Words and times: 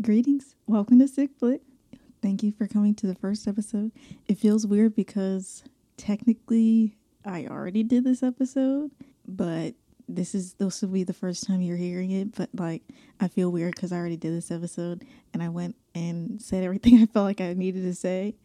Greetings. 0.00 0.54
Welcome 0.66 0.98
to 1.00 1.08
Sick 1.08 1.30
Flick. 1.38 1.60
Thank 2.22 2.42
you 2.42 2.52
for 2.52 2.66
coming 2.66 2.94
to 2.94 3.06
the 3.06 3.14
first 3.14 3.46
episode. 3.46 3.92
It 4.28 4.38
feels 4.38 4.66
weird 4.66 4.94
because 4.94 5.62
technically 5.98 6.96
I 7.22 7.46
already 7.46 7.82
did 7.82 8.04
this 8.04 8.22
episode, 8.22 8.92
but 9.28 9.74
this 10.08 10.34
is 10.34 10.54
this 10.54 10.80
will 10.80 10.88
be 10.88 11.04
the 11.04 11.12
first 11.12 11.46
time 11.46 11.60
you're 11.60 11.76
hearing 11.76 12.12
it. 12.12 12.34
But 12.34 12.48
like, 12.54 12.82
I 13.20 13.28
feel 13.28 13.50
weird 13.50 13.74
because 13.74 13.92
I 13.92 13.96
already 13.96 14.16
did 14.16 14.32
this 14.32 14.50
episode 14.50 15.04
and 15.34 15.42
I 15.42 15.50
went 15.50 15.76
and 15.94 16.40
said 16.40 16.64
everything 16.64 16.94
I 17.02 17.06
felt 17.06 17.24
like 17.24 17.42
I 17.42 17.52
needed 17.52 17.82
to 17.82 17.94
say, 17.94 18.36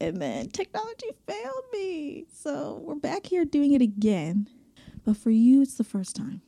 and 0.00 0.22
then 0.22 0.50
technology 0.50 1.08
failed 1.26 1.64
me. 1.72 2.26
So 2.32 2.80
we're 2.84 2.94
back 2.94 3.26
here 3.26 3.44
doing 3.44 3.72
it 3.72 3.82
again. 3.82 4.48
But 5.04 5.16
for 5.16 5.30
you, 5.30 5.62
it's 5.62 5.74
the 5.74 5.82
first 5.82 6.14
time, 6.14 6.42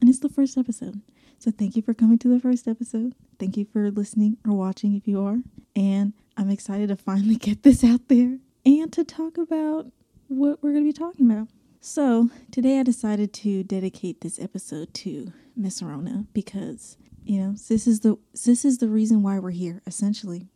and 0.00 0.10
it's 0.10 0.18
the 0.20 0.28
first 0.28 0.58
episode. 0.58 1.02
So 1.38 1.52
thank 1.52 1.76
you 1.76 1.82
for 1.82 1.94
coming 1.94 2.18
to 2.18 2.28
the 2.28 2.40
first 2.40 2.66
episode. 2.66 3.14
Thank 3.38 3.56
you 3.56 3.64
for 3.64 3.90
listening 3.90 4.38
or 4.44 4.54
watching 4.54 4.96
if 4.96 5.06
you 5.06 5.24
are. 5.24 5.38
And 5.76 6.12
I'm 6.36 6.50
excited 6.50 6.88
to 6.88 6.96
finally 6.96 7.34
get 7.36 7.62
this 7.62 7.84
out 7.84 8.08
there 8.08 8.38
and 8.66 8.92
to 8.92 9.04
talk 9.04 9.38
about 9.38 9.86
what 10.26 10.62
we're 10.62 10.72
going 10.72 10.84
to 10.84 10.88
be 10.88 10.92
talking 10.92 11.30
about. 11.30 11.48
So, 11.80 12.28
today 12.50 12.80
I 12.80 12.82
decided 12.82 13.32
to 13.34 13.62
dedicate 13.62 14.20
this 14.20 14.40
episode 14.40 14.92
to 14.94 15.32
Miss 15.56 15.80
Rona 15.80 16.24
because, 16.34 16.96
you 17.24 17.40
know, 17.40 17.52
this 17.68 17.86
is 17.86 18.00
the 18.00 18.18
this 18.44 18.64
is 18.64 18.78
the 18.78 18.88
reason 18.88 19.22
why 19.22 19.38
we're 19.38 19.50
here 19.50 19.80
essentially. 19.86 20.48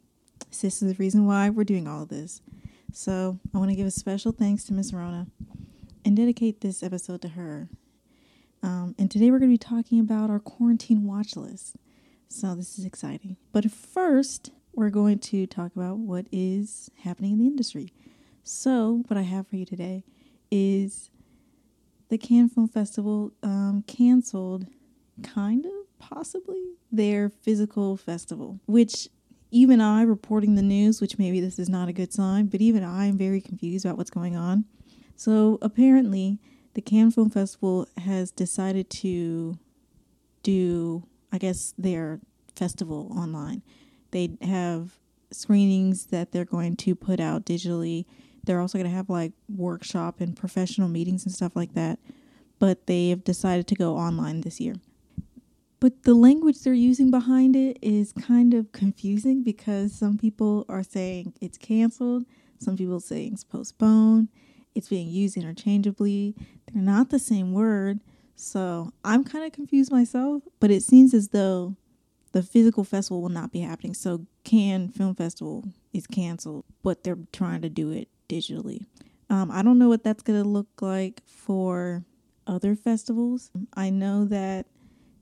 This 0.50 0.64
is 0.64 0.80
the 0.80 0.94
reason 0.94 1.24
why 1.24 1.48
we're 1.48 1.62
doing 1.62 1.86
all 1.86 2.02
of 2.02 2.08
this. 2.08 2.42
So, 2.92 3.38
I 3.54 3.58
want 3.58 3.70
to 3.70 3.76
give 3.76 3.86
a 3.86 3.92
special 3.92 4.32
thanks 4.32 4.64
to 4.64 4.72
Miss 4.72 4.92
Rona 4.92 5.28
and 6.04 6.16
dedicate 6.16 6.60
this 6.60 6.82
episode 6.82 7.22
to 7.22 7.28
her. 7.28 7.68
Um, 8.62 8.94
and 8.98 9.10
today 9.10 9.30
we're 9.30 9.38
going 9.38 9.50
to 9.50 9.54
be 9.54 9.58
talking 9.58 9.98
about 9.98 10.30
our 10.30 10.38
quarantine 10.38 11.04
watch 11.04 11.36
list. 11.36 11.76
So 12.28 12.54
this 12.54 12.78
is 12.78 12.84
exciting. 12.84 13.36
But 13.52 13.70
first, 13.70 14.50
we're 14.72 14.90
going 14.90 15.18
to 15.18 15.46
talk 15.46 15.74
about 15.74 15.98
what 15.98 16.26
is 16.32 16.90
happening 17.02 17.32
in 17.32 17.38
the 17.38 17.46
industry. 17.46 17.92
So, 18.44 19.04
what 19.06 19.16
I 19.16 19.22
have 19.22 19.46
for 19.46 19.56
you 19.56 19.64
today 19.64 20.04
is 20.50 21.10
the 22.08 22.18
Cannes 22.18 22.48
Film 22.48 22.68
Festival 22.68 23.32
um, 23.42 23.84
canceled, 23.86 24.66
kind 25.22 25.64
of, 25.64 25.98
possibly, 25.98 26.62
their 26.90 27.28
physical 27.28 27.96
festival, 27.96 28.58
which 28.66 29.08
even 29.50 29.80
I, 29.80 30.02
reporting 30.02 30.54
the 30.54 30.62
news, 30.62 31.00
which 31.00 31.18
maybe 31.18 31.40
this 31.40 31.58
is 31.58 31.68
not 31.68 31.88
a 31.88 31.92
good 31.92 32.12
sign, 32.12 32.46
but 32.46 32.60
even 32.60 32.82
I 32.82 33.06
am 33.06 33.16
very 33.16 33.40
confused 33.40 33.84
about 33.84 33.98
what's 33.98 34.10
going 34.10 34.34
on. 34.34 34.64
So, 35.14 35.58
apparently, 35.62 36.40
the 36.74 36.80
Cannes 36.80 37.12
Film 37.12 37.30
Festival 37.30 37.86
has 37.98 38.30
decided 38.30 38.88
to 38.90 39.58
do, 40.42 41.06
I 41.30 41.38
guess, 41.38 41.74
their 41.78 42.20
festival 42.56 43.12
online. 43.16 43.62
They 44.10 44.36
have 44.42 44.98
screenings 45.30 46.06
that 46.06 46.32
they're 46.32 46.44
going 46.44 46.76
to 46.76 46.94
put 46.94 47.20
out 47.20 47.44
digitally. 47.44 48.04
They're 48.44 48.60
also 48.60 48.78
going 48.78 48.90
to 48.90 48.96
have 48.96 49.08
like 49.08 49.32
workshop 49.48 50.20
and 50.20 50.36
professional 50.36 50.88
meetings 50.88 51.24
and 51.24 51.34
stuff 51.34 51.56
like 51.56 51.74
that. 51.74 51.98
But 52.58 52.86
they 52.86 53.08
have 53.10 53.24
decided 53.24 53.66
to 53.68 53.74
go 53.74 53.96
online 53.96 54.42
this 54.42 54.60
year. 54.60 54.74
But 55.80 56.04
the 56.04 56.14
language 56.14 56.60
they're 56.60 56.74
using 56.74 57.10
behind 57.10 57.56
it 57.56 57.76
is 57.82 58.12
kind 58.12 58.54
of 58.54 58.70
confusing 58.70 59.42
because 59.42 59.92
some 59.92 60.16
people 60.16 60.64
are 60.68 60.84
saying 60.84 61.34
it's 61.40 61.58
canceled, 61.58 62.24
some 62.60 62.76
people 62.76 63.00
saying 63.00 63.32
it's 63.32 63.42
postponed, 63.42 64.28
it's 64.76 64.88
being 64.88 65.08
used 65.08 65.36
interchangeably. 65.36 66.36
They're 66.72 66.82
not 66.82 67.10
the 67.10 67.18
same 67.18 67.52
word. 67.52 68.00
So 68.34 68.92
I'm 69.04 69.24
kind 69.24 69.44
of 69.44 69.52
confused 69.52 69.92
myself, 69.92 70.42
but 70.58 70.70
it 70.70 70.82
seems 70.82 71.14
as 71.14 71.28
though 71.28 71.76
the 72.32 72.42
physical 72.42 72.82
festival 72.82 73.22
will 73.22 73.28
not 73.28 73.52
be 73.52 73.60
happening. 73.60 73.94
So 73.94 74.26
Cannes 74.44 74.90
Film 74.90 75.14
Festival 75.14 75.64
is 75.92 76.06
canceled, 76.06 76.64
but 76.82 77.04
they're 77.04 77.18
trying 77.32 77.62
to 77.62 77.68
do 77.68 77.90
it 77.90 78.08
digitally. 78.28 78.86
Um, 79.30 79.50
I 79.50 79.62
don't 79.62 79.78
know 79.78 79.88
what 79.88 80.02
that's 80.02 80.22
going 80.22 80.42
to 80.42 80.48
look 80.48 80.68
like 80.80 81.22
for 81.26 82.04
other 82.46 82.74
festivals. 82.74 83.50
I 83.74 83.90
know 83.90 84.24
that 84.26 84.66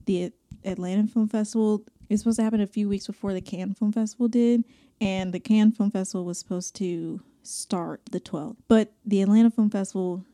the 0.05 0.31
Atlanta 0.65 1.07
Film 1.07 1.27
Festival 1.27 1.85
is 2.09 2.21
supposed 2.21 2.37
to 2.37 2.43
happen 2.43 2.61
a 2.61 2.67
few 2.67 2.89
weeks 2.89 3.07
before 3.07 3.33
the 3.33 3.41
Cannes 3.41 3.75
Film 3.75 3.91
Festival 3.91 4.27
did, 4.27 4.63
and 4.99 5.33
the 5.33 5.39
Cannes 5.39 5.73
Film 5.73 5.91
Festival 5.91 6.25
was 6.25 6.39
supposed 6.39 6.75
to 6.77 7.21
start 7.43 8.01
the 8.11 8.19
12th. 8.19 8.57
But 8.67 8.93
the 9.05 9.21
Atlanta 9.21 9.49
Film 9.49 9.69
Festival 9.69 10.25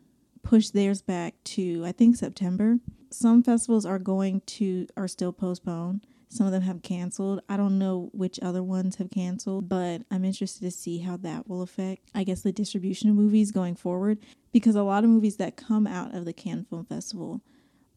pushed 0.47 0.73
theirs 0.73 1.01
back 1.01 1.35
to 1.43 1.83
I 1.85 1.91
think 1.91 2.15
September. 2.15 2.79
Some 3.11 3.43
festivals 3.43 3.85
are 3.85 3.99
going 3.99 4.41
to 4.41 4.87
are 4.95 5.07
still 5.07 5.33
postponed. 5.33 6.07
Some 6.29 6.45
of 6.45 6.53
them 6.53 6.61
have 6.61 6.81
canceled. 6.81 7.41
I 7.49 7.57
don't 7.57 7.77
know 7.77 8.09
which 8.13 8.39
other 8.41 8.63
ones 8.63 8.95
have 8.97 9.11
canceled, 9.11 9.67
but 9.67 10.03
I'm 10.09 10.23
interested 10.23 10.61
to 10.61 10.71
see 10.71 10.99
how 10.99 11.17
that 11.17 11.47
will 11.47 11.61
affect, 11.61 12.09
I 12.13 12.23
guess, 12.23 12.41
the 12.41 12.51
distribution 12.51 13.09
of 13.09 13.15
movies 13.15 13.51
going 13.51 13.75
forward. 13.75 14.19
Because 14.51 14.75
a 14.75 14.83
lot 14.83 15.03
of 15.03 15.09
movies 15.09 15.37
that 15.37 15.55
come 15.55 15.85
out 15.85 16.15
of 16.15 16.25
the 16.25 16.33
Cannes 16.33 16.65
Film 16.69 16.85
Festival 16.85 17.41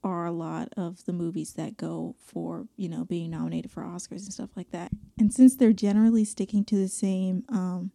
are 0.03 0.27
a 0.27 0.32
lot 0.32 0.69
of 0.77 1.05
the 1.05 1.12
movies 1.12 1.55
that 1.55 1.77
go 1.77 2.17
for, 2.19 2.67
you 2.77 2.88
know, 2.88 3.05
being 3.05 3.31
nominated 3.31 3.71
for 3.71 3.82
Oscars 3.82 4.25
and 4.25 4.32
stuff 4.32 4.50
like 4.56 4.71
that. 4.71 4.91
And 5.19 5.32
since 5.32 5.56
they're 5.56 5.72
generally 5.72 6.25
sticking 6.25 6.65
to 6.67 6.77
the 6.77 6.88
same 6.88 7.44
um, 7.49 7.91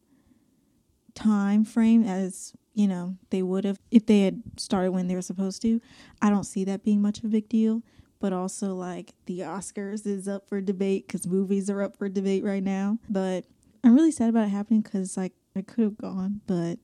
time 1.13 1.63
frame 1.63 2.03
as 2.03 2.53
you 2.75 2.87
know 2.87 3.15
they 3.31 3.41
would 3.41 3.65
have 3.65 3.79
if 3.89 4.05
they 4.05 4.21
had 4.21 4.41
started 4.57 4.91
when 4.91 5.07
they 5.07 5.15
were 5.15 5.21
supposed 5.21 5.61
to 5.61 5.81
i 6.21 6.29
don't 6.29 6.43
see 6.43 6.63
that 6.63 6.83
being 6.83 7.01
much 7.01 7.17
of 7.17 7.25
a 7.25 7.29
big 7.29 7.49
deal 7.49 7.81
but 8.19 8.33
also 8.33 8.73
like 8.73 9.13
the 9.25 9.41
Oscars 9.41 10.05
is 10.05 10.27
up 10.27 10.47
for 10.47 10.61
debate 10.61 11.05
because 11.05 11.27
movies 11.27 11.69
are 11.69 11.83
up 11.83 11.95
for 11.95 12.09
debate 12.09 12.43
right 12.43 12.63
now. 12.63 12.97
But 13.09 13.45
I'm 13.83 13.93
really 13.93 14.11
sad 14.11 14.29
about 14.29 14.47
it 14.47 14.49
happening 14.49 14.81
because 14.81 15.15
like 15.15 15.33
I 15.55 15.61
could 15.61 15.83
have 15.83 15.97
gone, 15.97 16.41
but 16.47 16.79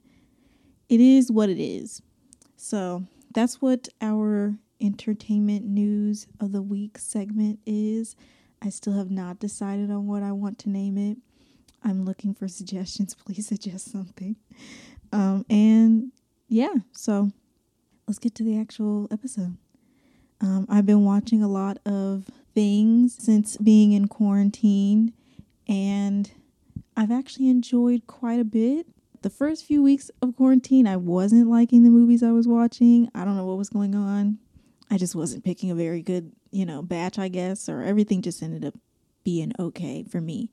it 0.90 1.00
is 1.00 1.31
what 1.31 1.50
it 1.50 1.59
is. 1.59 2.02
So 2.58 3.06
that's 3.34 3.62
what 3.62 3.88
our 4.02 4.56
entertainment 4.79 5.66
news 5.66 6.28
of 6.40 6.52
the 6.52 6.62
week 6.62 6.97
segment 6.97 7.59
is. 7.66 8.16
I 8.62 8.69
still 8.69 8.94
have 8.94 9.09
not 9.09 9.40
decided 9.40 9.90
on 9.90 10.06
what 10.06 10.22
I 10.22 10.34
want 10.34 10.59
to 10.59 10.69
name 10.69 10.97
it. 10.97 11.18
I'm 11.84 12.06
looking 12.06 12.35
for 12.35 12.47
suggestions. 12.47 13.16
Please 13.25 13.47
suggest 13.47 13.91
something. 13.91 14.35
Um, 15.11 15.45
and 15.49 16.11
yeah, 16.47 16.73
so 16.91 17.31
let's 18.07 18.19
get 18.19 18.35
to 18.35 18.44
the 18.44 18.57
actual 18.57 19.07
episode. 19.11 19.57
Um, 20.39 20.66
I've 20.69 20.85
been 20.85 21.05
watching 21.05 21.44
a 21.44 21.47
lot 21.47 21.77
of 21.85 22.29
things 22.55 23.16
since 23.19 23.57
being 23.57 23.91
in 23.91 24.07
quarantine, 24.07 25.13
and 25.67 26.31
I've 26.97 27.11
actually 27.11 27.49
enjoyed 27.49 28.07
quite 28.07 28.39
a 28.39 28.45
bit. 28.45 28.88
The 29.22 29.29
first 29.29 29.66
few 29.66 29.83
weeks 29.83 30.09
of 30.22 30.35
quarantine, 30.35 30.88
I 30.88 30.97
wasn't 30.97 31.49
liking 31.49 31.83
the 31.83 31.91
movies 31.91 32.23
I 32.23 32.31
was 32.31 32.47
watching. 32.47 33.09
I 33.13 33.23
don't 33.23 33.38
know 33.38 33.45
what 33.45 33.57
was 33.57 33.69
going 33.69 33.93
on. 33.93 34.39
I 34.89 34.97
just 34.97 35.16
wasn't 35.16 35.45
picking 35.45 35.69
a 35.69 35.75
very 35.75 36.01
good, 36.01 36.31
you 36.51 36.66
know, 36.66 36.81
batch, 36.81 37.19
I 37.19 37.28
guess, 37.28 37.69
or 37.69 37.83
everything 37.83 38.22
just 38.22 38.41
ended 38.41 38.66
up 38.66 38.73
being 39.23 39.53
okay 39.59 40.03
for 40.03 40.19
me. 40.19 40.49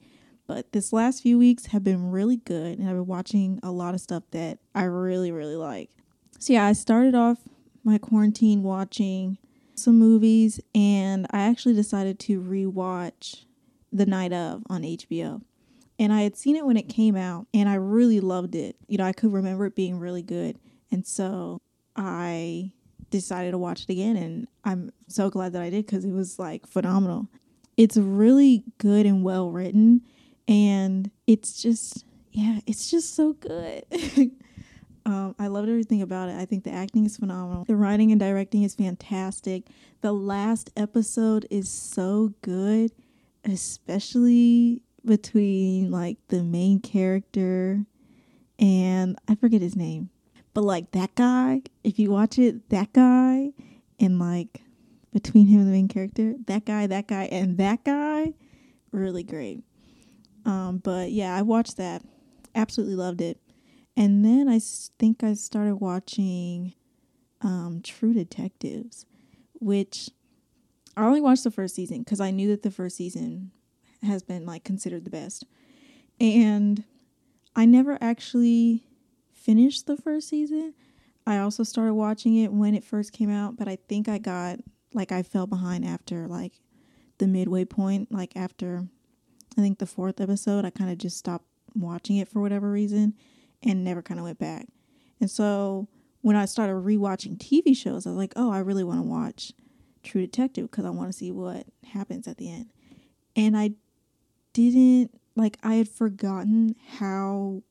But 0.48 0.72
this 0.72 0.94
last 0.94 1.22
few 1.22 1.38
weeks 1.38 1.66
have 1.66 1.84
been 1.84 2.10
really 2.10 2.38
good, 2.38 2.78
and 2.78 2.88
I've 2.88 2.97
been 2.97 3.06
watching 3.06 3.60
a 3.62 3.70
lot 3.70 3.94
of 3.94 4.00
stuff 4.00 4.22
that 4.31 4.59
I 4.75 4.84
really, 4.84 5.31
really 5.31 5.56
like. 5.56 5.91
So, 6.38 6.54
yeah, 6.54 6.64
I 6.64 6.72
started 6.72 7.14
off 7.14 7.38
my 7.84 7.98
quarantine 7.98 8.62
watching 8.62 9.37
some 9.75 9.98
movies, 9.98 10.58
and 10.75 11.26
I 11.31 11.41
actually 11.41 11.75
decided 11.75 12.19
to 12.20 12.41
rewatch 12.41 13.44
The 13.92 14.06
Night 14.06 14.32
of 14.32 14.62
on 14.70 14.82
HBO. 14.82 15.42
And 15.98 16.14
I 16.14 16.22
had 16.22 16.34
seen 16.34 16.56
it 16.56 16.64
when 16.64 16.78
it 16.78 16.88
came 16.88 17.14
out, 17.14 17.47
and 17.53 17.69
I 17.69 17.75
really 17.75 18.20
loved 18.20 18.54
it. 18.54 18.76
You 18.87 18.97
know, 18.97 19.04
I 19.04 19.12
could 19.12 19.32
remember 19.32 19.66
it 19.66 19.75
being 19.75 19.98
really 19.98 20.22
good. 20.22 20.58
And 20.91 21.06
so 21.06 21.60
I 21.94 22.72
decided 23.10 23.50
to 23.50 23.58
watch 23.58 23.82
it 23.82 23.91
again, 23.91 24.16
and 24.16 24.48
I'm 24.64 24.92
so 25.08 25.28
glad 25.28 25.53
that 25.53 25.60
I 25.60 25.69
did 25.69 25.84
because 25.84 26.06
it 26.06 26.12
was 26.12 26.38
like 26.38 26.66
phenomenal. 26.66 27.28
It's 27.76 27.98
really 27.98 28.64
good 28.78 29.04
and 29.04 29.22
well 29.22 29.50
written, 29.50 30.00
and 30.49 31.11
it's 31.29 31.62
just, 31.62 32.05
yeah, 32.33 32.59
it's 32.67 32.91
just 32.91 33.15
so 33.15 33.35
good. 33.35 33.85
Um, 35.09 35.35
I 35.39 35.47
loved 35.47 35.71
everything 35.71 36.03
about 36.03 36.29
it. 36.29 36.37
I 36.37 36.45
think 36.45 36.65
the 36.65 36.71
acting 36.71 37.06
is 37.06 37.17
phenomenal. 37.17 37.65
The 37.65 37.77
writing 37.77 38.12
and 38.12 38.21
directing 38.21 38.62
is 38.62 38.75
fantastic. 38.75 39.65
The 40.03 40.12
last 40.12 40.71
episode 40.77 41.47
is 41.50 41.71
so 41.71 42.35
good, 42.43 42.93
especially 43.43 44.83
between 45.06 45.91
like 45.91 46.19
the 46.29 46.43
main 46.43 46.81
character 46.81 47.87
and 48.59 49.19
I 49.27 49.35
forget 49.37 49.62
his 49.62 49.77
name. 49.77 50.11
But 50.53 50.65
like 50.65 50.91
that 50.91 51.15
guy, 51.15 51.62
if 51.83 51.99
you 51.99 52.11
watch 52.11 52.39
it, 52.39 52.69
that 52.69 52.93
guy 52.93 53.53
and 53.99 54.19
like 54.19 54.61
between 55.15 55.47
him 55.47 55.61
and 55.61 55.69
the 55.69 55.73
main 55.73 55.89
character, 55.89 56.35
that 56.49 56.67
guy, 56.67 56.87
that 56.87 57.09
guy, 57.09 57.25
and 57.33 57.56
that 57.56 57.83
guy, 57.83 58.35
really 58.93 59.23
great. 59.23 59.62
Um, 60.49 60.79
but 60.79 61.12
yeah, 61.12 61.37
I 61.37 61.43
watched 61.43 61.77
that. 61.77 62.03
Absolutely 62.55 62.97
loved 62.97 63.21
it. 63.21 63.39
And 63.99 64.25
then 64.25 64.49
I 64.49 64.61
think 64.99 65.23
I 65.23 65.35
started 65.35 65.77
watching 65.77 66.73
um, 67.43 67.83
True 67.85 68.15
Detectives, 68.15 69.05
which 69.53 70.09
I 70.97 71.05
only 71.05 71.21
watched 71.21 71.45
the 71.45 71.50
first 71.50 71.75
season 71.75 71.99
because 71.99 72.19
I 72.19 72.31
knew 72.31 72.49
that 72.49 72.62
the 72.62 72.71
first 72.71 72.97
season 72.97 73.50
has 74.03 74.23
been 74.23 74.47
like 74.47 74.65
considered 74.65 75.05
the 75.05 75.11
best. 75.11 75.45
And 76.19 76.83
I 77.55 77.67
never 77.67 77.99
actually 78.00 78.85
finished 79.35 79.87
the 79.87 79.99
first 79.99 80.31
season. 80.31 80.73
I 81.27 81.39
also 81.39 81.62
started 81.62 81.93
watching 81.93 82.37
it 82.37 82.55
when 82.55 82.75
it 82.75 82.85
first 82.85 83.12
came 83.12 83.31
out, 83.31 83.59
but 83.59 83.69
I 83.69 83.77
think 83.87 84.09
I 84.09 84.17
got 84.17 84.61
like 84.95 85.12
I 85.12 85.23
fell 85.23 85.47
behind 85.47 85.85
after 85.85 86.27
like 86.27 86.55
the 87.19 87.27
midway 87.27 87.67
point, 87.67 88.11
like 88.11 88.35
after 88.35 88.87
I 89.56 89.61
think 89.61 89.79
the 89.79 89.87
fourth 89.87 90.21
episode, 90.21 90.65
I 90.65 90.71
kind 90.71 90.91
of 90.91 90.99
just 90.99 91.17
stopped 91.17 91.47
watching 91.75 92.17
it 92.17 92.29
for 92.29 92.41
whatever 92.41 92.71
reason 92.71 93.15
and 93.62 93.85
never 93.85 94.03
kind 94.03 94.21
of 94.21 94.25
went 94.25 94.39
back. 94.39 94.67
And 95.21 95.31
so 95.31 95.89
when 96.21 96.37
I 96.37 96.45
started 96.45 96.75
rewatching 96.75 97.39
TV 97.39 97.77
shows, 97.77 98.06
I 98.06 98.11
was 98.11 98.19
like, 98.19 98.33
oh, 98.37 98.50
I 98.50 98.59
really 98.59 98.85
want 98.85 99.00
to 99.00 99.09
watch 99.09 99.53
True 100.03 100.21
Detective 100.21 100.71
because 100.71 100.85
I 100.85 100.91
want 100.91 101.11
to 101.11 101.17
see 101.17 101.31
what 101.31 101.67
happens 101.93 102.29
at 102.29 102.39
the 102.39 102.50
end. 102.50 102.71
And 103.35 103.56
I 103.56 103.73
didn't, 104.53 105.12
like, 105.37 105.59
I 105.62 105.75
had 105.75 105.89
forgotten 105.89 106.75
how 106.99 107.62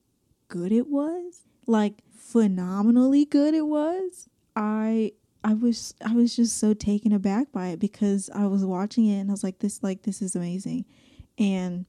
good 0.48 0.72
it 0.72 0.88
was. 0.88 1.42
Like, 1.66 2.02
phenomenally 2.16 3.26
good 3.26 3.54
it 3.54 3.68
was. 3.68 4.30
I 4.56 5.14
I 5.44 5.54
was 5.54 5.94
I 6.06 6.14
was 6.14 6.36
just 6.36 6.58
so 6.58 6.74
taken 6.74 7.14
aback 7.14 7.52
by 7.52 7.68
it 7.68 7.80
because 7.80 8.30
I 8.34 8.48
was 8.48 8.66
watching 8.66 9.06
it 9.06 9.20
and 9.20 9.30
I 9.30 9.34
was 9.34 9.44
like 9.44 9.60
this 9.60 9.82
like 9.82 10.02
this 10.02 10.22
is 10.22 10.36
amazing. 10.36 10.86
And 11.38 11.86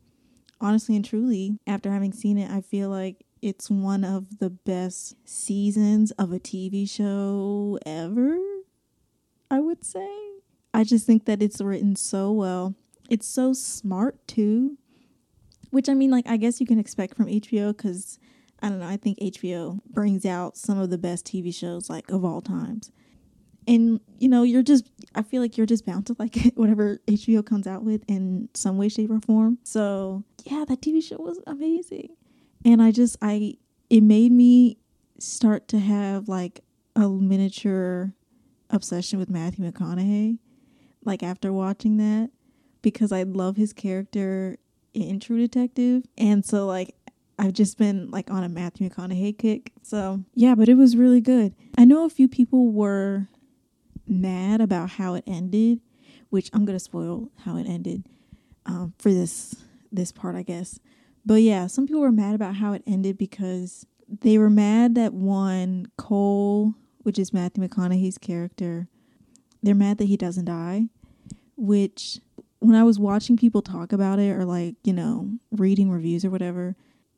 honestly 0.60 0.96
and 0.96 1.04
truly, 1.04 1.58
after 1.66 1.90
having 1.90 2.12
seen 2.12 2.38
it, 2.38 2.50
I 2.50 2.60
feel 2.60 2.90
like 2.90 3.24
it's 3.40 3.70
one 3.70 4.04
of 4.04 4.38
the 4.38 4.50
best 4.50 5.14
seasons 5.24 6.10
of 6.12 6.32
a 6.32 6.40
TV 6.40 6.88
show 6.88 7.78
ever. 7.86 8.36
I 9.50 9.60
would 9.60 9.84
say. 9.84 10.08
I 10.74 10.84
just 10.84 11.06
think 11.06 11.24
that 11.24 11.42
it's 11.42 11.60
written 11.60 11.96
so 11.96 12.32
well. 12.32 12.74
It's 13.08 13.26
so 13.26 13.52
smart 13.52 14.26
too. 14.26 14.76
Which 15.70 15.88
I 15.88 15.94
mean 15.94 16.10
like 16.10 16.28
I 16.28 16.36
guess 16.36 16.60
you 16.60 16.66
can 16.66 16.78
expect 16.78 17.16
from 17.16 17.26
HBO 17.26 17.76
cuz 17.76 18.18
I 18.60 18.68
don't 18.68 18.80
know, 18.80 18.86
I 18.86 18.96
think 18.96 19.18
HBO 19.18 19.80
brings 19.88 20.26
out 20.26 20.56
some 20.56 20.78
of 20.78 20.90
the 20.90 20.98
best 20.98 21.26
TV 21.26 21.54
shows 21.54 21.88
like 21.88 22.10
of 22.10 22.24
all 22.24 22.40
times 22.40 22.90
and 23.68 24.00
you 24.18 24.28
know 24.28 24.42
you're 24.42 24.62
just 24.62 24.90
i 25.14 25.22
feel 25.22 25.40
like 25.40 25.56
you're 25.56 25.66
just 25.66 25.86
bound 25.86 26.06
to 26.06 26.16
like 26.18 26.36
whatever 26.54 26.98
hbo 27.06 27.44
comes 27.44 27.66
out 27.66 27.84
with 27.84 28.02
in 28.08 28.48
some 28.54 28.78
way 28.78 28.88
shape 28.88 29.10
or 29.10 29.20
form 29.20 29.58
so 29.62 30.24
yeah 30.44 30.64
that 30.66 30.80
tv 30.80 31.02
show 31.02 31.16
was 31.18 31.38
amazing 31.46 32.08
and 32.64 32.82
i 32.82 32.90
just 32.90 33.16
i 33.22 33.54
it 33.90 34.00
made 34.00 34.32
me 34.32 34.76
start 35.20 35.68
to 35.68 35.78
have 35.78 36.28
like 36.28 36.60
a 36.96 37.08
miniature 37.08 38.12
obsession 38.70 39.18
with 39.18 39.30
matthew 39.30 39.70
mcconaughey 39.70 40.38
like 41.04 41.22
after 41.22 41.52
watching 41.52 41.98
that 41.98 42.30
because 42.82 43.12
i 43.12 43.22
love 43.22 43.56
his 43.56 43.72
character 43.72 44.56
in 44.94 45.20
true 45.20 45.38
detective 45.38 46.02
and 46.16 46.44
so 46.44 46.66
like 46.66 46.94
I've 47.40 47.52
just 47.52 47.78
been 47.78 48.10
like 48.10 48.32
on 48.32 48.42
a 48.42 48.48
Matthew 48.48 48.90
McConaughey 48.90 49.38
kick. 49.38 49.70
So, 49.84 50.24
yeah, 50.34 50.56
but 50.56 50.68
it 50.68 50.74
was 50.74 50.96
really 50.96 51.20
good. 51.20 51.54
I 51.76 51.84
know 51.84 52.04
a 52.04 52.10
few 52.10 52.26
people 52.26 52.72
were 52.72 53.28
mad 54.08 54.60
about 54.60 54.90
how 54.90 55.14
it 55.14 55.24
ended, 55.26 55.80
which 56.30 56.50
I'm 56.52 56.64
gonna 56.64 56.80
spoil 56.80 57.30
how 57.44 57.56
it 57.56 57.66
ended 57.66 58.06
um, 58.66 58.94
for 58.98 59.12
this 59.12 59.56
this 59.90 60.12
part, 60.12 60.36
I 60.36 60.42
guess. 60.42 60.78
But 61.24 61.42
yeah, 61.42 61.66
some 61.66 61.86
people 61.86 62.00
were 62.00 62.12
mad 62.12 62.34
about 62.34 62.56
how 62.56 62.72
it 62.72 62.82
ended 62.86 63.18
because 63.18 63.86
they 64.08 64.38
were 64.38 64.50
mad 64.50 64.94
that 64.94 65.12
one 65.12 65.86
Cohle, 65.96 66.74
which 66.98 67.18
is 67.18 67.32
Matthew 67.32 67.66
McConaughey's 67.66 68.18
character, 68.18 68.88
they're 69.62 69.74
mad 69.74 69.98
that 69.98 70.06
he 70.06 70.16
doesn't 70.16 70.46
die. 70.46 70.86
Which, 71.56 72.20
when 72.60 72.76
I 72.76 72.84
was 72.84 72.98
watching 72.98 73.36
people 73.36 73.62
talk 73.62 73.92
about 73.92 74.18
it 74.18 74.30
or 74.30 74.44
like 74.44 74.76
you 74.84 74.92
know 74.92 75.38
reading 75.50 75.90
reviews 75.90 76.24
or 76.24 76.30
whatever, 76.30 76.76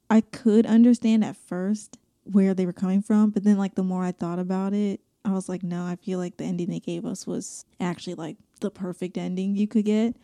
I 0.09 0.23
could 0.23 0.67
understand 0.67 1.25
at 1.25 1.37
first 1.37 1.99
where 2.25 2.55
they 2.55 2.67
were 2.67 2.73
coming 2.73 3.03
from, 3.03 3.31
but 3.31 3.45
then 3.45 3.59
like 3.59 3.75
the 3.75 3.83
more 3.83 4.05
I 4.05 4.13
thought 4.13 4.39
about 4.39 4.73
it, 4.73 5.01
I 5.25 5.33
was 5.33 5.49
like, 5.49 5.63
no, 5.63 5.85
I 5.85 5.97
feel 5.97 6.19
like 6.19 6.37
the 6.37 6.45
ending 6.45 6.71
they 6.71 6.81
gave 6.81 7.05
us 7.05 7.27
was 7.27 7.65
actually 7.79 8.15
like 8.15 8.37
the 8.61 8.71
perfect 8.71 9.19
ending 9.19 9.55
you 9.55 9.69
could 9.69 9.85
get. 9.85 10.17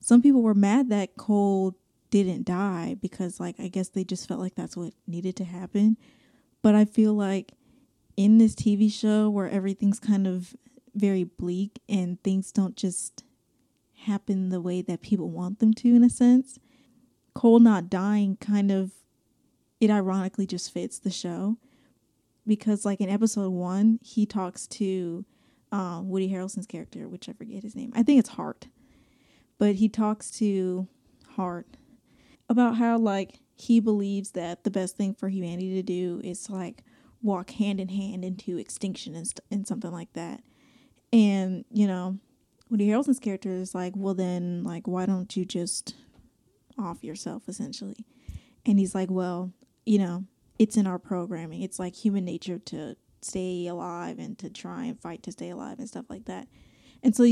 Some 0.00 0.20
people 0.20 0.42
were 0.42 0.54
mad 0.54 0.88
that 0.90 1.16
Cohle 1.16 1.76
didn't 2.10 2.44
die 2.44 2.96
because, 3.00 3.38
like, 3.38 3.58
I 3.58 3.68
guess 3.68 3.88
they 3.88 4.04
just 4.04 4.28
felt 4.28 4.40
like 4.40 4.54
that's 4.54 4.76
what 4.76 4.94
needed 5.06 5.36
to 5.36 5.44
happen. 5.44 5.96
But 6.60 6.74
I 6.74 6.84
feel 6.84 7.14
like 7.14 7.52
in 8.16 8.38
this 8.38 8.54
TV 8.54 8.92
show 8.92 9.30
where 9.30 9.48
everything's 9.48 10.00
kind 10.00 10.26
of 10.26 10.54
very 10.94 11.24
bleak 11.24 11.80
and 11.88 12.22
things 12.22 12.52
don't 12.52 12.76
just 12.76 13.24
happen 14.06 14.50
the 14.50 14.60
way 14.60 14.82
that 14.82 15.02
people 15.02 15.30
want 15.30 15.60
them 15.60 15.72
to, 15.72 15.88
in 15.88 16.04
a 16.04 16.10
sense, 16.10 16.58
Cohle 17.34 17.60
not 17.60 17.88
dying 17.88 18.36
kind 18.36 18.70
of, 18.70 18.92
it 19.80 19.90
ironically 19.90 20.46
just 20.46 20.72
fits 20.72 20.98
the 20.98 21.10
show 21.10 21.56
because 22.46 22.84
like 22.84 23.00
in 23.00 23.08
episode 23.08 23.50
one, 23.50 23.98
he 24.02 24.26
talks 24.26 24.66
to 24.68 25.24
um, 25.70 26.08
Woody 26.08 26.30
Harrelson's 26.30 26.66
character, 26.66 27.08
which 27.08 27.28
I 27.28 27.32
forget 27.32 27.62
his 27.62 27.74
name. 27.74 27.92
I 27.94 28.02
think 28.02 28.18
it's 28.18 28.30
Hart, 28.30 28.68
but 29.58 29.76
he 29.76 29.88
talks 29.88 30.30
to 30.32 30.86
Hart 31.36 31.76
about 32.48 32.76
how 32.76 32.98
like 32.98 33.40
he 33.54 33.80
believes 33.80 34.32
that 34.32 34.64
the 34.64 34.70
best 34.70 34.96
thing 34.96 35.14
for 35.14 35.28
humanity 35.28 35.74
to 35.74 35.82
do 35.82 36.20
is 36.24 36.42
to 36.44 36.52
like 36.52 36.82
walk 37.22 37.50
hand 37.52 37.80
in 37.80 37.88
hand 37.88 38.24
into 38.24 38.58
extinction 38.58 39.14
and, 39.14 39.26
st- 39.26 39.40
and 39.50 39.66
something 39.66 39.92
like 39.92 40.12
that. 40.14 40.42
And 41.12 41.64
you 41.70 41.86
know, 41.86 42.18
Woody 42.70 42.88
Harrelson's 42.88 43.20
character 43.20 43.50
is 43.50 43.74
like, 43.74 43.94
well 43.96 44.14
then, 44.14 44.64
like, 44.64 44.86
why 44.86 45.06
don't 45.06 45.34
you 45.36 45.44
just 45.44 45.94
off 46.78 47.04
yourself 47.04 47.44
essentially? 47.48 48.06
And 48.66 48.78
he's 48.78 48.94
like, 48.94 49.10
well, 49.10 49.52
you 49.84 49.98
know, 49.98 50.24
it's 50.62 50.76
in 50.76 50.86
our 50.86 50.98
programming. 51.00 51.60
It's 51.62 51.80
like 51.80 51.96
human 51.96 52.24
nature 52.24 52.56
to 52.56 52.96
stay 53.20 53.66
alive 53.66 54.20
and 54.20 54.38
to 54.38 54.48
try 54.48 54.84
and 54.84 55.00
fight 55.00 55.20
to 55.24 55.32
stay 55.32 55.50
alive 55.50 55.80
and 55.80 55.88
stuff 55.88 56.04
like 56.08 56.26
that. 56.26 56.46
And 57.02 57.16
so 57.16 57.24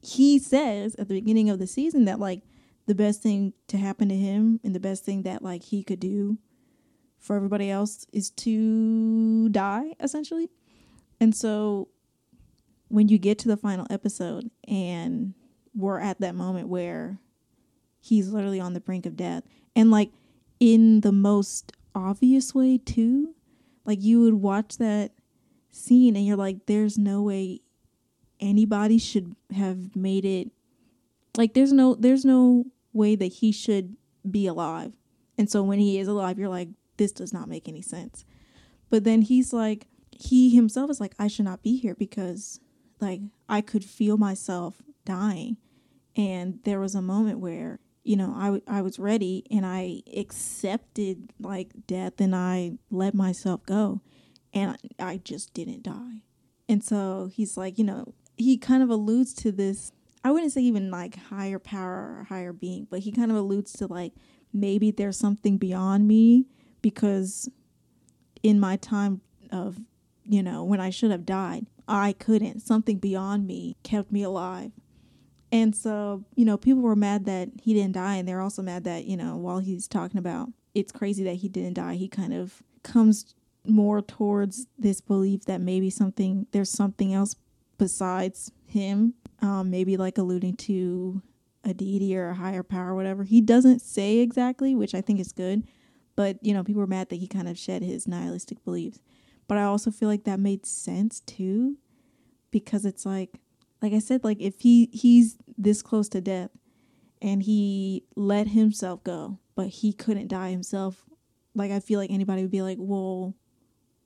he, 0.00 0.38
says 0.38 0.94
at 0.94 1.08
the 1.08 1.14
beginning 1.14 1.50
of 1.50 1.58
the 1.58 1.66
season 1.66 2.06
that 2.06 2.18
like 2.18 2.44
the 2.86 2.94
best 2.94 3.22
thing 3.22 3.52
to 3.66 3.76
happen 3.76 4.08
to 4.08 4.16
him 4.16 4.58
and 4.64 4.74
the 4.74 4.80
best 4.80 5.04
thing 5.04 5.24
that 5.24 5.42
like 5.42 5.64
he 5.64 5.84
could 5.84 6.00
do 6.00 6.38
for 7.18 7.36
everybody 7.36 7.70
else 7.70 8.06
is 8.10 8.30
to 8.30 9.50
die 9.50 9.92
essentially. 10.00 10.48
And 11.20 11.36
so 11.36 11.88
when 12.88 13.08
you 13.08 13.18
get 13.18 13.38
to 13.40 13.48
the 13.48 13.58
final 13.58 13.86
episode 13.90 14.50
and 14.66 15.34
we're 15.74 16.00
at 16.00 16.20
that 16.20 16.34
moment 16.34 16.68
where 16.68 17.18
he's 18.00 18.30
literally 18.30 18.60
on 18.60 18.72
the 18.72 18.80
brink 18.80 19.04
of 19.04 19.14
death 19.14 19.42
and 19.76 19.90
like 19.90 20.10
in 20.58 21.02
the 21.02 21.12
most 21.12 21.72
obvious 21.94 22.54
way 22.54 22.78
too. 22.78 23.34
Like 23.84 24.02
you 24.02 24.20
would 24.20 24.34
watch 24.34 24.78
that 24.78 25.12
scene 25.70 26.16
and 26.16 26.26
you're 26.26 26.36
like, 26.36 26.66
there's 26.66 26.98
no 26.98 27.22
way 27.22 27.60
anybody 28.40 28.98
should 28.98 29.34
have 29.52 29.96
made 29.96 30.24
it 30.24 30.50
like 31.38 31.54
there's 31.54 31.72
no 31.72 31.94
there's 31.94 32.24
no 32.24 32.66
way 32.92 33.14
that 33.14 33.26
he 33.26 33.52
should 33.52 33.96
be 34.28 34.46
alive. 34.46 34.92
And 35.38 35.48
so 35.48 35.62
when 35.62 35.78
he 35.78 35.98
is 35.98 36.08
alive, 36.08 36.38
you're 36.38 36.48
like, 36.48 36.68
this 36.96 37.12
does 37.12 37.32
not 37.32 37.48
make 37.48 37.68
any 37.68 37.80
sense. 37.80 38.24
But 38.90 39.04
then 39.04 39.22
he's 39.22 39.52
like, 39.52 39.86
he 40.10 40.54
himself 40.54 40.90
is 40.90 41.00
like, 41.00 41.14
I 41.18 41.28
should 41.28 41.44
not 41.44 41.62
be 41.62 41.76
here 41.76 41.94
because 41.94 42.58
like 43.00 43.20
I 43.48 43.60
could 43.60 43.84
feel 43.84 44.16
myself 44.16 44.82
dying. 45.04 45.58
And 46.16 46.58
there 46.64 46.80
was 46.80 46.96
a 46.96 47.02
moment 47.02 47.38
where 47.38 47.78
you 48.08 48.16
know, 48.16 48.32
I, 48.34 48.78
I 48.78 48.80
was 48.80 48.98
ready 48.98 49.44
and 49.50 49.66
I 49.66 50.00
accepted 50.16 51.30
like 51.38 51.68
death 51.86 52.14
and 52.22 52.34
I 52.34 52.78
let 52.90 53.12
myself 53.12 53.66
go 53.66 54.00
and 54.54 54.78
I 54.98 55.18
just 55.18 55.52
didn't 55.52 55.82
die. 55.82 56.22
And 56.70 56.82
so 56.82 57.28
he's 57.30 57.58
like, 57.58 57.76
you 57.76 57.84
know, 57.84 58.14
he 58.38 58.56
kind 58.56 58.82
of 58.82 58.88
alludes 58.88 59.34
to 59.34 59.52
this, 59.52 59.92
I 60.24 60.30
wouldn't 60.30 60.52
say 60.52 60.62
even 60.62 60.90
like 60.90 61.16
higher 61.16 61.58
power 61.58 62.20
or 62.20 62.26
higher 62.30 62.54
being, 62.54 62.86
but 62.90 63.00
he 63.00 63.12
kind 63.12 63.30
of 63.30 63.36
alludes 63.36 63.74
to 63.74 63.86
like 63.86 64.14
maybe 64.54 64.90
there's 64.90 65.18
something 65.18 65.58
beyond 65.58 66.08
me 66.08 66.46
because 66.80 67.50
in 68.42 68.58
my 68.58 68.76
time 68.76 69.20
of, 69.52 69.76
you 70.24 70.42
know, 70.42 70.64
when 70.64 70.80
I 70.80 70.88
should 70.88 71.10
have 71.10 71.26
died, 71.26 71.66
I 71.86 72.14
couldn't. 72.14 72.60
Something 72.60 72.96
beyond 72.96 73.46
me 73.46 73.76
kept 73.82 74.10
me 74.10 74.22
alive. 74.22 74.72
And 75.50 75.74
so, 75.74 76.24
you 76.34 76.44
know, 76.44 76.56
people 76.56 76.82
were 76.82 76.96
mad 76.96 77.24
that 77.24 77.48
he 77.62 77.74
didn't 77.74 77.94
die. 77.94 78.16
And 78.16 78.28
they're 78.28 78.40
also 78.40 78.62
mad 78.62 78.84
that, 78.84 79.04
you 79.04 79.16
know, 79.16 79.36
while 79.36 79.58
he's 79.58 79.88
talking 79.88 80.18
about 80.18 80.48
it's 80.74 80.92
crazy 80.92 81.24
that 81.24 81.34
he 81.36 81.48
didn't 81.48 81.74
die, 81.74 81.94
he 81.94 82.08
kind 82.08 82.34
of 82.34 82.62
comes 82.82 83.34
more 83.66 84.00
towards 84.00 84.66
this 84.78 85.00
belief 85.00 85.44
that 85.46 85.60
maybe 85.60 85.90
something, 85.90 86.46
there's 86.52 86.70
something 86.70 87.12
else 87.12 87.36
besides 87.78 88.52
him. 88.66 89.14
Um, 89.40 89.70
maybe 89.70 89.96
like 89.96 90.18
alluding 90.18 90.56
to 90.56 91.22
a 91.64 91.72
deity 91.72 92.16
or 92.16 92.30
a 92.30 92.34
higher 92.34 92.62
power 92.62 92.94
whatever. 92.94 93.24
He 93.24 93.40
doesn't 93.40 93.80
say 93.80 94.18
exactly, 94.18 94.74
which 94.74 94.94
I 94.94 95.00
think 95.00 95.20
is 95.20 95.32
good. 95.32 95.64
But, 96.16 96.38
you 96.42 96.52
know, 96.52 96.64
people 96.64 96.80
were 96.80 96.86
mad 96.88 97.08
that 97.10 97.16
he 97.16 97.28
kind 97.28 97.48
of 97.48 97.56
shed 97.56 97.82
his 97.82 98.08
nihilistic 98.08 98.64
beliefs. 98.64 98.98
But 99.46 99.58
I 99.58 99.62
also 99.62 99.90
feel 99.90 100.08
like 100.08 100.24
that 100.24 100.40
made 100.40 100.66
sense 100.66 101.20
too, 101.20 101.76
because 102.50 102.84
it's 102.84 103.06
like, 103.06 103.40
like 103.80 103.92
I 103.92 103.98
said, 103.98 104.24
like 104.24 104.40
if 104.40 104.60
he 104.60 104.88
he's 104.92 105.36
this 105.56 105.82
close 105.82 106.08
to 106.10 106.20
death 106.20 106.50
and 107.20 107.42
he 107.42 108.04
let 108.16 108.48
himself 108.48 109.02
go, 109.04 109.38
but 109.54 109.68
he 109.68 109.92
couldn't 109.92 110.28
die 110.28 110.50
himself. 110.50 111.04
Like 111.54 111.70
I 111.70 111.80
feel 111.80 111.98
like 111.98 112.10
anybody 112.10 112.42
would 112.42 112.50
be 112.50 112.62
like, 112.62 112.78
"Well, 112.80 113.34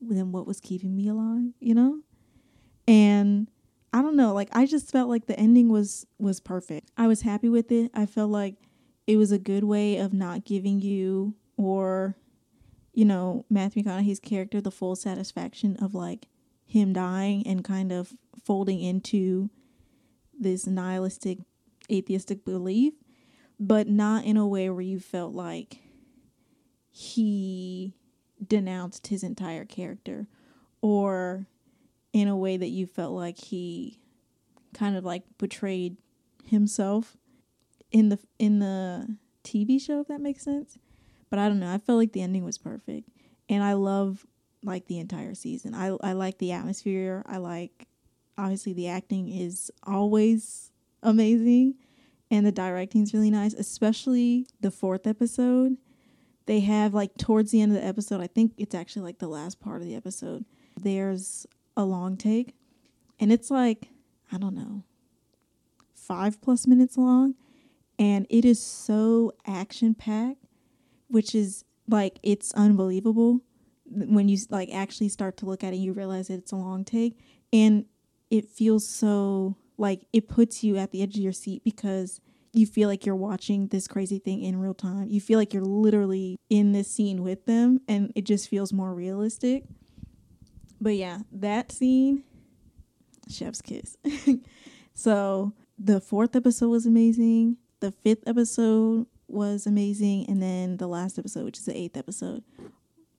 then 0.01 0.33
what 0.33 0.47
was 0.47 0.61
keeping 0.61 0.95
me 0.95 1.09
alive?" 1.09 1.53
You 1.61 1.75
know? 1.75 2.01
And 2.87 3.49
I 3.93 4.03
don't 4.03 4.17
know, 4.17 4.33
like 4.33 4.49
I 4.53 4.67
just 4.67 4.91
felt 4.91 5.09
like 5.09 5.27
the 5.27 5.39
ending 5.39 5.69
was 5.69 6.07
was 6.19 6.41
perfect. 6.41 6.91
I 6.97 7.07
was 7.07 7.23
happy 7.23 7.49
with 7.49 7.71
it. 7.71 7.91
I 7.95 8.07
felt 8.07 8.31
like 8.31 8.57
it 9.07 9.17
was 9.17 9.33
a 9.33 9.39
good 9.39 9.65
way 9.65 9.99
of 9.99 10.13
not 10.13 10.45
giving 10.45 10.81
you 10.81 11.35
or 11.57 12.17
you 12.95 13.05
know, 13.05 13.47
Matthew 13.49 13.83
McConaughey's 13.83 14.21
character 14.21 14.61
the 14.61 14.71
full 14.71 14.97
satisfaction 14.97 15.77
of 15.81 15.95
like 15.95 16.29
him 16.67 16.93
dying 16.93 17.47
and 17.47 17.65
kind 17.65 17.91
of 17.93 18.13
folding 18.45 18.81
into 18.81 19.51
this 20.43 20.67
nihilistic 20.67 21.39
atheistic 21.91 22.45
belief, 22.45 22.95
but 23.59 23.89
not 23.89 24.25
in 24.25 24.37
a 24.37 24.47
way 24.47 24.69
where 24.71 24.83
you 24.83 24.99
felt 24.99 25.35
like 25.35 25.79
he 26.91 27.95
denounced 28.47 29.07
his 29.07 29.23
entire 29.23 29.65
character 29.65 30.27
or 30.81 31.47
in 32.13 32.29
a 32.29 32.37
way 32.37 32.57
that 32.57 32.69
you 32.69 32.87
felt 32.87 33.13
like 33.13 33.39
he 33.39 33.99
kind 34.75 34.97
of 34.97 35.05
like 35.05 35.23
betrayed 35.39 35.97
himself 36.45 37.17
in 37.91 38.09
the 38.09 38.19
in 38.39 38.59
the 38.59 39.17
TV 39.45 39.81
show 39.81 40.01
if 40.01 40.09
that 40.09 40.21
makes 40.21 40.43
sense. 40.43 40.79
But 41.31 41.39
I 41.39 41.49
don't 41.49 41.61
know. 41.61 41.73
I 41.73 41.79
felt 41.79 41.99
like 41.99 42.13
the 42.13 42.23
ending 42.23 42.45
was 42.45 42.59
perfect. 42.59 43.09
And 43.49 43.63
I 43.63 43.73
love 43.75 44.27
like 44.63 44.87
the 44.87 44.99
entire 44.99 45.35
season. 45.35 45.75
I 45.75 45.97
I 46.03 46.13
like 46.13 46.39
the 46.39 46.53
atmosphere. 46.53 47.23
I 47.27 47.39
like 47.39 47.87
obviously 48.39 48.73
the 48.73 48.89
acting 48.89 49.29
is 49.29 49.71
always 49.85 50.71
amazing 51.03 51.75
and 52.31 52.47
the 52.47 52.53
directing 52.53 53.03
is 53.03 53.13
really 53.13 53.31
nice, 53.31 53.55
especially 53.55 54.47
the 54.61 54.71
fourth 54.71 55.07
episode. 55.07 55.77
They 56.47 56.61
have 56.61 56.95
like 56.95 57.17
towards 57.19 57.51
the 57.51 57.61
end 57.61 57.73
of 57.73 57.81
the 57.81 57.87
episode, 57.87 58.21
I 58.21 58.27
think 58.27 58.53
it's 58.57 58.75
actually 58.75 59.03
like 59.03 59.19
the 59.19 59.29
last 59.29 59.61
part 59.61 59.81
of 59.81 59.87
the 59.87 59.95
episode. 59.95 60.45
There's 60.81 61.47
a 61.77 61.85
long 61.85 62.17
take 62.17 62.55
and 63.21 63.33
it's 63.33 63.51
like 63.51 63.89
I 64.31 64.39
don't 64.39 64.55
know, 64.55 64.85
5 65.95 66.41
plus 66.41 66.67
minutes 66.67 66.97
long 66.97 67.35
and 67.99 68.27
it 68.31 68.45
is 68.45 68.63
so 68.63 69.33
action 69.47 69.95
packed, 69.95 70.45
which 71.09 71.35
is 71.35 71.65
like 71.89 72.19
it's 72.23 72.53
unbelievable 72.55 73.41
when 73.85 74.29
you 74.29 74.39
like 74.49 74.71
actually 74.73 75.09
start 75.09 75.37
to 75.37 75.47
look 75.47 75.63
at 75.63 75.75
it 75.75 75.77
you 75.77 75.93
realize 75.93 76.29
that 76.29 76.35
it's 76.35 76.53
a 76.53 76.57
long 76.57 76.85
take 76.85 77.19
and 77.53 77.85
it 78.33 78.49
feels 78.49 78.89
so 78.89 79.57
like 79.77 80.07
it 80.13 80.27
puts 80.27 80.65
you 80.65 80.79
at 80.79 80.91
the 80.91 81.03
edge 81.03 81.17
of 81.17 81.23
your 81.23 81.35
seat 81.35 81.63
because 81.63 82.19
you 82.55 82.67
feel 82.67 82.89
like 82.89 83.05
you're 83.05 83.15
watching 83.15 83.69
this 83.69 83.87
crazy 83.87 84.19
thing 84.19 84.43
in 84.43 84.59
real 84.59 84.73
time. 84.73 85.07
You 85.09 85.21
feel 85.21 85.39
like 85.39 85.53
you're 85.53 85.63
literally 85.63 86.39
in 86.49 86.73
this 86.73 86.91
scene 86.91 87.23
with 87.23 87.45
them 87.45 87.81
and 87.87 88.11
it 88.17 88.25
just 88.25 88.49
feels 88.49 88.73
more 88.73 88.95
realistic. 88.95 89.65
But 90.81 90.97
yeah, 90.97 91.19
that 91.31 91.73
scene 91.73 92.25
chef's 93.29 93.61
kiss. 93.61 93.99
so, 94.95 95.53
the 95.79 96.01
fourth 96.01 96.35
episode 96.35 96.69
was 96.69 96.87
amazing. 96.87 97.59
The 97.81 97.93
fifth 97.93 98.23
episode 98.27 99.07
was 99.29 99.67
amazing 99.67 100.27
and 100.29 100.43
then 100.43 100.79
the 100.79 100.87
last 100.87 101.19
episode, 101.19 101.45
which 101.45 101.59
is 101.59 101.67
the 101.67 101.77
eighth 101.77 101.99
episode. 101.99 102.45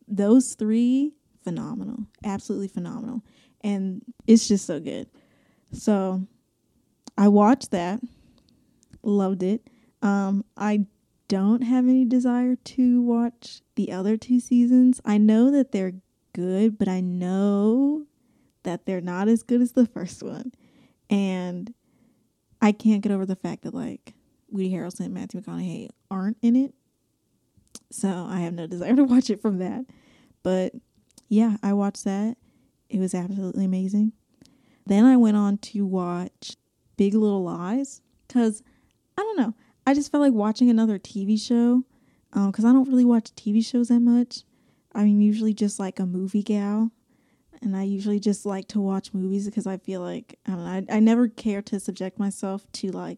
Those 0.08 0.56
three 0.56 1.14
phenomenal. 1.44 2.08
Absolutely 2.24 2.68
phenomenal. 2.68 3.22
And 3.64 4.02
it's 4.28 4.48
just 4.48 4.66
so 4.66 4.80
good. 4.80 5.08
So, 5.72 6.28
I 7.18 7.28
watched 7.28 7.72
that, 7.72 8.02
loved 9.04 9.44
it. 9.44 9.68
Um, 10.02 10.44
I 10.58 10.86
don't 11.28 11.62
have 11.62 11.86
any 11.86 12.06
desire 12.06 12.56
to 12.56 13.02
watch 13.02 13.62
the 13.76 13.92
other 13.92 14.18
two 14.18 14.40
seasons. 14.40 15.00
I 15.06 15.18
know 15.18 15.52
that 15.52 15.72
they're 15.72 15.94
good, 16.34 16.78
but 16.78 16.88
I 16.88 17.02
know 17.02 18.06
that 18.64 18.86
they're 18.86 19.02
not 19.02 19.28
as 19.28 19.44
good 19.44 19.62
as 19.62 19.74
the 19.74 19.86
first 19.86 20.24
one. 20.24 20.52
And 21.10 21.74
I 22.62 22.72
can't 22.72 23.02
get 23.02 23.12
over 23.12 23.26
the 23.26 23.36
fact 23.36 23.64
that 23.64 23.74
like 23.74 24.14
Woody 24.50 24.72
Harrelson 24.72 25.02
and 25.02 25.14
Matthew 25.14 25.42
McConaughey 25.42 25.90
aren't 26.10 26.38
in 26.42 26.56
it. 26.56 26.74
So 27.92 28.10
I 28.10 28.40
have 28.40 28.54
no 28.54 28.68
desire 28.68 28.96
to 28.96 29.04
watch 29.04 29.30
it 29.30 29.42
from 29.42 29.60
that. 29.60 29.86
But 30.42 30.74
yeah, 31.30 31.58
I 31.62 31.74
watched 31.74 32.04
that. 32.06 32.38
It 32.94 33.00
was 33.00 33.16
absolutely 33.16 33.66
amazing. 33.66 34.14
Then 34.86 35.04
I 35.04 35.18
went 35.18 35.36
on 35.36 35.58
to 35.58 35.84
watch 35.84 36.56
Big 36.96 37.16
Little 37.16 37.44
Lies 37.44 38.02
because 38.28 38.62
I 39.18 39.22
don't 39.22 39.40
know. 39.40 39.56
I 39.88 39.96
just 39.96 40.12
felt 40.12 40.22
like 40.22 40.34
watching 40.34 40.70
another 40.70 41.00
TV 41.00 41.42
show 41.42 41.84
because 42.32 42.64
um, 42.64 42.70
I 42.70 42.74
don't 42.74 42.88
really 42.88 43.04
watch 43.04 43.34
TV 43.34 43.66
shows 43.66 43.88
that 43.88 44.00
much. 44.00 44.44
I'm 44.94 45.20
usually 45.22 45.56
just 45.56 45.80
like 45.80 46.00
a 46.00 46.06
movie 46.06 46.44
gal, 46.44 46.92
and 47.64 47.76
I 47.76 47.82
usually 47.82 48.20
just 48.20 48.46
like 48.46 48.68
to 48.70 48.80
watch 48.80 49.12
movies 49.12 49.46
because 49.46 49.66
I 49.66 49.78
feel 49.78 50.02
like 50.02 50.38
I 50.46 50.52
don't 50.52 50.64
know. 50.64 50.94
I, 50.94 50.98
I 50.98 51.00
never 51.00 51.28
care 51.28 51.64
to 51.64 51.80
subject 51.80 52.20
myself 52.20 52.72
to 52.74 52.92
like 52.92 53.18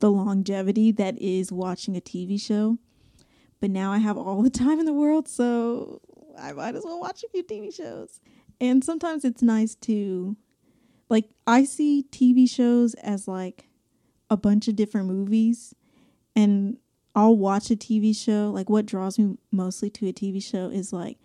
the 0.00 0.10
longevity 0.10 0.90
that 0.90 1.16
is 1.18 1.52
watching 1.52 1.96
a 1.96 2.00
TV 2.00 2.40
show. 2.40 2.78
But 3.60 3.70
now 3.70 3.92
I 3.92 3.98
have 3.98 4.18
all 4.18 4.42
the 4.42 4.50
time 4.64 4.80
in 4.80 4.86
the 4.86 4.92
world, 4.92 5.28
so 5.28 6.00
I 6.36 6.52
might 6.52 6.74
as 6.74 6.82
well 6.84 6.98
watch 6.98 7.22
a 7.22 7.28
few 7.28 7.44
TV 7.44 7.72
shows. 7.72 8.18
And 8.60 8.84
sometimes 8.84 9.24
it's 9.24 9.42
nice 9.42 9.74
to 9.76 10.36
like 11.08 11.28
I 11.46 11.64
see 11.64 12.06
TV 12.10 12.48
shows 12.48 12.94
as 12.94 13.28
like 13.28 13.68
a 14.30 14.36
bunch 14.36 14.68
of 14.68 14.76
different 14.76 15.08
movies 15.08 15.74
and 16.34 16.78
I'll 17.14 17.36
watch 17.36 17.70
a 17.70 17.76
TV 17.76 18.16
show. 18.16 18.50
Like 18.52 18.68
what 18.68 18.86
draws 18.86 19.18
me 19.18 19.36
mostly 19.52 19.90
to 19.90 20.08
a 20.08 20.12
TV 20.12 20.42
show 20.42 20.68
is 20.68 20.92
like 20.92 21.18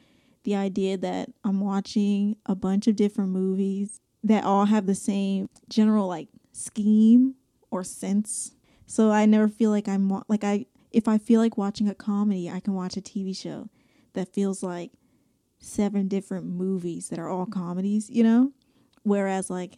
the 0.43 0.55
idea 0.55 0.97
that 0.97 1.29
I'm 1.43 1.59
watching 1.61 2.35
a 2.45 2.55
bunch 2.55 2.87
of 2.87 2.95
different 2.95 3.31
movies 3.31 3.99
that 4.23 4.43
all 4.43 4.65
have 4.65 4.85
the 4.85 4.95
same 4.95 5.49
general 5.69 6.07
like 6.07 6.27
scheme 6.51 7.35
or 7.71 7.83
sense. 7.83 8.53
So 8.85 9.11
I 9.11 9.25
never 9.25 9.47
feel 9.47 9.71
like 9.71 9.87
I'm 9.87 10.09
like 10.27 10.43
I 10.43 10.65
if 10.91 11.07
I 11.07 11.17
feel 11.17 11.39
like 11.39 11.57
watching 11.57 11.87
a 11.87 11.95
comedy, 11.95 12.49
I 12.49 12.59
can 12.59 12.73
watch 12.73 12.97
a 12.97 13.01
TV 13.01 13.35
show 13.35 13.69
that 14.13 14.33
feels 14.33 14.63
like 14.63 14.91
seven 15.59 16.07
different 16.07 16.45
movies 16.45 17.09
that 17.09 17.19
are 17.19 17.29
all 17.29 17.45
comedies, 17.45 18.09
you 18.09 18.23
know? 18.23 18.51
Whereas 19.03 19.49
like 19.49 19.77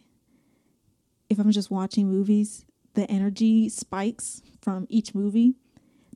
if 1.28 1.38
I'm 1.38 1.50
just 1.50 1.70
watching 1.70 2.08
movies, 2.08 2.64
the 2.94 3.10
energy 3.10 3.68
spikes 3.68 4.42
from 4.60 4.86
each 4.88 5.14
movie. 5.14 5.54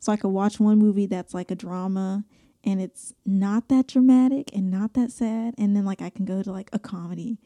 So 0.00 0.12
I 0.12 0.16
could 0.16 0.28
watch 0.28 0.60
one 0.60 0.78
movie 0.78 1.06
that's 1.06 1.34
like 1.34 1.50
a 1.50 1.54
drama 1.54 2.24
and 2.62 2.80
it's 2.80 3.14
not 3.24 3.68
that 3.68 3.88
dramatic 3.88 4.50
and 4.54 4.70
not 4.70 4.94
that 4.94 5.10
sad 5.10 5.54
and 5.56 5.74
then 5.74 5.84
like 5.84 6.02
I 6.02 6.10
can 6.10 6.24
go 6.24 6.42
to 6.42 6.52
like 6.52 6.68
a 6.72 6.78
comedy 6.78 7.38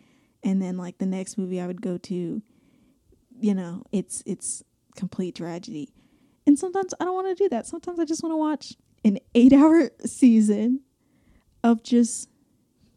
and 0.42 0.60
then 0.60 0.76
like 0.76 0.98
the 0.98 1.06
next 1.06 1.38
movie 1.38 1.60
I 1.60 1.66
would 1.66 1.82
go 1.82 1.96
to 1.96 2.42
you 3.40 3.54
know, 3.54 3.82
it's 3.90 4.22
it's 4.26 4.62
complete 4.96 5.36
tragedy. 5.36 5.92
And 6.46 6.58
sometimes 6.58 6.94
I 7.00 7.04
don't 7.04 7.14
want 7.14 7.28
to 7.28 7.42
do 7.42 7.48
that. 7.50 7.66
Sometimes 7.66 7.98
I 7.98 8.04
just 8.04 8.22
want 8.22 8.32
to 8.32 8.36
watch 8.36 8.74
an 9.04 9.18
8-hour 9.34 9.90
season 10.04 10.80
of 11.62 11.82
just 11.82 12.28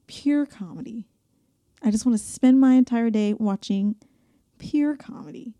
pure 0.07 0.45
comedy. 0.45 1.07
I 1.81 1.91
just 1.91 2.05
want 2.05 2.17
to 2.17 2.23
spend 2.23 2.59
my 2.59 2.75
entire 2.75 3.09
day 3.09 3.33
watching 3.33 3.95
pure 4.57 4.95
comedy. 4.95 5.53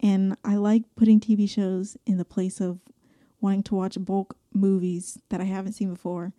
And 0.00 0.36
I 0.44 0.56
like 0.56 0.84
putting 0.96 1.20
TV 1.20 1.48
shows 1.48 1.96
in 2.06 2.18
the 2.18 2.24
place 2.24 2.60
of 2.60 2.80
wanting 3.40 3.62
to 3.64 3.74
watch 3.74 3.96
bulk 3.98 4.36
movies 4.52 5.18
that 5.28 5.40
I 5.40 5.44
haven't 5.44 5.72
seen 5.72 5.90
before, 5.90 6.32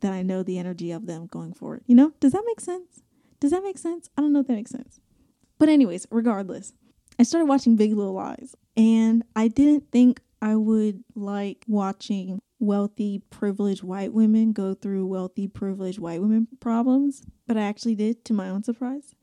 that 0.00 0.12
I 0.12 0.22
know 0.22 0.42
the 0.42 0.58
energy 0.58 0.90
of 0.90 1.06
them 1.06 1.26
going 1.26 1.52
forward. 1.52 1.82
You 1.86 1.94
know, 1.94 2.12
does 2.20 2.32
that 2.32 2.44
make 2.46 2.60
sense? 2.60 3.02
Does 3.38 3.52
that 3.52 3.62
make 3.62 3.78
sense? 3.78 4.10
I 4.16 4.20
don't 4.20 4.32
know 4.32 4.40
if 4.40 4.46
that 4.48 4.54
makes 4.54 4.70
sense. 4.70 5.00
But, 5.58 5.68
anyways, 5.68 6.06
regardless, 6.10 6.72
I 7.18 7.22
started 7.22 7.46
watching 7.46 7.76
Big 7.76 7.92
Little 7.94 8.14
Lies, 8.14 8.54
and 8.76 9.24
I 9.36 9.48
didn't 9.48 9.90
think 9.90 10.20
I 10.42 10.56
would 10.56 11.04
like 11.14 11.64
watching 11.68 12.40
wealthy, 12.58 13.22
privileged 13.30 13.82
white 13.82 14.12
women 14.12 14.52
go 14.52 14.74
through 14.74 15.06
wealthy, 15.06 15.48
privileged 15.48 15.98
white 15.98 16.20
women 16.20 16.48
problems, 16.60 17.22
but 17.46 17.56
I 17.56 17.62
actually 17.62 17.94
did 17.94 18.24
to 18.26 18.34
my 18.34 18.48
own 18.48 18.62
surprise. 18.62 19.14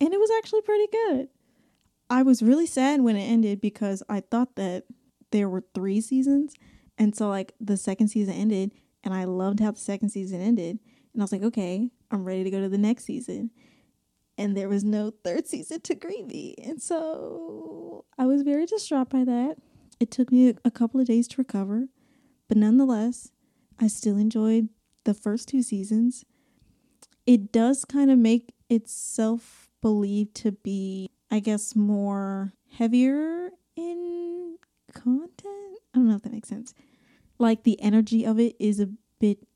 And 0.00 0.12
it 0.12 0.20
was 0.20 0.30
actually 0.38 0.62
pretty 0.62 0.86
good. 0.90 1.28
I 2.10 2.22
was 2.22 2.42
really 2.42 2.66
sad 2.66 3.00
when 3.02 3.16
it 3.16 3.24
ended 3.24 3.60
because 3.60 4.02
I 4.08 4.20
thought 4.20 4.56
that 4.56 4.84
there 5.30 5.48
were 5.48 5.64
three 5.74 6.00
seasons. 6.00 6.54
And 6.96 7.14
so, 7.14 7.28
like, 7.28 7.52
the 7.60 7.76
second 7.76 8.08
season 8.08 8.34
ended, 8.34 8.72
and 9.04 9.12
I 9.12 9.24
loved 9.24 9.60
how 9.60 9.72
the 9.72 9.78
second 9.78 10.10
season 10.10 10.40
ended. 10.40 10.78
And 11.12 11.22
I 11.22 11.24
was 11.24 11.32
like, 11.32 11.42
okay, 11.42 11.90
I'm 12.10 12.24
ready 12.24 12.44
to 12.44 12.50
go 12.50 12.60
to 12.60 12.68
the 12.68 12.78
next 12.78 13.04
season. 13.04 13.50
And 14.38 14.56
there 14.56 14.68
was 14.68 14.84
no 14.84 15.12
third 15.24 15.46
season 15.46 15.80
to 15.82 15.94
greet 15.94 16.26
me. 16.26 16.54
And 16.62 16.80
so 16.80 18.04
I 18.16 18.26
was 18.26 18.42
very 18.42 18.66
distraught 18.66 19.10
by 19.10 19.24
that. 19.24 19.56
It 20.00 20.10
took 20.10 20.30
me 20.30 20.54
a 20.64 20.70
couple 20.70 21.00
of 21.00 21.06
days 21.06 21.28
to 21.28 21.36
recover. 21.38 21.88
But 22.48 22.58
nonetheless, 22.58 23.30
I 23.78 23.88
still 23.88 24.16
enjoyed 24.16 24.68
the 25.04 25.14
first 25.14 25.48
two 25.48 25.62
seasons. 25.62 26.24
It 27.26 27.52
does 27.52 27.84
kind 27.84 28.10
of 28.10 28.18
make 28.18 28.54
itself 28.70 29.68
believed 29.82 30.34
to 30.36 30.52
be 30.52 31.10
I 31.30 31.40
guess, 31.40 31.76
more 31.76 32.52
heavier 32.72 33.50
in 33.76 34.56
content. 34.92 35.78
I 35.94 35.98
don't 35.98 36.08
know 36.08 36.16
if 36.16 36.22
that 36.22 36.32
makes 36.32 36.48
sense. 36.48 36.74
Like 37.38 37.62
the 37.62 37.80
energy 37.80 38.24
of 38.24 38.38
it 38.38 38.56
is 38.58 38.80
a 38.80 38.88
bit 39.20 39.46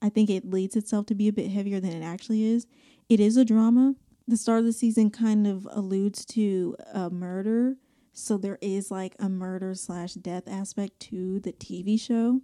I 0.00 0.10
think 0.10 0.30
it 0.30 0.48
leads 0.48 0.76
itself 0.76 1.06
to 1.06 1.14
be 1.16 1.26
a 1.26 1.32
bit 1.32 1.50
heavier 1.50 1.80
than 1.80 1.90
it 1.90 2.04
actually 2.04 2.44
is. 2.44 2.68
It 3.08 3.18
is 3.18 3.36
a 3.36 3.44
drama. 3.44 3.96
The 4.28 4.36
start 4.36 4.60
of 4.60 4.64
the 4.64 4.72
season 4.72 5.10
kind 5.10 5.44
of 5.44 5.66
alludes 5.72 6.24
to 6.26 6.76
a 6.94 7.10
murder, 7.10 7.78
so 8.18 8.36
there 8.36 8.58
is 8.60 8.90
like 8.90 9.14
a 9.18 9.28
murder 9.28 9.74
slash 9.74 10.14
death 10.14 10.44
aspect 10.48 10.98
to 11.00 11.40
the 11.40 11.52
TV 11.52 12.00
show, 12.00 12.40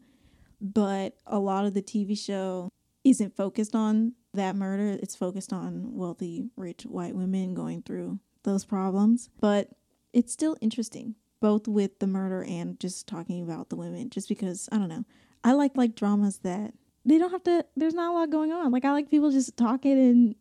but 0.61 1.17
a 1.27 1.39
lot 1.39 1.67
of 1.67 1.75
the 1.75 1.83
TV 1.83 2.17
show 2.19 2.71
isn't 3.03 3.37
focused 3.37 3.75
on 3.75 4.13
that 4.33 4.57
murder. 4.57 4.99
It's 5.03 5.17
focused 5.17 5.53
on 5.53 5.95
wealthy, 5.97 6.49
rich 6.57 6.85
white 6.85 7.15
women 7.15 7.55
going 7.55 7.83
through 7.83 8.21
those 8.45 8.65
problems. 8.65 9.31
But 9.41 9.71
it's 10.13 10.33
still 10.33 10.57
interesting, 10.61 11.17
both 11.41 11.67
with 11.67 11.99
the 11.99 12.07
murder 12.07 12.45
and 12.45 12.79
just 12.79 13.09
talking 13.09 13.43
about 13.43 13.69
the 13.69 13.77
women, 13.77 14.11
just 14.11 14.29
because 14.29 14.69
I 14.71 14.79
don't 14.79 14.89
know. 14.89 15.05
I 15.43 15.53
like 15.53 15.77
like 15.77 15.97
dramas 15.97 16.39
that 16.39 16.73
they 17.05 17.19
don't 17.19 17.33
have 17.33 17.45
to 17.45 17.67
there's 17.77 17.95
not 17.95 18.13
a 18.13 18.15
lot 18.15 18.31
going 18.31 18.53
on. 18.53 18.71
Like 18.71 18.85
I 18.85 18.93
like 18.93 19.11
people 19.11 19.31
just 19.31 19.57
talking 19.57 19.99
and 19.99 20.35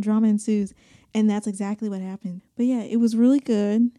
drama 0.00 0.28
ensues. 0.28 0.74
And 1.16 1.30
that's 1.30 1.46
exactly 1.46 1.88
what 1.88 2.00
happened. 2.00 2.42
But 2.56 2.66
yeah, 2.66 2.82
it 2.82 2.96
was 2.96 3.14
really 3.14 3.38
good. 3.38 3.92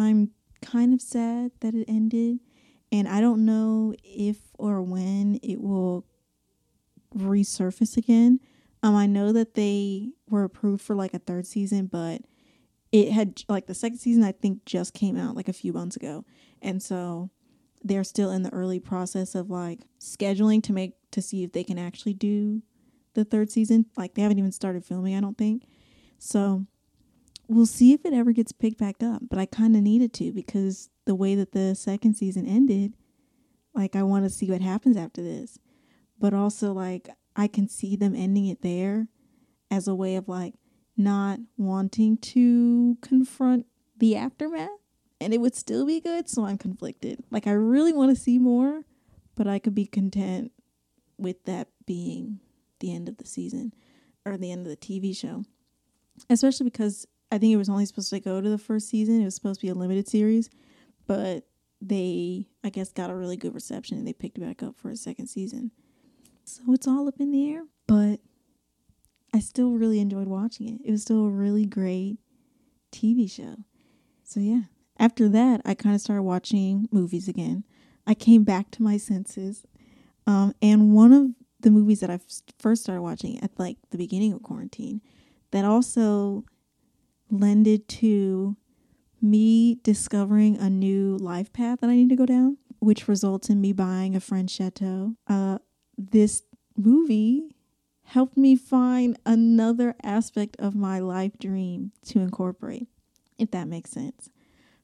I'm 0.00 0.30
kind 0.62 0.94
of 0.94 1.00
sad 1.00 1.52
that 1.60 1.74
it 1.74 1.84
ended. 1.88 2.40
And 2.92 3.08
I 3.08 3.20
don't 3.20 3.44
know 3.44 3.94
if 4.02 4.38
or 4.58 4.82
when 4.82 5.38
it 5.42 5.60
will 5.60 6.06
resurface 7.16 7.96
again. 7.96 8.40
Um, 8.82 8.94
I 8.94 9.06
know 9.06 9.32
that 9.32 9.54
they 9.54 10.10
were 10.28 10.44
approved 10.44 10.82
for 10.82 10.94
like 10.94 11.14
a 11.14 11.18
third 11.18 11.46
season, 11.46 11.86
but 11.86 12.22
it 12.92 13.10
had 13.10 13.42
like 13.48 13.66
the 13.66 13.74
second 13.74 13.98
season 13.98 14.22
I 14.22 14.32
think 14.32 14.64
just 14.64 14.94
came 14.94 15.16
out 15.16 15.34
like 15.34 15.48
a 15.48 15.52
few 15.52 15.72
months 15.72 15.96
ago. 15.96 16.24
And 16.62 16.82
so 16.82 17.30
they're 17.82 18.04
still 18.04 18.30
in 18.30 18.42
the 18.42 18.52
early 18.52 18.78
process 18.78 19.34
of 19.34 19.50
like 19.50 19.80
scheduling 20.00 20.62
to 20.64 20.72
make 20.72 20.92
to 21.10 21.20
see 21.20 21.44
if 21.44 21.52
they 21.52 21.64
can 21.64 21.78
actually 21.78 22.14
do 22.14 22.62
the 23.14 23.24
third 23.24 23.50
season. 23.50 23.86
Like 23.96 24.14
they 24.14 24.22
haven't 24.22 24.38
even 24.38 24.52
started 24.52 24.84
filming, 24.84 25.16
I 25.16 25.20
don't 25.20 25.38
think. 25.38 25.66
So 26.18 26.66
we'll 27.48 27.66
see 27.66 27.92
if 27.92 28.04
it 28.04 28.12
ever 28.12 28.32
gets 28.32 28.52
picked 28.52 28.78
back 28.78 29.02
up. 29.02 29.22
But 29.28 29.38
I 29.38 29.46
kind 29.46 29.76
of 29.76 29.82
needed 29.82 30.12
to 30.14 30.32
because 30.32 30.90
the 31.04 31.14
way 31.14 31.34
that 31.34 31.52
the 31.52 31.74
second 31.74 32.14
season 32.14 32.46
ended, 32.46 32.94
like 33.74 33.96
I 33.96 34.02
want 34.02 34.24
to 34.24 34.30
see 34.30 34.50
what 34.50 34.60
happens 34.60 34.96
after 34.96 35.22
this. 35.22 35.58
But 36.18 36.34
also 36.34 36.72
like 36.72 37.08
I 37.36 37.48
can 37.48 37.68
see 37.68 37.96
them 37.96 38.14
ending 38.14 38.46
it 38.46 38.62
there 38.62 39.08
as 39.70 39.88
a 39.88 39.94
way 39.94 40.16
of 40.16 40.28
like 40.28 40.54
not 40.96 41.40
wanting 41.56 42.16
to 42.16 42.96
confront 43.02 43.66
the 43.98 44.16
aftermath 44.16 44.68
and 45.20 45.32
it 45.32 45.38
would 45.38 45.54
still 45.54 45.84
be 45.86 46.00
good 46.00 46.28
so 46.28 46.44
i'm 46.44 46.58
conflicted 46.58 47.18
like 47.30 47.46
i 47.46 47.52
really 47.52 47.92
want 47.92 48.14
to 48.14 48.20
see 48.20 48.38
more 48.38 48.82
but 49.34 49.46
i 49.46 49.58
could 49.58 49.74
be 49.74 49.86
content 49.86 50.52
with 51.18 51.44
that 51.44 51.68
being 51.86 52.38
the 52.80 52.94
end 52.94 53.08
of 53.08 53.16
the 53.16 53.26
season 53.26 53.72
or 54.24 54.36
the 54.36 54.52
end 54.52 54.66
of 54.66 54.70
the 54.70 54.76
tv 54.76 55.16
show 55.16 55.44
especially 56.30 56.64
because 56.64 57.06
i 57.30 57.38
think 57.38 57.52
it 57.52 57.56
was 57.56 57.68
only 57.68 57.86
supposed 57.86 58.10
to 58.10 58.20
go 58.20 58.40
to 58.40 58.48
the 58.48 58.58
first 58.58 58.88
season 58.88 59.20
it 59.20 59.24
was 59.24 59.34
supposed 59.34 59.60
to 59.60 59.66
be 59.66 59.70
a 59.70 59.74
limited 59.74 60.08
series 60.08 60.50
but 61.06 61.44
they 61.80 62.46
i 62.62 62.70
guess 62.70 62.92
got 62.92 63.10
a 63.10 63.14
really 63.14 63.36
good 63.36 63.54
reception 63.54 63.98
and 63.98 64.06
they 64.06 64.12
picked 64.12 64.38
it 64.38 64.40
back 64.40 64.62
up 64.62 64.76
for 64.76 64.90
a 64.90 64.96
second 64.96 65.26
season 65.26 65.70
so 66.44 66.62
it's 66.68 66.86
all 66.86 67.08
up 67.08 67.20
in 67.20 67.30
the 67.30 67.50
air 67.50 67.64
but 67.86 68.20
I 69.34 69.40
still 69.40 69.72
really 69.72 69.98
enjoyed 69.98 70.28
watching 70.28 70.68
it. 70.68 70.80
It 70.84 70.92
was 70.92 71.02
still 71.02 71.26
a 71.26 71.30
really 71.30 71.66
great 71.66 72.18
TV 72.92 73.28
show. 73.28 73.56
So 74.22 74.38
yeah, 74.38 74.62
after 74.96 75.28
that, 75.28 75.60
I 75.64 75.74
kind 75.74 75.92
of 75.92 76.00
started 76.00 76.22
watching 76.22 76.88
movies 76.92 77.26
again. 77.26 77.64
I 78.06 78.14
came 78.14 78.44
back 78.44 78.70
to 78.72 78.82
my 78.84 78.96
senses. 78.96 79.64
Um, 80.24 80.54
and 80.62 80.94
one 80.94 81.12
of 81.12 81.30
the 81.58 81.72
movies 81.72 81.98
that 81.98 82.10
I 82.10 82.20
first 82.60 82.84
started 82.84 83.02
watching 83.02 83.42
at 83.42 83.50
like 83.58 83.76
the 83.90 83.98
beginning 83.98 84.32
of 84.32 84.44
quarantine 84.44 85.00
that 85.50 85.64
also 85.64 86.44
lended 87.40 87.88
to 87.88 88.56
me 89.20 89.76
discovering 89.82 90.56
a 90.58 90.68
new 90.68 91.16
life 91.16 91.52
path 91.52 91.80
that 91.80 91.90
I 91.90 91.96
need 91.96 92.10
to 92.10 92.16
go 92.16 92.26
down, 92.26 92.58
which 92.78 93.08
results 93.08 93.48
in 93.48 93.60
me 93.60 93.72
buying 93.72 94.14
a 94.14 94.20
French 94.20 94.50
chateau. 94.50 95.14
Uh, 95.26 95.58
this 95.96 96.42
movie 96.76 97.54
helped 98.04 98.36
me 98.36 98.54
find 98.54 99.18
another 99.24 99.94
aspect 100.02 100.56
of 100.58 100.74
my 100.74 100.98
life 100.98 101.38
dream 101.38 101.92
to 102.06 102.20
incorporate, 102.20 102.86
if 103.38 103.50
that 103.50 103.66
makes 103.66 103.90
sense. 103.90 104.30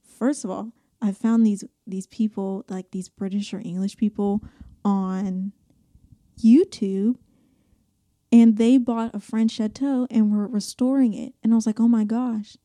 First 0.03 0.45
of 0.45 0.51
all, 0.51 0.73
I 1.03 1.13
found 1.13 1.47
these 1.47 1.65
these 1.87 2.07
people, 2.07 2.65
like 2.69 2.91
these 2.91 3.09
British 3.09 3.55
or 3.55 3.61
English 3.61 3.97
people 3.97 4.43
on 4.85 5.53
YouTube 6.43 7.17
and 8.33 8.57
they 8.57 8.79
bought 8.79 9.15
a 9.15 9.21
French 9.21 9.53
chateau 9.53 10.07
and 10.11 10.31
were 10.31 10.47
restoring 10.47 11.15
it. 11.15 11.35
And 11.43 11.53
I 11.53 11.57
was 11.57 11.67
like, 11.67 11.81
oh 11.81 11.89
my 11.89 12.05
gosh, 12.05 12.57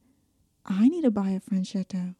I 0.65 0.87
need 0.87 1.03
to 1.03 1.11
buy 1.11 1.29
a 1.29 1.39
French 1.39 1.67
chateau. 1.67 2.15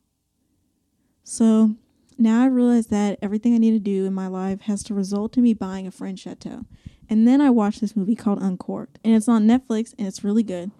So 1.23 1.75
now 2.17 2.43
I 2.43 2.47
realize 2.47 2.87
that 2.87 3.19
everything 3.21 3.53
I 3.53 3.57
need 3.57 3.71
to 3.71 3.79
do 3.79 4.05
in 4.05 4.13
my 4.13 4.27
life 4.27 4.61
has 4.61 4.83
to 4.83 4.93
result 4.93 5.37
in 5.37 5.43
me 5.43 5.53
buying 5.53 5.85
a 5.85 5.91
French 5.91 6.19
chateau. 6.19 6.65
And 7.09 7.27
then 7.27 7.41
I 7.41 7.49
watched 7.49 7.81
this 7.81 7.95
movie 7.95 8.15
called 8.15 8.41
Uncorked, 8.41 8.99
and 9.03 9.13
it's 9.13 9.27
on 9.27 9.47
Netflix, 9.47 9.93
and 9.97 10.07
it's 10.07 10.23
really 10.23 10.43
good. 10.43 10.71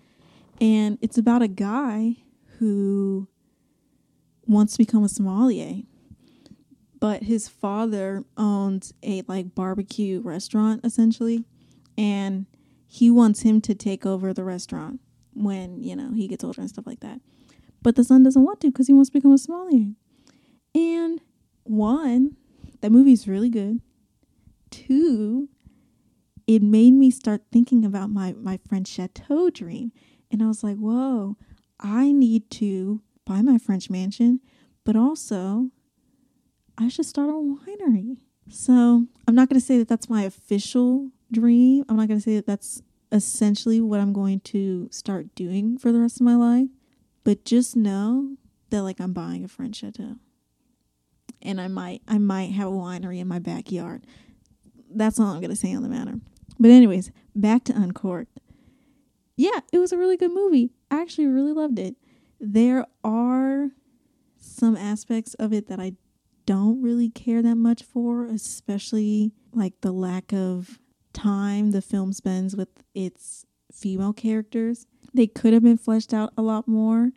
And 0.60 0.98
it's 1.02 1.18
about 1.18 1.42
a 1.42 1.48
guy 1.48 2.18
who 2.58 3.28
wants 4.48 4.74
to 4.74 4.78
become 4.80 5.04
a 5.04 5.10
sommelier, 5.10 5.84
but 7.00 7.24
his 7.24 7.48
father 7.48 8.24
owns 8.38 8.94
a 9.04 9.24
like 9.28 9.54
barbecue 9.54 10.22
restaurant 10.22 10.82
essentially, 10.84 11.44
and 11.98 12.46
he 12.96 13.12
wants 13.12 13.42
him 13.42 13.60
to 13.60 13.76
take 13.76 14.06
over 14.06 14.34
the 14.34 14.46
restaurant 14.46 15.02
when 15.34 15.84
you 15.84 15.96
know 15.98 16.14
he 16.14 16.30
gets 16.30 16.46
older 16.46 16.62
and 16.62 16.70
stuff 16.70 16.88
like 16.88 17.02
that. 17.02 17.20
But 17.84 17.98
the 17.98 18.06
son 18.06 18.24
doesn't 18.24 18.44
want 18.44 18.62
to 18.62 18.72
because 18.72 18.88
he 18.88 18.94
wants 18.94 19.10
to 19.10 19.14
become 19.14 19.34
a 19.34 19.38
sommelier. 19.38 19.92
And 20.74 21.20
one, 21.64 22.38
that 22.80 22.92
movie's 22.92 23.28
really 23.28 23.50
good. 23.50 23.82
Two, 24.72 25.50
it 26.48 26.64
made 26.64 26.94
me 26.94 27.12
start 27.12 27.42
thinking 27.52 27.84
about 27.84 28.10
my 28.10 28.34
my 28.34 28.60
French 28.66 28.88
chateau 28.88 29.50
dream, 29.50 29.92
and 30.32 30.42
I 30.42 30.48
was 30.48 30.64
like, 30.64 30.78
whoa, 30.78 31.36
I 31.82 32.14
need 32.14 32.50
to 32.52 33.02
buy 33.26 33.42
my 33.42 33.58
French 33.58 33.90
mansion, 33.90 34.40
but 34.86 34.96
also 34.96 35.70
I 36.78 36.88
should 36.88 37.06
start 37.06 37.30
a 37.30 37.34
winery. 37.34 38.18
So 38.50 39.06
I'm 39.28 39.36
not 39.36 39.50
going 39.50 39.60
to 39.60 39.66
say 39.66 39.78
that 39.80 39.90
that's 39.90 40.10
my 40.10 40.24
official 40.24 41.10
dream. 41.30 41.84
I'm 41.90 41.98
not 41.98 42.08
going 42.08 42.20
to 42.20 42.24
say 42.24 42.36
that 42.36 42.46
that's 42.46 42.82
essentially 43.12 43.82
what 43.82 44.00
I'm 44.00 44.14
going 44.14 44.40
to 44.42 44.90
start 44.92 45.34
doing 45.36 45.78
for 45.78 45.92
the 45.92 46.00
rest 46.00 46.18
of 46.18 46.26
my 46.26 46.36
life. 46.36 46.68
But 47.24 47.46
just 47.46 47.76
know 47.76 48.38
that 48.70 48.84
like 48.84 49.00
I'm 49.00 49.14
buying 49.14 49.44
a 49.44 49.48
French 49.48 49.78
chateau. 49.78 50.16
And 51.42 51.62
I 51.62 51.68
might 51.68 52.02
I 52.08 52.18
might 52.18 52.52
have 52.52 52.68
a 52.68 52.72
winery 52.72 53.20
in 53.20 53.28
my 53.28 53.40
backyard. 53.40 54.06
That's 54.90 55.20
all 55.20 55.28
I'm 55.28 55.42
gonna 55.42 55.56
say 55.56 55.74
on 55.74 55.84
the 55.84 55.90
matter. 55.90 56.20
But 56.60 56.72
anyways, 56.72 57.12
back 57.36 57.64
to 57.66 57.74
Uncorked. 57.74 58.40
Yeah, 59.36 59.60
it 59.74 59.80
was 59.80 59.92
a 59.92 59.98
really 59.98 60.18
good 60.18 60.32
movie. 60.32 60.72
I 60.90 61.02
actually 61.02 61.28
really 61.28 61.52
loved 61.52 61.78
it. 61.78 61.96
There 62.40 62.86
are 63.04 63.72
some 64.38 64.78
aspects 64.78 65.34
of 65.36 65.52
it 65.52 65.68
that 65.68 65.80
I 65.80 65.94
don't 66.46 66.82
really 66.82 67.10
care 67.10 67.42
that 67.42 67.56
much 67.56 67.84
for, 67.84 68.26
especially 68.26 69.34
like 69.54 69.74
the 69.82 69.92
lack 69.92 70.32
of 70.32 70.80
time 71.16 71.72
the 71.72 71.82
film 71.82 72.14
spends 72.14 72.56
with 72.56 72.70
its 72.94 73.46
female 73.72 74.14
characters. 74.14 74.86
They 75.14 75.28
could 75.28 75.54
have 75.54 75.64
been 75.64 75.78
fleshed 75.78 76.14
out 76.14 76.34
a 76.38 76.42
lot 76.42 76.68
more, 76.68 77.12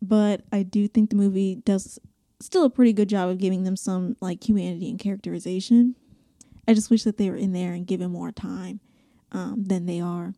but 0.00 0.42
I 0.50 0.62
do 0.62 0.88
think 0.88 1.10
the 1.10 1.16
movie 1.16 1.56
does 1.56 1.98
still 2.40 2.64
a 2.64 2.70
pretty 2.70 2.92
good 2.92 3.08
job 3.08 3.28
of 3.28 3.38
giving 3.38 3.62
them 3.62 3.76
some 3.76 4.16
like 4.20 4.48
humanity 4.48 4.90
and 4.90 4.98
characterization. 4.98 5.94
I 6.66 6.74
just 6.74 6.90
wish 6.90 7.04
that 7.04 7.16
they 7.16 7.30
were 7.30 7.36
in 7.36 7.52
there 7.52 7.72
and 7.72 7.86
given 7.86 8.10
more 8.10 8.32
time 8.32 8.80
um, 9.30 9.64
than 9.64 9.86
they 9.86 10.00
are. 10.00 10.34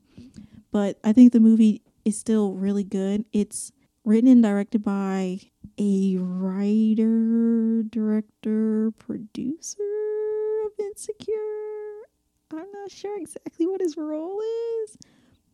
But 0.70 0.98
I 1.04 1.12
think 1.12 1.32
the 1.32 1.40
movie 1.40 1.82
is 2.04 2.18
still 2.18 2.54
really 2.54 2.84
good. 2.84 3.24
It's 3.32 3.72
written 4.04 4.30
and 4.30 4.42
directed 4.42 4.82
by 4.82 5.40
a 5.78 6.16
writer, 6.18 7.82
director, 7.84 8.92
producer 8.98 9.82
of 10.66 10.72
Insecure. 10.78 11.53
I'm 12.50 12.70
not 12.72 12.90
sure 12.90 13.18
exactly 13.18 13.66
what 13.66 13.80
his 13.80 13.96
role 13.96 14.40
is, 14.84 14.96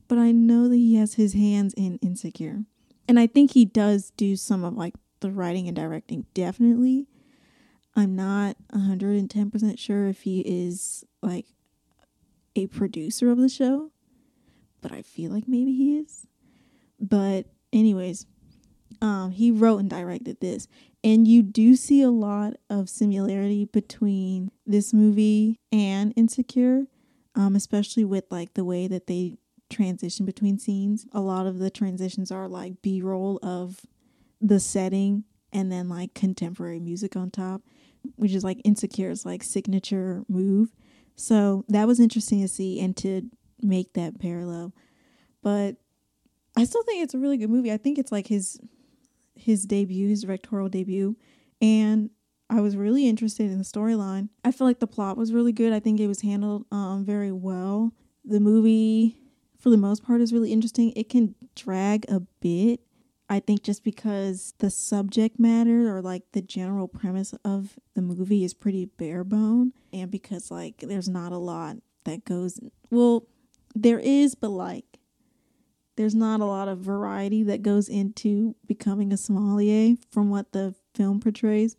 but 0.08 0.18
I 0.18 0.32
know 0.32 0.68
that 0.68 0.76
he 0.76 0.96
has 0.96 1.14
his 1.14 1.32
hands 1.32 1.74
in 1.74 1.98
Insecure. 2.02 2.64
And 3.08 3.18
I 3.18 3.26
think 3.26 3.52
he 3.52 3.64
does 3.64 4.10
do 4.16 4.36
some 4.36 4.64
of 4.64 4.74
like 4.74 4.94
the 5.20 5.30
writing 5.30 5.66
and 5.66 5.76
directing, 5.76 6.26
definitely. 6.34 7.06
I'm 7.96 8.14
not 8.14 8.56
110% 8.72 9.78
sure 9.78 10.06
if 10.06 10.22
he 10.22 10.40
is 10.40 11.04
like 11.22 11.46
a 12.54 12.66
producer 12.68 13.30
of 13.30 13.38
the 13.38 13.48
show, 13.48 13.90
but 14.80 14.92
I 14.92 15.02
feel 15.02 15.32
like 15.32 15.48
maybe 15.48 15.72
he 15.72 15.96
is. 15.98 16.26
But, 17.00 17.46
anyways, 17.72 18.26
Um, 19.00 19.30
he 19.30 19.50
wrote 19.50 19.78
and 19.78 19.88
directed 19.90 20.40
this, 20.40 20.68
and 21.02 21.26
you 21.26 21.42
do 21.42 21.76
see 21.76 22.02
a 22.02 22.10
lot 22.10 22.54
of 22.68 22.88
similarity 22.88 23.64
between 23.64 24.50
this 24.66 24.92
movie 24.92 25.58
and 25.72 26.12
Insecure, 26.16 26.86
um, 27.34 27.56
especially 27.56 28.04
with 28.04 28.24
like 28.30 28.54
the 28.54 28.64
way 28.64 28.86
that 28.88 29.06
they 29.06 29.38
transition 29.70 30.26
between 30.26 30.58
scenes. 30.58 31.06
A 31.12 31.20
lot 31.20 31.46
of 31.46 31.58
the 31.58 31.70
transitions 31.70 32.30
are 32.30 32.48
like 32.48 32.82
B 32.82 33.00
roll 33.00 33.38
of 33.42 33.80
the 34.40 34.60
setting 34.60 35.24
and 35.52 35.70
then 35.70 35.88
like 35.88 36.14
contemporary 36.14 36.80
music 36.80 37.16
on 37.16 37.30
top, 37.30 37.62
which 38.16 38.32
is 38.32 38.44
like 38.44 38.60
Insecure's 38.64 39.24
like 39.24 39.42
signature 39.42 40.24
move. 40.28 40.70
So 41.16 41.64
that 41.68 41.86
was 41.86 42.00
interesting 42.00 42.40
to 42.40 42.48
see 42.48 42.80
and 42.80 42.96
to 42.98 43.22
make 43.62 43.94
that 43.94 44.20
parallel. 44.20 44.74
But 45.42 45.76
I 46.56 46.64
still 46.64 46.82
think 46.82 47.02
it's 47.02 47.14
a 47.14 47.18
really 47.18 47.36
good 47.36 47.50
movie. 47.50 47.72
I 47.72 47.76
think 47.76 47.98
it's 47.98 48.12
like 48.12 48.26
his 48.26 48.58
his 49.40 49.64
debut, 49.64 50.08
his 50.08 50.22
directorial 50.22 50.68
debut, 50.68 51.16
and 51.60 52.10
I 52.48 52.60
was 52.60 52.76
really 52.76 53.06
interested 53.06 53.50
in 53.50 53.58
the 53.58 53.64
storyline. 53.64 54.28
I 54.44 54.50
feel 54.50 54.66
like 54.66 54.80
the 54.80 54.86
plot 54.86 55.16
was 55.16 55.32
really 55.32 55.52
good. 55.52 55.72
I 55.72 55.78
think 55.80 56.00
it 56.00 56.08
was 56.08 56.22
handled 56.22 56.66
um, 56.72 57.04
very 57.04 57.30
well. 57.30 57.92
The 58.24 58.40
movie, 58.40 59.16
for 59.58 59.70
the 59.70 59.76
most 59.76 60.04
part, 60.04 60.20
is 60.20 60.32
really 60.32 60.52
interesting. 60.52 60.92
It 60.96 61.08
can 61.08 61.36
drag 61.54 62.10
a 62.10 62.20
bit. 62.40 62.80
I 63.28 63.38
think 63.38 63.62
just 63.62 63.84
because 63.84 64.54
the 64.58 64.70
subject 64.70 65.38
matter 65.38 65.94
or 65.94 66.02
like 66.02 66.24
the 66.32 66.42
general 66.42 66.88
premise 66.88 67.32
of 67.44 67.78
the 67.94 68.02
movie 68.02 68.42
is 68.42 68.52
pretty 68.52 68.86
bare 68.86 69.22
bone, 69.22 69.72
and 69.92 70.10
because 70.10 70.50
like 70.50 70.78
there's 70.78 71.08
not 71.08 71.30
a 71.30 71.38
lot 71.38 71.76
that 72.04 72.24
goes 72.24 72.58
well, 72.90 73.28
there 73.76 74.00
is, 74.00 74.34
but 74.34 74.50
like 74.50 74.98
there's 76.00 76.14
not 76.14 76.40
a 76.40 76.46
lot 76.46 76.66
of 76.66 76.78
variety 76.78 77.42
that 77.42 77.60
goes 77.60 77.86
into 77.86 78.56
becoming 78.66 79.12
a 79.12 79.18
sommelier 79.18 79.96
from 80.10 80.30
what 80.30 80.52
the 80.52 80.74
film 80.94 81.20
portrays. 81.20 81.76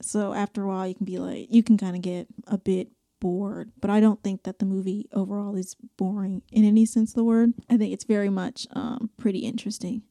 So 0.00 0.32
after 0.32 0.62
a 0.62 0.68
while, 0.68 0.86
you 0.86 0.94
can 0.94 1.04
be 1.04 1.18
like, 1.18 1.48
you 1.50 1.64
can 1.64 1.76
kind 1.76 1.96
of 1.96 2.02
get 2.02 2.28
a 2.46 2.56
bit 2.56 2.92
bored. 3.18 3.72
But 3.80 3.90
I 3.90 3.98
don't 3.98 4.22
think 4.22 4.44
that 4.44 4.60
the 4.60 4.64
movie 4.64 5.08
overall 5.12 5.56
is 5.56 5.74
boring 5.96 6.42
in 6.52 6.64
any 6.64 6.86
sense 6.86 7.10
of 7.10 7.14
the 7.16 7.24
word. 7.24 7.52
I 7.68 7.76
think 7.76 7.92
it's 7.92 8.04
very 8.04 8.28
much 8.28 8.68
um, 8.74 9.10
pretty 9.16 9.40
interesting. 9.40 10.02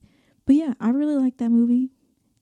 But 0.45 0.55
yeah, 0.55 0.73
I 0.81 0.89
really 0.89 1.15
like 1.15 1.37
that 1.37 1.47
movie. 1.47 1.91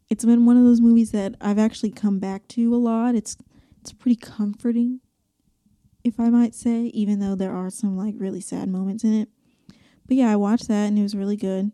It's 0.10 0.26
been 0.26 0.48
one 0.48 0.58
of 0.58 0.64
those 0.64 0.82
movies 0.82 1.12
that 1.12 1.36
I've 1.40 1.60
actually 1.60 1.92
come 1.92 2.18
back 2.18 2.48
to 2.48 2.74
a 2.74 2.78
lot. 2.78 3.14
It's 3.14 3.38
it's 3.80 3.94
pretty 3.94 4.16
comforting, 4.16 5.02
if 6.04 6.20
I 6.20 6.32
might 6.32 6.56
say, 6.56 6.86
even 6.96 7.20
though 7.20 7.36
there 7.36 7.54
are 7.54 7.70
some 7.70 7.96
like 7.96 8.16
really 8.18 8.42
sad 8.42 8.70
moments 8.70 9.04
in 9.04 9.14
it. 9.14 9.30
But 10.08 10.18
yeah, 10.18 10.32
I 10.32 10.36
watched 10.36 10.68
that 10.68 10.86
and 10.86 11.00
it 11.00 11.04
was 11.04 11.16
really 11.16 11.38
good. 11.38 11.72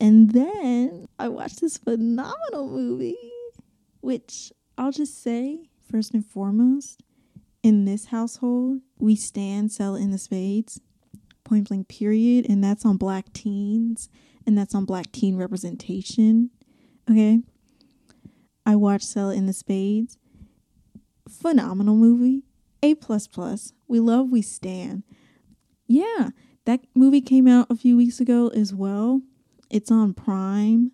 And 0.00 0.30
then 0.30 1.06
I 1.18 1.28
watched 1.28 1.60
this 1.60 1.76
phenomenal 1.76 2.68
movie, 2.68 3.16
which 4.00 4.52
I'll 4.78 4.92
just 4.92 5.22
say, 5.22 5.68
first 5.90 6.14
and 6.14 6.24
foremost, 6.24 7.02
in 7.62 7.84
this 7.84 8.06
household, 8.06 8.80
we 8.98 9.14
stand 9.14 9.70
Selah 9.70 10.00
and 10.00 10.12
the 10.12 10.18
Spades, 10.18 10.80
point 11.44 11.68
blank 11.68 11.88
period. 11.88 12.46
And 12.48 12.64
that's 12.64 12.86
on 12.86 12.96
black 12.96 13.32
teens 13.32 14.08
and 14.46 14.56
that's 14.56 14.74
on 14.74 14.86
black 14.86 15.12
teen 15.12 15.36
representation. 15.36 16.50
Okay. 17.10 17.40
I 18.64 18.76
watched 18.76 19.04
Selah 19.04 19.36
and 19.36 19.48
the 19.48 19.52
Spades. 19.52 20.16
Phenomenal 21.28 21.96
movie. 21.96 22.44
A 22.82 22.94
plus 22.94 23.26
plus. 23.26 23.74
We 23.86 24.00
love, 24.00 24.30
we 24.30 24.40
stand. 24.40 25.02
Yeah, 25.86 26.30
that 26.64 26.80
movie 26.94 27.20
came 27.20 27.46
out 27.46 27.66
a 27.70 27.76
few 27.76 27.96
weeks 27.96 28.20
ago 28.20 28.48
as 28.48 28.74
well. 28.74 29.22
It's 29.70 29.90
on 29.90 30.14
Prime. 30.14 30.92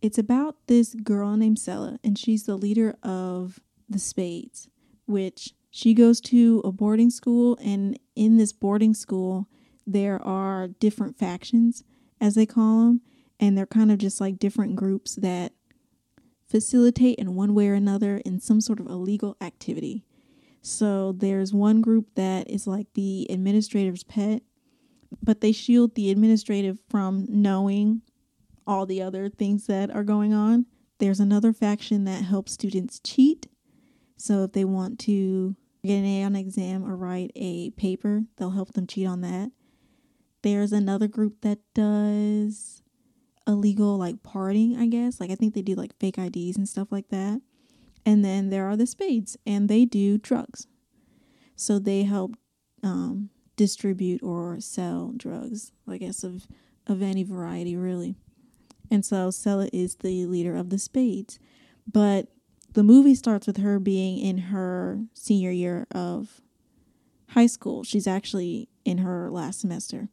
It's 0.00 0.18
about 0.18 0.56
this 0.66 0.94
girl 0.94 1.36
named 1.36 1.58
Selah, 1.58 1.98
and 2.02 2.18
she's 2.18 2.44
the 2.44 2.56
leader 2.56 2.96
of 3.02 3.60
the 3.88 3.98
Spades, 3.98 4.68
which 5.06 5.54
she 5.70 5.94
goes 5.94 6.20
to 6.22 6.60
a 6.64 6.72
boarding 6.72 7.10
school. 7.10 7.56
And 7.62 7.98
in 8.16 8.36
this 8.36 8.52
boarding 8.52 8.94
school, 8.94 9.48
there 9.86 10.20
are 10.26 10.68
different 10.68 11.18
factions, 11.18 11.84
as 12.20 12.34
they 12.34 12.46
call 12.46 12.86
them, 12.86 13.00
and 13.38 13.56
they're 13.56 13.66
kind 13.66 13.90
of 13.90 13.98
just 13.98 14.20
like 14.20 14.38
different 14.38 14.76
groups 14.76 15.16
that 15.16 15.52
facilitate 16.46 17.18
in 17.18 17.34
one 17.34 17.54
way 17.54 17.68
or 17.68 17.74
another 17.74 18.18
in 18.18 18.38
some 18.38 18.60
sort 18.60 18.78
of 18.78 18.86
illegal 18.86 19.36
activity. 19.40 20.04
So 20.60 21.12
there's 21.12 21.52
one 21.52 21.80
group 21.80 22.14
that 22.14 22.48
is 22.48 22.66
like 22.66 22.86
the 22.94 23.26
administrator's 23.30 24.04
pet, 24.04 24.42
but 25.22 25.40
they 25.40 25.52
shield 25.52 25.94
the 25.94 26.10
administrative 26.10 26.78
from 26.88 27.26
knowing 27.28 28.02
all 28.66 28.86
the 28.86 29.02
other 29.02 29.28
things 29.28 29.66
that 29.66 29.90
are 29.90 30.04
going 30.04 30.32
on. 30.32 30.66
There's 30.98 31.20
another 31.20 31.52
faction 31.52 32.04
that 32.04 32.24
helps 32.24 32.52
students 32.52 33.00
cheat. 33.02 33.48
So 34.16 34.44
if 34.44 34.52
they 34.52 34.64
want 34.64 34.98
to 35.00 35.56
get 35.84 35.98
an 35.98 36.04
A 36.04 36.22
on 36.22 36.36
an 36.36 36.40
exam 36.40 36.84
or 36.84 36.96
write 36.96 37.32
a 37.34 37.70
paper, 37.70 38.22
they'll 38.36 38.50
help 38.50 38.74
them 38.74 38.86
cheat 38.86 39.06
on 39.06 39.20
that. 39.22 39.50
There's 40.42 40.72
another 40.72 41.08
group 41.08 41.40
that 41.40 41.58
does 41.74 42.82
illegal 43.46 43.98
like 43.98 44.22
partying, 44.22 44.78
I 44.78 44.86
guess. 44.86 45.20
Like 45.20 45.30
I 45.30 45.34
think 45.34 45.54
they 45.54 45.62
do 45.62 45.74
like 45.74 45.98
fake 45.98 46.18
IDs 46.18 46.56
and 46.56 46.68
stuff 46.68 46.88
like 46.90 47.08
that. 47.08 47.40
And 48.04 48.24
then 48.24 48.50
there 48.50 48.66
are 48.68 48.76
the 48.76 48.86
spades 48.86 49.36
and 49.46 49.68
they 49.68 49.84
do 49.84 50.18
drugs. 50.18 50.66
So 51.56 51.78
they 51.78 52.02
help 52.02 52.32
um, 52.82 53.30
distribute 53.62 54.20
or 54.24 54.58
sell 54.58 55.12
drugs, 55.16 55.70
I 55.88 55.96
guess 55.96 56.24
of 56.24 56.48
of 56.88 57.00
any 57.00 57.22
variety 57.22 57.76
really. 57.76 58.16
And 58.90 59.04
so 59.04 59.30
Selah 59.30 59.68
is 59.72 59.94
the 59.96 60.26
leader 60.26 60.56
of 60.56 60.70
the 60.70 60.80
Spades. 60.80 61.38
But 61.90 62.26
the 62.72 62.82
movie 62.82 63.14
starts 63.14 63.46
with 63.46 63.58
her 63.58 63.78
being 63.78 64.18
in 64.18 64.38
her 64.38 65.04
senior 65.14 65.52
year 65.52 65.86
of 65.92 66.40
high 67.28 67.46
school. 67.46 67.84
She's 67.84 68.08
actually 68.08 68.68
in 68.84 68.98
her 68.98 69.30
last 69.30 69.60
semester. 69.60 70.08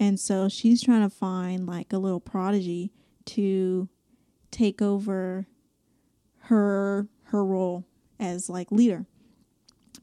And 0.00 0.18
so 0.18 0.48
she's 0.48 0.82
trying 0.82 1.02
to 1.02 1.14
find 1.14 1.66
like 1.66 1.92
a 1.92 1.98
little 1.98 2.20
prodigy 2.20 2.90
to 3.26 3.90
take 4.50 4.80
over 4.80 5.46
her 6.44 7.06
her 7.24 7.44
role 7.44 7.84
as 8.18 8.48
like 8.48 8.72
leader. 8.72 9.04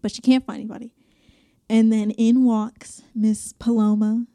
But 0.04 0.12
she 0.12 0.21
can't 0.21 0.45
find 0.45 0.60
anybody. 0.60 0.93
And 1.69 1.91
then 1.91 2.12
in 2.12 2.43
walks 2.43 3.01
Miss 3.13 3.54
Paloma, 3.54 4.28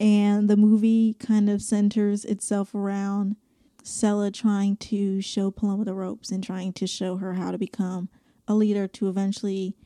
and 0.00 0.48
the 0.48 0.56
movie 0.56 1.14
kind 1.18 1.48
of 1.50 1.62
centers 1.62 2.24
itself 2.24 2.74
around 2.74 3.36
Selah 3.82 4.30
trying 4.30 4.76
to 4.76 5.20
show 5.20 5.50
Paloma 5.50 5.84
the 5.84 5.94
ropes 5.94 6.30
and 6.30 6.42
trying 6.42 6.72
to 6.74 6.86
show 6.86 7.16
her 7.16 7.34
how 7.34 7.50
to 7.50 7.58
become 7.58 8.08
a 8.48 8.54
leader 8.54 8.88
to 8.88 9.08
eventually 9.08 9.76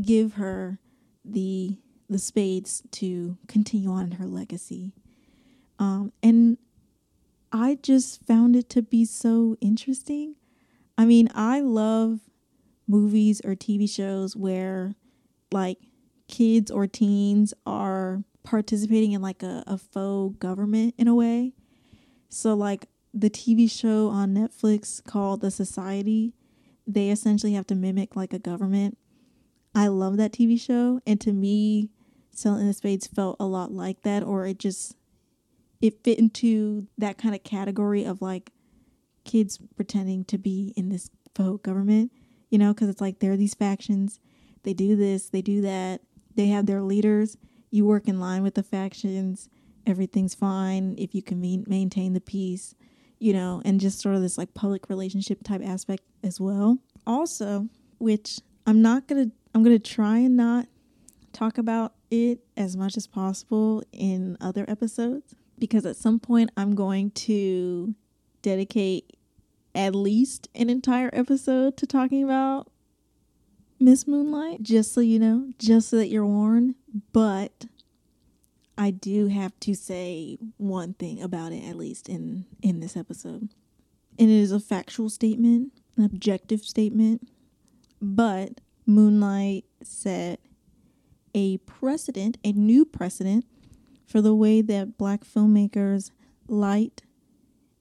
give 0.00 0.34
her 0.34 0.78
the 1.24 1.76
the 2.08 2.18
spades 2.18 2.82
to 2.90 3.38
continue 3.46 3.90
on 3.90 4.12
her 4.12 4.26
legacy. 4.26 4.92
Um, 5.78 6.12
and 6.22 6.58
I 7.52 7.78
just 7.80 8.24
found 8.26 8.56
it 8.56 8.68
to 8.70 8.82
be 8.82 9.04
so 9.04 9.56
interesting. 9.60 10.34
I 10.98 11.04
mean, 11.04 11.28
I 11.34 11.60
love 11.60 12.18
movies 12.88 13.40
or 13.44 13.54
TV 13.54 13.88
shows 13.88 14.34
where 14.34 14.96
like 15.52 15.78
kids 16.30 16.70
or 16.70 16.86
teens 16.86 17.52
are 17.66 18.22
participating 18.44 19.12
in 19.12 19.20
like 19.20 19.42
a, 19.42 19.64
a 19.66 19.76
faux 19.76 20.36
government 20.38 20.94
in 20.96 21.08
a 21.08 21.14
way. 21.14 21.52
So 22.28 22.54
like 22.54 22.86
the 23.12 23.28
TV 23.28 23.70
show 23.70 24.08
on 24.08 24.34
Netflix 24.34 25.04
called 25.04 25.40
The 25.40 25.50
Society, 25.50 26.32
they 26.86 27.10
essentially 27.10 27.54
have 27.54 27.66
to 27.66 27.74
mimic 27.74 28.14
like 28.16 28.32
a 28.32 28.38
government. 28.38 28.96
I 29.74 29.88
love 29.88 30.16
that 30.16 30.32
TV 30.32 30.58
show 30.60 31.00
and 31.06 31.20
to 31.20 31.32
me 31.32 31.90
Selah 32.32 32.60
and 32.60 32.68
the 32.68 32.74
Spades 32.74 33.06
felt 33.06 33.36
a 33.38 33.44
lot 33.44 33.72
like 33.72 34.02
that 34.02 34.22
or 34.22 34.46
it 34.46 34.58
just 34.58 34.94
it 35.80 36.04
fit 36.04 36.18
into 36.18 36.86
that 36.96 37.18
kind 37.18 37.34
of 37.34 37.42
category 37.42 38.04
of 38.04 38.22
like 38.22 38.52
kids 39.24 39.58
pretending 39.76 40.24
to 40.26 40.38
be 40.38 40.72
in 40.76 40.88
this 40.90 41.10
faux 41.34 41.62
government, 41.62 42.12
you 42.50 42.58
know, 42.58 42.72
because 42.72 42.88
it's 42.88 43.00
like 43.00 43.18
there 43.18 43.32
are 43.32 43.36
these 43.36 43.54
factions, 43.54 44.20
they 44.62 44.74
do 44.74 44.96
this, 44.96 45.28
they 45.30 45.42
do 45.42 45.60
that, 45.62 46.02
they 46.34 46.46
have 46.48 46.66
their 46.66 46.82
leaders. 46.82 47.36
You 47.70 47.84
work 47.84 48.08
in 48.08 48.20
line 48.20 48.42
with 48.42 48.54
the 48.54 48.62
factions. 48.62 49.48
Everything's 49.86 50.34
fine 50.34 50.94
if 50.98 51.14
you 51.14 51.22
can 51.22 51.40
maintain 51.66 52.12
the 52.12 52.20
peace, 52.20 52.74
you 53.18 53.32
know, 53.32 53.62
and 53.64 53.80
just 53.80 54.00
sort 54.00 54.14
of 54.14 54.22
this 54.22 54.38
like 54.38 54.54
public 54.54 54.88
relationship 54.88 55.42
type 55.42 55.62
aspect 55.64 56.02
as 56.22 56.40
well. 56.40 56.78
Also, 57.06 57.68
which 57.98 58.40
I'm 58.66 58.82
not 58.82 59.08
going 59.08 59.30
to, 59.30 59.36
I'm 59.54 59.62
going 59.62 59.78
to 59.78 59.92
try 59.92 60.18
and 60.18 60.36
not 60.36 60.66
talk 61.32 61.58
about 61.58 61.94
it 62.10 62.40
as 62.56 62.76
much 62.76 62.96
as 62.96 63.06
possible 63.06 63.82
in 63.92 64.36
other 64.40 64.64
episodes 64.68 65.34
because 65.58 65.86
at 65.86 65.96
some 65.96 66.18
point 66.18 66.50
I'm 66.56 66.74
going 66.74 67.10
to 67.12 67.94
dedicate 68.42 69.16
at 69.74 69.94
least 69.94 70.48
an 70.54 70.68
entire 70.68 71.10
episode 71.12 71.76
to 71.76 71.86
talking 71.86 72.24
about 72.24 72.69
Miss 73.80 74.06
Moonlight, 74.06 74.62
just 74.62 74.92
so 74.92 75.00
you 75.00 75.18
know, 75.18 75.52
just 75.58 75.88
so 75.88 75.96
that 75.96 76.08
you're 76.08 76.26
warned. 76.26 76.74
But 77.12 77.64
I 78.76 78.90
do 78.90 79.28
have 79.28 79.58
to 79.60 79.74
say 79.74 80.38
one 80.58 80.94
thing 80.94 81.22
about 81.22 81.52
it, 81.52 81.64
at 81.64 81.76
least 81.76 82.08
in 82.08 82.44
in 82.62 82.80
this 82.80 82.96
episode. 82.96 83.48
and 84.18 84.30
it 84.30 84.34
is 84.34 84.52
a 84.52 84.60
factual 84.60 85.08
statement, 85.08 85.72
an 85.96 86.04
objective 86.04 86.60
statement. 86.60 87.26
But 88.02 88.60
Moonlight 88.86 89.64
set 89.82 90.40
a 91.34 91.58
precedent, 91.58 92.36
a 92.44 92.52
new 92.52 92.84
precedent 92.84 93.46
for 94.06 94.20
the 94.20 94.34
way 94.34 94.60
that 94.62 94.98
black 94.98 95.24
filmmakers 95.24 96.10
light 96.48 97.02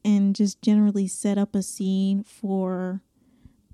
and 0.06 0.36
just 0.36 0.62
generally 0.62 1.08
set 1.08 1.38
up 1.38 1.56
a 1.56 1.64
scene 1.64 2.24
for 2.24 3.02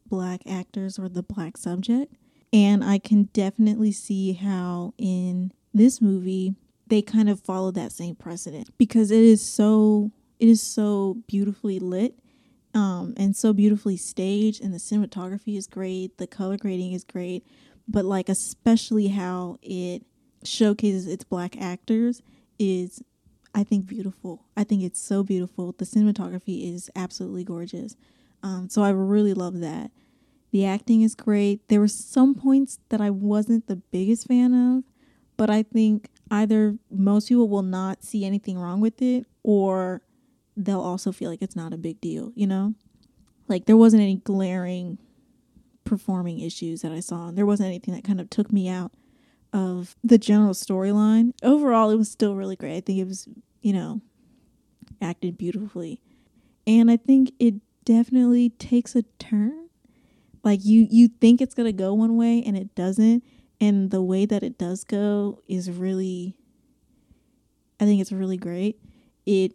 black 0.05 0.41
actors 0.45 0.97
or 0.99 1.09
the 1.09 1.23
black 1.23 1.57
subject. 1.57 2.13
And 2.53 2.83
I 2.83 2.99
can 2.99 3.23
definitely 3.33 3.91
see 3.91 4.33
how 4.33 4.93
in 4.97 5.51
this 5.73 6.01
movie 6.01 6.55
they 6.87 7.01
kind 7.01 7.29
of 7.29 7.39
follow 7.39 7.71
that 7.71 7.91
same 7.91 8.15
precedent 8.15 8.69
because 8.77 9.11
it 9.11 9.21
is 9.21 9.43
so 9.43 10.11
it 10.39 10.47
is 10.47 10.61
so 10.61 11.17
beautifully 11.27 11.79
lit 11.79 12.17
um, 12.73 13.13
and 13.17 13.35
so 13.35 13.53
beautifully 13.53 13.97
staged 13.97 14.63
and 14.63 14.73
the 14.73 14.77
cinematography 14.77 15.57
is 15.57 15.65
great 15.65 16.17
the 16.17 16.27
color 16.27 16.57
grading 16.57 16.93
is 16.93 17.03
great 17.03 17.45
but 17.87 18.05
like 18.05 18.29
especially 18.29 19.07
how 19.07 19.57
it 19.61 20.03
showcases 20.43 21.07
its 21.07 21.23
black 21.23 21.59
actors 21.59 22.21
is 22.59 23.01
I 23.55 23.63
think 23.63 23.87
beautiful. 23.87 24.43
I 24.57 24.65
think 24.65 24.83
it's 24.83 25.01
so 25.01 25.23
beautiful. 25.23 25.73
The 25.77 25.85
cinematography 25.85 26.73
is 26.73 26.91
absolutely 26.93 27.45
gorgeous. 27.45 27.95
Um, 28.45 28.69
so 28.69 28.83
I 28.83 28.91
really 28.91 29.33
love 29.33 29.59
that. 29.61 29.89
The 30.51 30.65
acting 30.65 31.01
is 31.01 31.15
great. 31.15 31.67
There 31.67 31.79
were 31.79 31.87
some 31.87 32.35
points 32.35 32.77
that 32.89 33.01
I 33.01 33.09
wasn't 33.09 33.65
the 33.65 33.77
biggest 33.77 34.27
fan 34.27 34.53
of, 34.53 34.83
but 35.35 35.49
I 35.49 35.63
think 35.63 36.09
either 36.29 36.77
most 36.91 37.27
people 37.27 37.49
will 37.49 37.63
not 37.63 38.03
see 38.03 38.23
anything 38.23 38.59
wrong 38.59 38.81
with 38.81 39.01
it 39.01 39.25
or 39.41 40.03
they'll 40.55 40.79
also 40.79 41.11
feel 41.11 41.31
like 41.31 41.41
it's 41.41 41.55
not 41.55 41.73
a 41.73 41.77
big 41.77 41.99
deal, 41.99 42.31
you 42.35 42.45
know? 42.45 42.75
Like 43.47 43.65
there 43.65 43.75
wasn't 43.75 44.03
any 44.03 44.17
glaring 44.17 44.99
performing 45.83 46.39
issues 46.39 46.83
that 46.83 46.91
I 46.91 46.99
saw. 46.99 47.27
And 47.27 47.37
there 47.37 47.47
wasn't 47.47 47.67
anything 47.67 47.95
that 47.95 48.03
kind 48.03 48.21
of 48.21 48.29
took 48.29 48.53
me 48.53 48.69
out 48.69 48.91
of 49.53 49.95
the 50.03 50.19
general 50.19 50.53
storyline. 50.53 51.31
Overall, 51.41 51.89
it 51.89 51.97
was 51.97 52.11
still 52.11 52.35
really 52.35 52.55
great. 52.55 52.77
I 52.77 52.81
think 52.81 52.99
it 52.99 53.07
was, 53.07 53.27
you 53.63 53.73
know, 53.73 54.01
acted 55.01 55.35
beautifully. 55.35 55.99
And 56.67 56.91
I 56.91 56.97
think 56.97 57.31
it 57.39 57.55
definitely 57.85 58.49
takes 58.49 58.95
a 58.95 59.03
turn. 59.19 59.69
Like 60.43 60.63
you 60.63 60.87
you 60.89 61.07
think 61.07 61.41
it's 61.41 61.55
going 61.55 61.67
to 61.67 61.73
go 61.73 61.93
one 61.93 62.17
way 62.17 62.43
and 62.45 62.57
it 62.57 62.75
doesn't, 62.75 63.23
and 63.59 63.91
the 63.91 64.01
way 64.01 64.25
that 64.25 64.43
it 64.43 64.57
does 64.57 64.83
go 64.83 65.41
is 65.47 65.71
really 65.71 66.35
I 67.79 67.85
think 67.85 68.01
it's 68.01 68.11
really 68.11 68.37
great. 68.37 68.79
It 69.25 69.53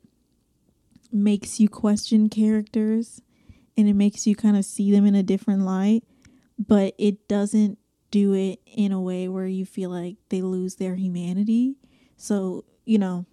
makes 1.12 1.60
you 1.60 1.68
question 1.68 2.28
characters 2.28 3.20
and 3.76 3.88
it 3.88 3.94
makes 3.94 4.26
you 4.26 4.36
kind 4.36 4.56
of 4.56 4.64
see 4.64 4.90
them 4.90 5.06
in 5.06 5.14
a 5.14 5.22
different 5.22 5.62
light, 5.62 6.04
but 6.58 6.94
it 6.98 7.28
doesn't 7.28 7.78
do 8.10 8.34
it 8.34 8.60
in 8.66 8.92
a 8.92 9.00
way 9.00 9.28
where 9.28 9.46
you 9.46 9.64
feel 9.64 9.90
like 9.90 10.16
they 10.28 10.42
lose 10.42 10.76
their 10.76 10.96
humanity. 10.96 11.76
So, 12.16 12.64
you 12.84 12.98
know, 12.98 13.26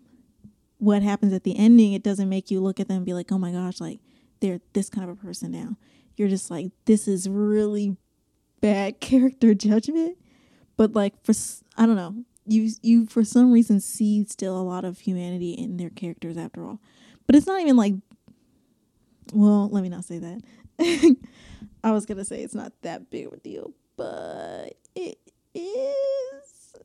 what 0.78 1.02
happens 1.02 1.34
at 1.34 1.44
the 1.44 1.58
ending, 1.58 1.94
it 1.94 2.04
doesn't 2.04 2.30
make 2.30 2.52
you 2.52 2.60
look 2.62 2.80
at 2.80 2.88
them 2.88 2.98
and 2.98 3.06
be 3.06 3.14
like, 3.14 3.32
oh 3.32 3.38
my 3.38 3.52
gosh, 3.52 3.82
like 3.82 4.00
they're 4.40 4.60
this 4.74 4.90
kind 4.90 5.10
of 5.10 5.18
a 5.18 5.22
person 5.22 5.52
now. 5.52 5.78
You're 6.16 6.30
just 6.30 6.50
like, 6.50 6.72
this 6.86 7.08
is 7.08 7.30
really 7.30 7.96
bad 8.62 9.00
character 9.00 9.54
judgment. 9.54 10.18
But 10.76 10.94
like, 10.94 11.14
for, 11.24 11.34
I 11.78 11.86
don't 11.86 11.96
know, 11.96 12.16
you, 12.46 12.72
you 12.82 13.06
for 13.06 13.24
some 13.24 13.52
reason 13.52 13.80
see 13.80 14.26
still 14.26 14.58
a 14.58 14.62
lot 14.64 14.86
of 14.86 15.00
humanity 15.00 15.52
in 15.52 15.78
their 15.78 15.90
characters 15.90 16.38
after 16.38 16.64
all. 16.64 16.80
But 17.26 17.36
it's 17.36 17.48
not 17.48 17.62
even 17.62 17.76
like, 17.76 17.94
well, 19.34 19.70
let 19.70 19.84
me 19.84 19.90
not 19.90 20.06
say 20.06 20.20
that. 20.20 20.42
I 21.84 21.92
was 21.92 22.06
to 22.06 22.26
say 22.26 22.44
it's 22.44 22.56
not 22.56 22.74
that 22.82 23.10
big 23.10 23.28
of 23.28 23.34
a 23.34 23.38
deal, 23.38 23.74
but 23.98 24.74
it 24.96 25.18
is. 25.54 26.76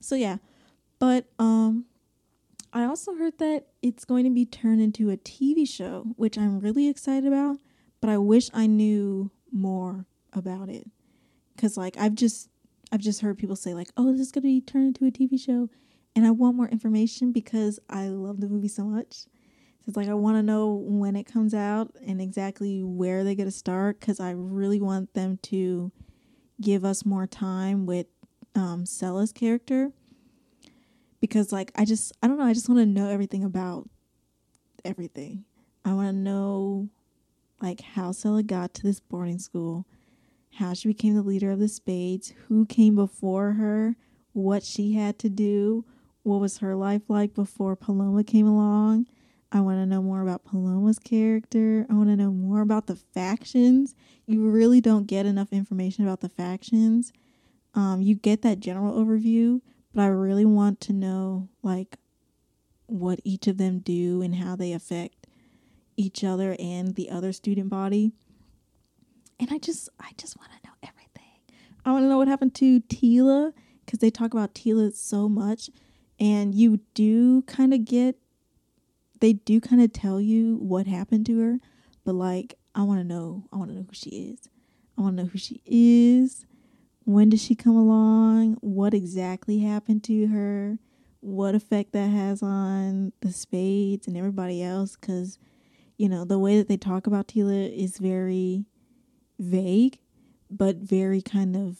So 0.00 0.14
yeah, 0.14 0.38
but 0.98 1.26
um 1.38 1.84
I 2.72 2.84
also 2.84 3.14
heard 3.14 3.38
that 3.38 3.66
it's 3.82 4.04
going 4.04 4.24
to 4.24 4.30
be 4.30 4.46
turned 4.46 4.80
into 4.80 5.10
a 5.10 5.16
TV 5.16 5.68
show, 5.68 6.14
which 6.16 6.38
I'm 6.38 6.58
really 6.58 6.88
excited 6.88 7.26
about, 7.26 7.58
but 8.00 8.08
I 8.08 8.16
wish 8.16 8.48
I 8.54 8.66
knew 8.66 9.30
more 9.50 10.06
about 10.32 10.70
it. 10.70 10.88
Cuz 11.58 11.76
like 11.76 11.98
I've 11.98 12.14
just 12.14 12.48
I've 12.90 13.00
just 13.00 13.20
heard 13.20 13.38
people 13.38 13.56
say 13.56 13.74
like, 13.74 13.90
"Oh, 13.96 14.12
this 14.12 14.20
is 14.22 14.32
going 14.32 14.42
to 14.42 14.48
be 14.48 14.60
turned 14.60 14.86
into 14.86 15.06
a 15.06 15.10
TV 15.10 15.38
show." 15.38 15.68
And 16.16 16.26
I 16.26 16.30
want 16.30 16.56
more 16.56 16.68
information 16.68 17.32
because 17.32 17.78
I 17.88 18.08
love 18.08 18.40
the 18.40 18.48
movie 18.48 18.68
so 18.68 18.84
much. 18.84 19.14
So 19.14 19.88
it's 19.88 19.96
like 19.96 20.08
I 20.08 20.14
want 20.14 20.36
to 20.36 20.42
know 20.42 20.72
when 20.72 21.16
it 21.16 21.24
comes 21.24 21.54
out 21.54 21.94
and 22.06 22.20
exactly 22.20 22.82
where 22.82 23.24
they're 23.24 23.34
going 23.34 23.48
to 23.48 23.50
start 23.50 24.00
cuz 24.00 24.18
I 24.20 24.30
really 24.30 24.80
want 24.80 25.12
them 25.12 25.38
to 25.42 25.92
give 26.60 26.84
us 26.84 27.04
more 27.04 27.26
time 27.26 27.84
with 27.84 28.06
um 28.54 28.84
character 29.34 29.92
because 31.22 31.52
like 31.52 31.70
I 31.76 31.86
just 31.86 32.12
I 32.22 32.26
don't 32.26 32.36
know 32.36 32.44
I 32.44 32.52
just 32.52 32.68
want 32.68 32.80
to 32.80 32.84
know 32.84 33.08
everything 33.08 33.44
about 33.44 33.88
everything. 34.84 35.44
I 35.84 35.94
want 35.94 36.08
to 36.08 36.16
know 36.16 36.90
like 37.62 37.80
how 37.80 38.10
Selah 38.10 38.42
got 38.42 38.74
to 38.74 38.82
this 38.82 39.00
boarding 39.00 39.38
school, 39.38 39.86
how 40.54 40.74
she 40.74 40.88
became 40.88 41.14
the 41.14 41.22
leader 41.22 41.52
of 41.52 41.60
the 41.60 41.68
Spades, 41.68 42.34
who 42.48 42.66
came 42.66 42.96
before 42.96 43.52
her, 43.52 43.94
what 44.32 44.64
she 44.64 44.94
had 44.94 45.18
to 45.20 45.30
do, 45.30 45.84
what 46.24 46.40
was 46.40 46.58
her 46.58 46.74
life 46.74 47.02
like 47.08 47.34
before 47.34 47.76
Paloma 47.76 48.24
came 48.24 48.46
along. 48.46 49.06
I 49.52 49.60
want 49.60 49.78
to 49.78 49.86
know 49.86 50.02
more 50.02 50.22
about 50.22 50.44
Paloma's 50.44 50.98
character. 50.98 51.86
I 51.88 51.94
want 51.94 52.08
to 52.08 52.16
know 52.16 52.32
more 52.32 52.62
about 52.62 52.86
the 52.86 52.96
factions. 52.96 53.94
You 54.26 54.48
really 54.48 54.80
don't 54.80 55.06
get 55.06 55.26
enough 55.26 55.52
information 55.52 56.04
about 56.04 56.20
the 56.20 56.30
factions. 56.30 57.12
Um, 57.74 58.00
you 58.00 58.16
get 58.16 58.42
that 58.42 58.60
general 58.60 58.98
overview, 58.98 59.60
but 59.94 60.02
I 60.02 60.06
really 60.06 60.44
want 60.44 60.80
to 60.82 60.92
know 60.92 61.48
like 61.62 61.96
what 62.86 63.20
each 63.24 63.46
of 63.46 63.58
them 63.58 63.78
do 63.78 64.22
and 64.22 64.36
how 64.36 64.56
they 64.56 64.72
affect 64.72 65.26
each 65.96 66.24
other 66.24 66.56
and 66.58 66.94
the 66.94 67.10
other 67.10 67.32
student 67.32 67.68
body. 67.68 68.12
And 69.38 69.48
I 69.50 69.58
just 69.58 69.88
I 70.00 70.10
just 70.16 70.36
want 70.38 70.50
to 70.52 70.68
know 70.68 70.74
everything. 70.82 71.40
I 71.84 71.92
want 71.92 72.04
to 72.04 72.08
know 72.08 72.18
what 72.18 72.28
happened 72.28 72.54
to 72.56 72.80
Tila 72.82 73.52
because 73.84 73.98
they 73.98 74.10
talk 74.10 74.32
about 74.32 74.54
Tila 74.54 74.94
so 74.94 75.28
much, 75.28 75.68
and 76.18 76.54
you 76.54 76.80
do 76.94 77.42
kind 77.42 77.74
of 77.74 77.84
get 77.84 78.16
they 79.20 79.34
do 79.34 79.60
kind 79.60 79.80
of 79.80 79.92
tell 79.92 80.20
you 80.20 80.56
what 80.56 80.86
happened 80.86 81.26
to 81.26 81.38
her, 81.40 81.58
but 82.04 82.14
like 82.14 82.54
I 82.74 82.82
want 82.82 83.00
to 83.00 83.04
know, 83.04 83.44
I 83.52 83.56
want 83.56 83.70
to 83.70 83.76
know 83.76 83.86
who 83.88 83.94
she 83.94 84.10
is. 84.10 84.48
I 84.96 85.02
want 85.02 85.16
to 85.16 85.22
know 85.22 85.28
who 85.28 85.38
she 85.38 85.62
is. 85.66 86.46
When 87.04 87.28
did 87.28 87.40
she 87.40 87.54
come 87.54 87.76
along? 87.76 88.58
What 88.60 88.94
exactly 88.94 89.58
happened 89.58 90.04
to 90.04 90.26
her? 90.28 90.78
What 91.20 91.54
effect 91.54 91.92
that 91.92 92.08
has 92.08 92.42
on 92.42 93.12
the 93.20 93.32
spades 93.32 94.06
and 94.06 94.16
everybody 94.16 94.62
else 94.62 94.96
cuz 94.96 95.38
you 95.98 96.08
know, 96.08 96.24
the 96.24 96.38
way 96.38 96.58
that 96.58 96.66
they 96.66 96.76
talk 96.76 97.06
about 97.06 97.28
Tila 97.28 97.72
is 97.72 97.98
very 97.98 98.64
vague, 99.38 100.00
but 100.50 100.76
very 100.76 101.22
kind 101.22 101.54
of 101.54 101.78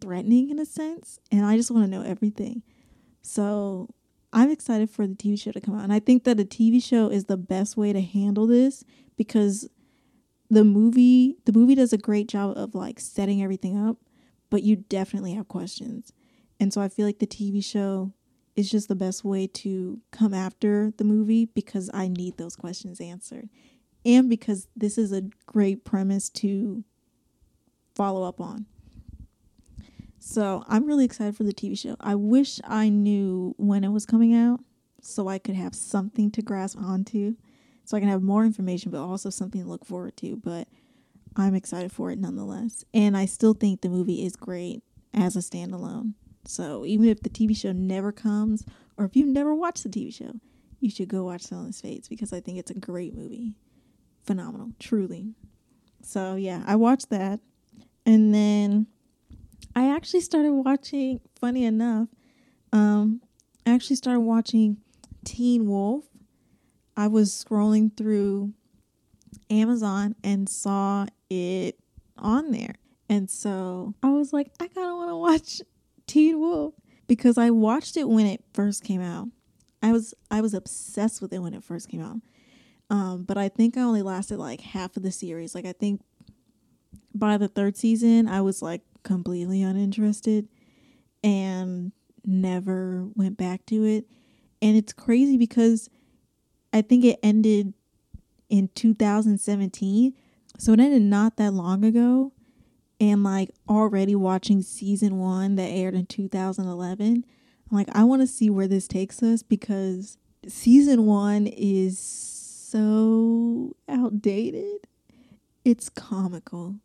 threatening 0.00 0.50
in 0.50 0.58
a 0.58 0.66
sense, 0.66 1.18
and 1.30 1.46
I 1.46 1.56
just 1.56 1.70
want 1.70 1.84
to 1.84 1.90
know 1.90 2.04
everything. 2.04 2.62
So, 3.22 3.88
I'm 4.34 4.50
excited 4.50 4.90
for 4.90 5.06
the 5.06 5.14
TV 5.14 5.40
show 5.40 5.52
to 5.52 5.60
come 5.60 5.76
out. 5.76 5.84
And 5.84 5.92
I 5.92 6.00
think 6.00 6.24
that 6.24 6.40
a 6.40 6.44
TV 6.44 6.82
show 6.82 7.08
is 7.08 7.26
the 7.26 7.36
best 7.36 7.76
way 7.76 7.92
to 7.92 8.00
handle 8.00 8.48
this 8.48 8.84
because 9.16 9.68
the 10.54 10.64
movie 10.64 11.36
the 11.44 11.52
movie 11.52 11.74
does 11.74 11.92
a 11.92 11.98
great 11.98 12.28
job 12.28 12.56
of 12.56 12.74
like 12.74 13.00
setting 13.00 13.42
everything 13.42 13.76
up, 13.76 13.96
but 14.50 14.62
you 14.62 14.76
definitely 14.76 15.34
have 15.34 15.48
questions. 15.48 16.12
And 16.60 16.72
so 16.72 16.80
I 16.80 16.88
feel 16.88 17.06
like 17.06 17.18
the 17.18 17.26
TV 17.26 17.64
show 17.64 18.12
is 18.56 18.70
just 18.70 18.88
the 18.88 18.94
best 18.94 19.24
way 19.24 19.46
to 19.48 20.00
come 20.12 20.32
after 20.32 20.92
the 20.96 21.04
movie 21.04 21.46
because 21.46 21.90
I 21.92 22.08
need 22.08 22.36
those 22.36 22.56
questions 22.56 23.00
answered. 23.00 23.48
And 24.04 24.30
because 24.30 24.68
this 24.76 24.96
is 24.96 25.12
a 25.12 25.24
great 25.46 25.84
premise 25.84 26.28
to 26.30 26.84
follow 27.94 28.22
up 28.22 28.40
on. 28.40 28.66
So 30.18 30.64
I'm 30.68 30.86
really 30.86 31.04
excited 31.04 31.36
for 31.36 31.44
the 31.44 31.52
TV 31.52 31.78
show. 31.78 31.96
I 32.00 32.14
wish 32.14 32.60
I 32.64 32.88
knew 32.88 33.54
when 33.58 33.84
it 33.84 33.90
was 33.90 34.06
coming 34.06 34.34
out 34.34 34.60
so 35.02 35.28
I 35.28 35.38
could 35.38 35.54
have 35.54 35.74
something 35.74 36.30
to 36.30 36.42
grasp 36.42 36.78
onto, 36.78 37.34
so 37.84 37.96
I 37.96 38.00
can 38.00 38.08
have 38.08 38.22
more 38.22 38.44
information, 38.44 38.90
but 38.90 39.00
also 39.00 39.30
something 39.30 39.62
to 39.62 39.68
look 39.68 39.84
forward 39.84 40.16
to. 40.18 40.36
But 40.36 40.68
I'm 41.36 41.54
excited 41.54 41.92
for 41.92 42.10
it 42.10 42.18
nonetheless. 42.18 42.84
And 42.94 43.16
I 43.16 43.26
still 43.26 43.54
think 43.54 43.80
the 43.80 43.88
movie 43.88 44.24
is 44.24 44.36
great 44.36 44.82
as 45.12 45.36
a 45.36 45.40
standalone. 45.40 46.14
So 46.46 46.84
even 46.84 47.08
if 47.08 47.22
the 47.22 47.30
TV 47.30 47.56
show 47.56 47.72
never 47.72 48.12
comes, 48.12 48.64
or 48.96 49.04
if 49.04 49.16
you've 49.16 49.28
never 49.28 49.54
watched 49.54 49.82
the 49.82 49.88
TV 49.88 50.14
show, 50.14 50.32
you 50.80 50.90
should 50.90 51.08
go 51.08 51.24
watch 51.24 51.42
Selah 51.42 51.64
and 51.64 51.74
Spades 51.74 52.08
because 52.08 52.32
I 52.32 52.40
think 52.40 52.58
it's 52.58 52.70
a 52.70 52.78
great 52.78 53.14
movie. 53.14 53.54
Phenomenal, 54.24 54.72
truly. 54.78 55.34
So 56.02 56.34
yeah, 56.36 56.62
I 56.66 56.76
watched 56.76 57.10
that. 57.10 57.40
And 58.06 58.34
then 58.34 58.86
I 59.74 59.94
actually 59.94 60.20
started 60.20 60.52
watching, 60.52 61.20
funny 61.40 61.64
enough, 61.64 62.08
um, 62.72 63.22
I 63.66 63.72
actually 63.72 63.96
started 63.96 64.20
watching 64.20 64.78
Teen 65.24 65.66
Wolf. 65.66 66.04
I 66.96 67.08
was 67.08 67.30
scrolling 67.30 67.96
through 67.96 68.52
Amazon 69.50 70.14
and 70.22 70.48
saw 70.48 71.06
it 71.28 71.78
on 72.16 72.50
there. 72.52 72.74
And 73.08 73.30
so 73.30 73.94
I 74.02 74.10
was 74.10 74.32
like, 74.32 74.50
I 74.60 74.68
kind 74.68 74.88
of 74.88 74.96
want 74.96 75.10
to 75.10 75.16
watch 75.16 75.62
Teen 76.06 76.38
Wolf 76.40 76.74
because 77.06 77.38
I 77.38 77.50
watched 77.50 77.96
it 77.96 78.08
when 78.08 78.26
it 78.26 78.44
first 78.52 78.84
came 78.84 79.00
out. 79.00 79.28
I 79.82 79.92
was 79.92 80.14
I 80.30 80.40
was 80.40 80.54
obsessed 80.54 81.20
with 81.20 81.32
it 81.32 81.40
when 81.40 81.52
it 81.52 81.62
first 81.62 81.88
came 81.88 82.00
out. 82.00 82.16
Um, 82.90 83.24
but 83.24 83.36
I 83.36 83.48
think 83.48 83.76
I 83.76 83.82
only 83.82 84.02
lasted 84.02 84.38
like 84.38 84.60
half 84.60 84.96
of 84.96 85.02
the 85.02 85.12
series. 85.12 85.54
Like 85.54 85.66
I 85.66 85.72
think 85.72 86.00
by 87.14 87.36
the 87.36 87.48
third 87.48 87.76
season, 87.76 88.28
I 88.28 88.40
was 88.40 88.62
like 88.62 88.82
completely 89.02 89.62
uninterested 89.62 90.48
and 91.22 91.92
never 92.24 93.06
went 93.14 93.36
back 93.36 93.66
to 93.66 93.84
it. 93.84 94.06
And 94.62 94.76
it's 94.76 94.92
crazy 94.92 95.36
because 95.36 95.90
I 96.74 96.82
think 96.82 97.04
it 97.04 97.20
ended 97.22 97.72
in 98.50 98.68
2017. 98.74 100.12
So 100.58 100.72
it 100.72 100.80
ended 100.80 101.02
not 101.02 101.36
that 101.36 101.54
long 101.54 101.84
ago. 101.84 102.32
And 103.00 103.22
like 103.22 103.50
already 103.68 104.16
watching 104.16 104.60
season 104.60 105.18
one 105.18 105.54
that 105.54 105.68
aired 105.68 105.94
in 105.94 106.06
2011, 106.06 107.24
I'm 107.70 107.76
like, 107.76 107.88
I 107.92 108.02
want 108.02 108.22
to 108.22 108.26
see 108.26 108.50
where 108.50 108.66
this 108.66 108.88
takes 108.88 109.22
us 109.22 109.42
because 109.44 110.18
season 110.48 111.06
one 111.06 111.46
is 111.46 111.98
so 111.98 113.76
outdated. 113.88 114.88
It's 115.64 115.88
comical. 115.88 116.76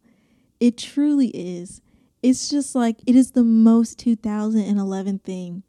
It 0.59 0.77
truly 0.77 1.29
is. 1.29 1.81
It's 2.21 2.49
just 2.49 2.75
like, 2.75 2.97
it 3.07 3.15
is 3.15 3.31
the 3.31 3.43
most 3.43 3.97
2011 3.97 5.19
thing 5.19 5.63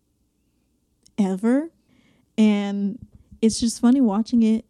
ever. 1.17 1.71
And 2.37 2.99
it's 3.41 3.61
just 3.61 3.81
funny 3.81 4.01
watching 4.01 4.43
it 4.43 4.65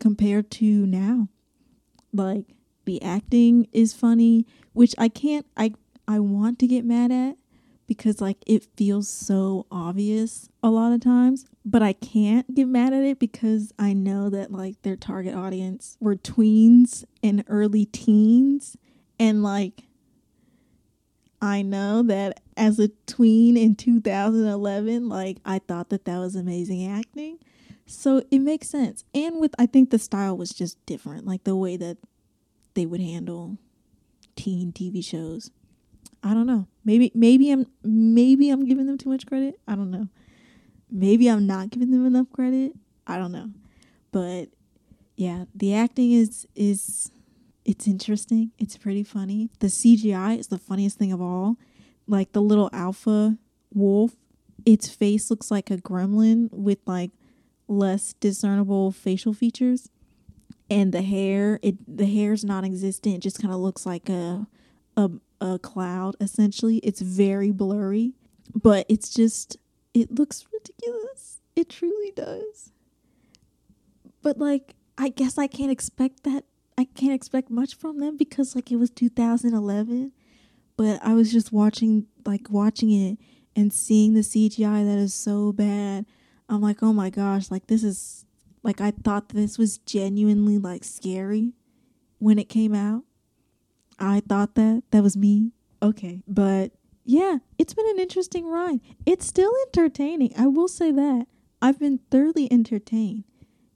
compared 0.00 0.50
to 0.52 0.86
now. 0.86 1.28
Like, 2.12 2.54
the 2.84 3.02
acting 3.02 3.66
is 3.72 3.92
funny, 3.92 4.46
which 4.72 4.94
I 4.96 5.08
can't, 5.08 5.46
I, 5.56 5.72
I 6.06 6.20
want 6.20 6.58
to 6.60 6.66
get 6.66 6.84
mad 6.84 7.10
at 7.10 7.36
because 7.86 8.20
like 8.20 8.38
it 8.46 8.66
feels 8.76 9.08
so 9.08 9.66
obvious 9.70 10.48
a 10.62 10.70
lot 10.70 10.92
of 10.92 11.00
times 11.00 11.46
but 11.64 11.82
i 11.82 11.92
can't 11.92 12.54
get 12.54 12.66
mad 12.66 12.92
at 12.92 13.04
it 13.04 13.18
because 13.18 13.72
i 13.78 13.92
know 13.92 14.28
that 14.28 14.50
like 14.50 14.80
their 14.82 14.96
target 14.96 15.34
audience 15.34 15.96
were 16.00 16.16
tweens 16.16 17.04
and 17.22 17.44
early 17.48 17.84
teens 17.84 18.76
and 19.18 19.42
like 19.42 19.84
i 21.40 21.62
know 21.62 22.02
that 22.02 22.40
as 22.56 22.78
a 22.78 22.88
tween 23.06 23.56
in 23.56 23.74
2011 23.74 25.08
like 25.08 25.38
i 25.44 25.58
thought 25.58 25.88
that 25.90 26.04
that 26.04 26.18
was 26.18 26.34
amazing 26.34 26.86
acting 26.86 27.38
so 27.86 28.22
it 28.30 28.40
makes 28.40 28.68
sense 28.68 29.04
and 29.14 29.38
with 29.38 29.54
i 29.58 29.66
think 29.66 29.90
the 29.90 29.98
style 29.98 30.36
was 30.36 30.50
just 30.50 30.84
different 30.86 31.26
like 31.26 31.44
the 31.44 31.56
way 31.56 31.76
that 31.76 31.96
they 32.74 32.84
would 32.84 33.00
handle 33.00 33.56
teen 34.34 34.72
tv 34.72 35.04
shows 35.04 35.50
I 36.26 36.34
don't 36.34 36.46
know. 36.46 36.66
Maybe 36.84 37.12
maybe 37.14 37.52
I'm 37.52 37.66
maybe 37.84 38.50
I'm 38.50 38.64
giving 38.64 38.86
them 38.86 38.98
too 38.98 39.08
much 39.08 39.26
credit. 39.26 39.60
I 39.68 39.76
don't 39.76 39.92
know. 39.92 40.08
Maybe 40.90 41.28
I'm 41.28 41.46
not 41.46 41.70
giving 41.70 41.92
them 41.92 42.04
enough 42.04 42.26
credit. 42.32 42.72
I 43.06 43.16
don't 43.18 43.30
know. 43.30 43.50
But 44.10 44.48
yeah, 45.16 45.44
the 45.54 45.72
acting 45.74 46.10
is 46.10 46.46
is 46.56 47.12
it's 47.64 47.86
interesting. 47.86 48.50
It's 48.58 48.76
pretty 48.76 49.04
funny. 49.04 49.50
The 49.60 49.68
CGI 49.68 50.38
is 50.38 50.48
the 50.48 50.58
funniest 50.58 50.98
thing 50.98 51.12
of 51.12 51.20
all. 51.20 51.58
Like 52.08 52.32
the 52.32 52.42
little 52.42 52.70
alpha 52.72 53.36
wolf, 53.72 54.16
its 54.64 54.88
face 54.88 55.30
looks 55.30 55.50
like 55.50 55.70
a 55.70 55.76
gremlin 55.76 56.48
with 56.52 56.78
like 56.86 57.12
less 57.68 58.14
discernible 58.14 58.92
facial 58.92 59.32
features. 59.32 59.90
And 60.68 60.92
the 60.92 61.02
hair, 61.02 61.60
it 61.62 61.76
the 61.86 62.06
hair's 62.06 62.44
non-existent. 62.44 63.16
It 63.16 63.20
just 63.20 63.40
kind 63.40 63.54
of 63.54 63.60
looks 63.60 63.86
like 63.86 64.08
a 64.08 64.46
a 64.96 65.10
a 65.40 65.58
cloud 65.58 66.16
essentially. 66.20 66.78
It's 66.78 67.00
very 67.00 67.52
blurry, 67.52 68.14
but 68.54 68.86
it's 68.88 69.12
just 69.12 69.56
it 69.94 70.12
looks 70.12 70.44
ridiculous. 70.52 71.40
It 71.54 71.68
truly 71.68 72.12
does. 72.16 72.72
But 74.22 74.38
like 74.38 74.74
I 74.98 75.08
guess 75.10 75.38
I 75.38 75.46
can't 75.46 75.70
expect 75.70 76.24
that 76.24 76.44
I 76.78 76.84
can't 76.84 77.12
expect 77.12 77.50
much 77.50 77.74
from 77.74 78.00
them 78.00 78.16
because 78.16 78.54
like 78.54 78.70
it 78.70 78.76
was 78.76 78.90
2011, 78.90 80.12
but 80.76 81.00
I 81.02 81.14
was 81.14 81.32
just 81.32 81.52
watching 81.52 82.06
like 82.24 82.50
watching 82.50 82.90
it 82.90 83.18
and 83.54 83.72
seeing 83.72 84.14
the 84.14 84.20
CGI 84.20 84.84
that 84.84 84.98
is 84.98 85.14
so 85.14 85.52
bad. 85.52 86.06
I'm 86.48 86.60
like, 86.60 86.82
"Oh 86.82 86.92
my 86.92 87.10
gosh, 87.10 87.50
like 87.50 87.66
this 87.66 87.82
is 87.84 88.24
like 88.62 88.80
I 88.80 88.90
thought 88.92 89.30
this 89.30 89.58
was 89.58 89.78
genuinely 89.78 90.58
like 90.58 90.84
scary 90.84 91.52
when 92.18 92.38
it 92.38 92.48
came 92.48 92.74
out 92.74 93.04
I 93.98 94.20
thought 94.20 94.54
that 94.56 94.82
that 94.90 95.02
was 95.02 95.16
me. 95.16 95.52
Okay, 95.82 96.22
but 96.26 96.72
yeah, 97.04 97.38
it's 97.58 97.74
been 97.74 97.88
an 97.88 97.98
interesting 97.98 98.46
ride. 98.46 98.80
It's 99.04 99.26
still 99.26 99.52
entertaining. 99.66 100.32
I 100.36 100.46
will 100.46 100.68
say 100.68 100.90
that. 100.92 101.26
I've 101.62 101.78
been 101.78 102.00
thoroughly 102.10 102.50
entertained. 102.52 103.24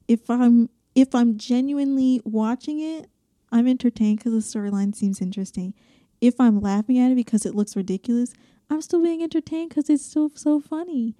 If 0.08 0.28
I'm 0.28 0.68
if 0.94 1.14
I'm 1.14 1.38
genuinely 1.38 2.20
watching 2.24 2.80
it, 2.80 3.08
I'm 3.50 3.66
entertained 3.66 4.20
cuz 4.20 4.32
the 4.32 4.58
storyline 4.58 4.94
seems 4.94 5.20
interesting. 5.20 5.74
If 6.20 6.38
I'm 6.38 6.60
laughing 6.60 6.98
at 6.98 7.12
it 7.12 7.14
because 7.14 7.46
it 7.46 7.54
looks 7.54 7.76
ridiculous, 7.76 8.34
I'm 8.68 8.82
still 8.82 9.02
being 9.02 9.22
entertained 9.22 9.70
cuz 9.70 9.88
it's 9.88 10.04
still 10.04 10.30
so 10.34 10.60
funny. 10.60 11.14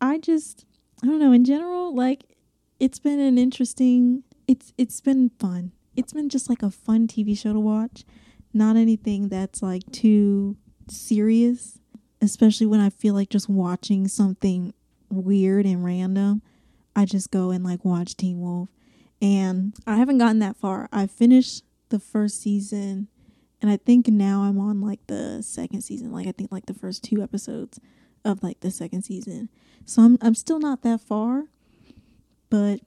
I 0.00 0.18
just 0.18 0.66
I 1.02 1.06
don't 1.06 1.18
know, 1.18 1.32
in 1.32 1.44
general, 1.44 1.94
like 1.94 2.24
it's 2.78 2.98
been 2.98 3.20
an 3.20 3.38
interesting 3.38 4.22
it's 4.46 4.72
it's 4.78 5.00
been 5.00 5.30
fun. 5.38 5.72
It's 5.96 6.12
been 6.12 6.28
just 6.28 6.48
like 6.48 6.62
a 6.62 6.70
fun 6.70 7.06
TV 7.08 7.36
show 7.36 7.52
to 7.52 7.60
watch 7.60 8.04
not 8.56 8.76
anything 8.76 9.28
that's 9.28 9.62
like 9.62 9.82
too 9.92 10.56
serious, 10.88 11.78
especially 12.22 12.66
when 12.66 12.80
I 12.80 12.90
feel 12.90 13.14
like 13.14 13.28
just 13.28 13.48
watching 13.48 14.08
something 14.08 14.72
weird 15.10 15.66
and 15.66 15.84
random. 15.84 16.42
I 16.94 17.04
just 17.04 17.30
go 17.30 17.50
and 17.50 17.62
like 17.62 17.84
watch 17.84 18.16
Teen 18.16 18.40
Wolf. 18.40 18.70
And 19.20 19.74
I 19.86 19.96
haven't 19.96 20.18
gotten 20.18 20.38
that 20.40 20.56
far. 20.56 20.88
I 20.92 21.06
finished 21.06 21.64
the 21.90 21.98
first 21.98 22.40
season 22.40 23.08
and 23.60 23.70
I 23.70 23.76
think 23.76 24.08
now 24.08 24.42
I'm 24.42 24.58
on 24.58 24.80
like 24.80 25.06
the 25.06 25.42
second 25.42 25.82
season. 25.82 26.12
Like 26.12 26.26
I 26.26 26.32
think 26.32 26.50
like 26.50 26.66
the 26.66 26.74
first 26.74 27.04
two 27.04 27.22
episodes 27.22 27.78
of 28.26 28.42
like 28.42 28.60
the 28.60 28.70
second 28.70 29.02
season. 29.02 29.48
So 29.84 30.02
I'm 30.02 30.18
I'm 30.20 30.34
still 30.34 30.58
not 30.58 30.82
that 30.82 31.00
far. 31.00 31.44
But 32.50 32.80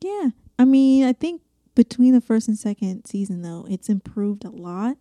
yeah, 0.00 0.30
I 0.58 0.64
mean, 0.64 1.04
I 1.04 1.12
think 1.12 1.42
between 1.74 2.12
the 2.12 2.20
first 2.20 2.48
and 2.48 2.58
second 2.58 3.04
season 3.04 3.42
though, 3.42 3.66
it's 3.68 3.88
improved 3.88 4.44
a 4.44 4.50
lot. 4.50 4.96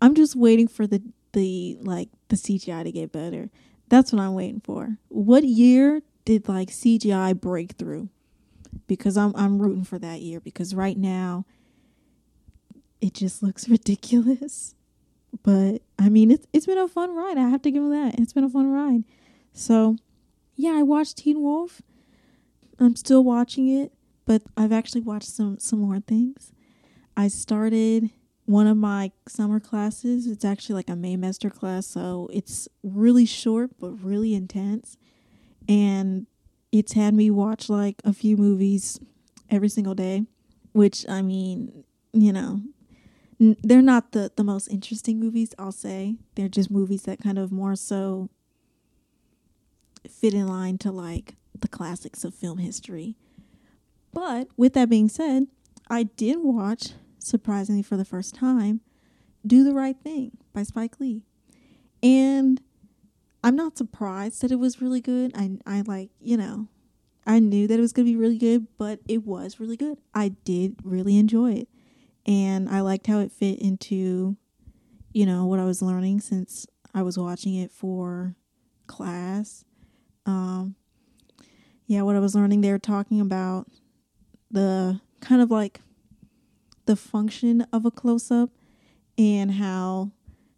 I'm 0.00 0.14
just 0.14 0.36
waiting 0.36 0.68
for 0.68 0.86
the 0.86 1.02
the 1.32 1.78
like 1.80 2.08
the 2.28 2.36
CGI 2.36 2.84
to 2.84 2.92
get 2.92 3.12
better. 3.12 3.50
That's 3.88 4.12
what 4.12 4.22
I'm 4.22 4.34
waiting 4.34 4.60
for. 4.60 4.98
What 5.08 5.44
year 5.44 6.02
did 6.24 6.48
like 6.48 6.68
CGI 6.70 7.38
break 7.38 7.72
through? 7.72 8.08
Because 8.86 9.16
I'm 9.16 9.34
I'm 9.36 9.60
rooting 9.60 9.84
for 9.84 9.98
that 9.98 10.20
year 10.20 10.40
because 10.40 10.74
right 10.74 10.96
now 10.96 11.44
it 13.00 13.14
just 13.14 13.42
looks 13.42 13.68
ridiculous. 13.68 14.74
But 15.42 15.82
I 15.98 16.08
mean 16.08 16.30
it's 16.30 16.46
it's 16.52 16.66
been 16.66 16.78
a 16.78 16.88
fun 16.88 17.14
ride. 17.14 17.38
I 17.38 17.48
have 17.48 17.62
to 17.62 17.70
give 17.70 17.82
him 17.82 17.90
that. 17.90 18.18
It's 18.18 18.32
been 18.32 18.44
a 18.44 18.48
fun 18.48 18.70
ride. 18.70 19.04
So 19.52 19.96
yeah, 20.56 20.72
I 20.72 20.82
watched 20.82 21.18
Teen 21.18 21.40
Wolf. 21.42 21.82
I'm 22.78 22.96
still 22.96 23.22
watching 23.22 23.68
it 23.68 23.92
but 24.30 24.42
I've 24.56 24.70
actually 24.70 25.00
watched 25.00 25.28
some 25.28 25.58
some 25.58 25.80
more 25.80 25.98
things. 25.98 26.52
I 27.16 27.26
started 27.26 28.10
one 28.44 28.68
of 28.68 28.76
my 28.76 29.10
summer 29.26 29.58
classes. 29.58 30.28
It's 30.28 30.44
actually 30.44 30.76
like 30.76 30.88
a 30.88 30.94
May 30.94 31.16
master 31.16 31.50
class, 31.50 31.84
so 31.88 32.28
it's 32.32 32.68
really 32.84 33.26
short 33.26 33.72
but 33.80 33.90
really 34.04 34.32
intense. 34.34 34.96
And 35.68 36.28
it's 36.70 36.92
had 36.92 37.12
me 37.12 37.28
watch 37.28 37.68
like 37.68 37.96
a 38.04 38.12
few 38.12 38.36
movies 38.36 39.00
every 39.50 39.68
single 39.68 39.96
day, 39.96 40.22
which 40.74 41.04
I 41.08 41.22
mean, 41.22 41.82
you 42.12 42.32
know, 42.32 42.60
they're 43.40 43.82
not 43.82 44.12
the 44.12 44.30
the 44.36 44.44
most 44.44 44.68
interesting 44.68 45.18
movies, 45.18 45.54
I'll 45.58 45.72
say. 45.72 46.16
They're 46.34 46.48
just 46.48 46.70
movies 46.70 47.02
that 47.04 47.20
kind 47.20 47.38
of 47.38 47.50
more 47.50 47.74
so 47.74 48.28
fit 50.08 50.34
in 50.34 50.46
line 50.46 50.78
to 50.78 50.92
like 50.92 51.36
the 51.58 51.68
classics 51.68 52.24
of 52.24 52.34
film 52.34 52.58
history. 52.58 53.16
But 54.12 54.48
with 54.56 54.74
that 54.74 54.90
being 54.90 55.08
said, 55.08 55.46
I 55.88 56.04
did 56.04 56.38
watch, 56.40 56.90
surprisingly 57.18 57.82
for 57.82 57.96
the 57.96 58.04
first 58.04 58.34
time, 58.34 58.80
Do 59.46 59.64
the 59.64 59.74
Right 59.74 59.96
Thing 60.02 60.36
by 60.52 60.62
Spike 60.62 61.00
Lee. 61.00 61.22
And 62.02 62.60
I'm 63.42 63.56
not 63.56 63.78
surprised 63.78 64.42
that 64.42 64.52
it 64.52 64.58
was 64.58 64.82
really 64.82 65.00
good. 65.00 65.32
I 65.34 65.52
I 65.66 65.80
like, 65.82 66.10
you 66.20 66.36
know, 66.36 66.68
I 67.26 67.38
knew 67.38 67.66
that 67.68 67.78
it 67.78 67.82
was 67.82 67.92
going 67.92 68.06
to 68.06 68.12
be 68.12 68.16
really 68.16 68.38
good, 68.38 68.66
but 68.76 69.00
it 69.08 69.24
was 69.24 69.60
really 69.60 69.76
good. 69.76 69.98
I 70.14 70.30
did 70.44 70.76
really 70.84 71.16
enjoy 71.16 71.52
it. 71.52 71.68
And 72.26 72.68
I 72.68 72.80
liked 72.80 73.06
how 73.06 73.20
it 73.20 73.32
fit 73.32 73.58
into 73.60 74.36
you 75.12 75.26
know 75.26 75.46
what 75.46 75.58
I 75.58 75.64
was 75.64 75.82
learning 75.82 76.20
since 76.20 76.66
I 76.94 77.02
was 77.02 77.18
watching 77.18 77.54
it 77.54 77.70
for 77.72 78.36
class. 78.86 79.64
Um 80.26 80.76
yeah, 81.86 82.02
what 82.02 82.16
I 82.16 82.20
was 82.20 82.34
learning 82.34 82.60
they 82.60 82.70
were 82.70 82.78
talking 82.78 83.20
about 83.20 83.66
the 84.50 85.00
kind 85.20 85.42
of 85.42 85.50
like 85.50 85.80
the 86.86 86.96
function 86.96 87.66
of 87.72 87.84
a 87.84 87.90
close 87.90 88.30
up 88.30 88.50
and 89.18 89.52
how 89.52 90.12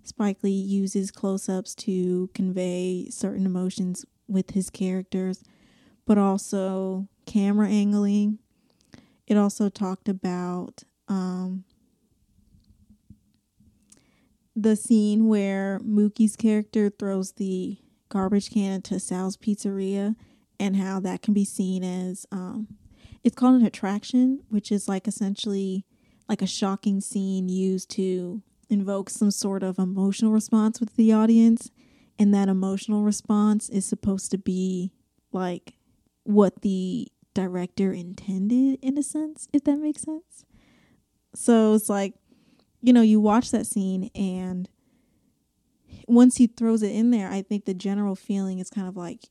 Spike 0.04 0.38
Lee 0.42 0.50
uses 0.50 1.10
close 1.10 1.48
ups 1.48 1.74
to 1.76 2.28
convey 2.34 3.08
certain 3.10 3.46
emotions 3.46 4.04
with 4.28 4.50
his 4.50 4.70
characters, 4.70 5.44
but 6.06 6.18
also 6.18 7.08
camera 7.26 7.68
angling. 7.68 8.38
It 9.26 9.36
also 9.36 9.68
talked 9.68 10.08
about 10.08 10.82
um, 11.12 11.64
the 14.56 14.76
scene 14.76 15.28
where 15.28 15.78
Mookie's 15.80 16.36
character 16.36 16.90
throws 16.90 17.32
the 17.32 17.78
garbage 18.08 18.50
can 18.50 18.72
into 18.72 18.98
Sal's 18.98 19.36
pizzeria 19.36 20.16
and 20.58 20.76
how 20.76 21.00
that 21.00 21.22
can 21.22 21.34
be 21.34 21.44
seen 21.44 21.84
as 21.84 22.26
um, 22.32 22.68
it's 23.22 23.36
called 23.36 23.60
an 23.60 23.66
attraction, 23.66 24.42
which 24.48 24.72
is 24.72 24.88
like 24.88 25.06
essentially 25.06 25.84
like 26.28 26.40
a 26.40 26.46
shocking 26.46 27.00
scene 27.00 27.48
used 27.48 27.90
to 27.90 28.42
invoke 28.70 29.10
some 29.10 29.30
sort 29.30 29.62
of 29.62 29.78
emotional 29.78 30.32
response 30.32 30.80
with 30.80 30.96
the 30.96 31.12
audience. 31.12 31.70
And 32.18 32.32
that 32.34 32.48
emotional 32.48 33.02
response 33.02 33.68
is 33.68 33.84
supposed 33.84 34.30
to 34.30 34.38
be 34.38 34.92
like 35.32 35.74
what 36.24 36.62
the 36.62 37.08
director 37.34 37.92
intended 37.92 38.78
in 38.80 38.96
a 38.96 39.02
sense, 39.02 39.48
if 39.52 39.64
that 39.64 39.78
makes 39.78 40.02
sense. 40.02 40.44
So 41.34 41.74
it's 41.74 41.88
like, 41.88 42.14
you 42.82 42.92
know, 42.92 43.02
you 43.02 43.20
watch 43.20 43.50
that 43.50 43.66
scene 43.66 44.10
and 44.14 44.68
once 46.08 46.36
he 46.36 46.46
throws 46.46 46.82
it 46.82 46.92
in 46.92 47.10
there, 47.10 47.30
I 47.30 47.42
think 47.42 47.64
the 47.64 47.74
general 47.74 48.14
feeling 48.14 48.58
is 48.58 48.70
kind 48.70 48.88
of 48.88 48.96
like 48.96 49.28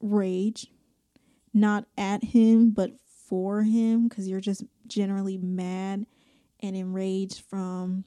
rage, 0.00 0.68
not 1.52 1.84
at 1.96 2.24
him, 2.24 2.70
but 2.70 2.92
for 3.28 3.62
him, 3.62 4.08
because 4.08 4.28
you're 4.28 4.40
just 4.40 4.64
generally 4.86 5.38
mad 5.38 6.06
and 6.60 6.76
enraged 6.76 7.42
from 7.48 8.04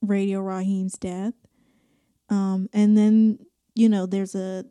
Radio 0.00 0.40
Raheem's 0.40 0.98
death. 0.98 1.34
Um, 2.28 2.68
and 2.72 2.96
then, 2.96 3.38
you 3.74 3.88
know, 3.88 4.06
there's 4.06 4.34
a 4.34 4.64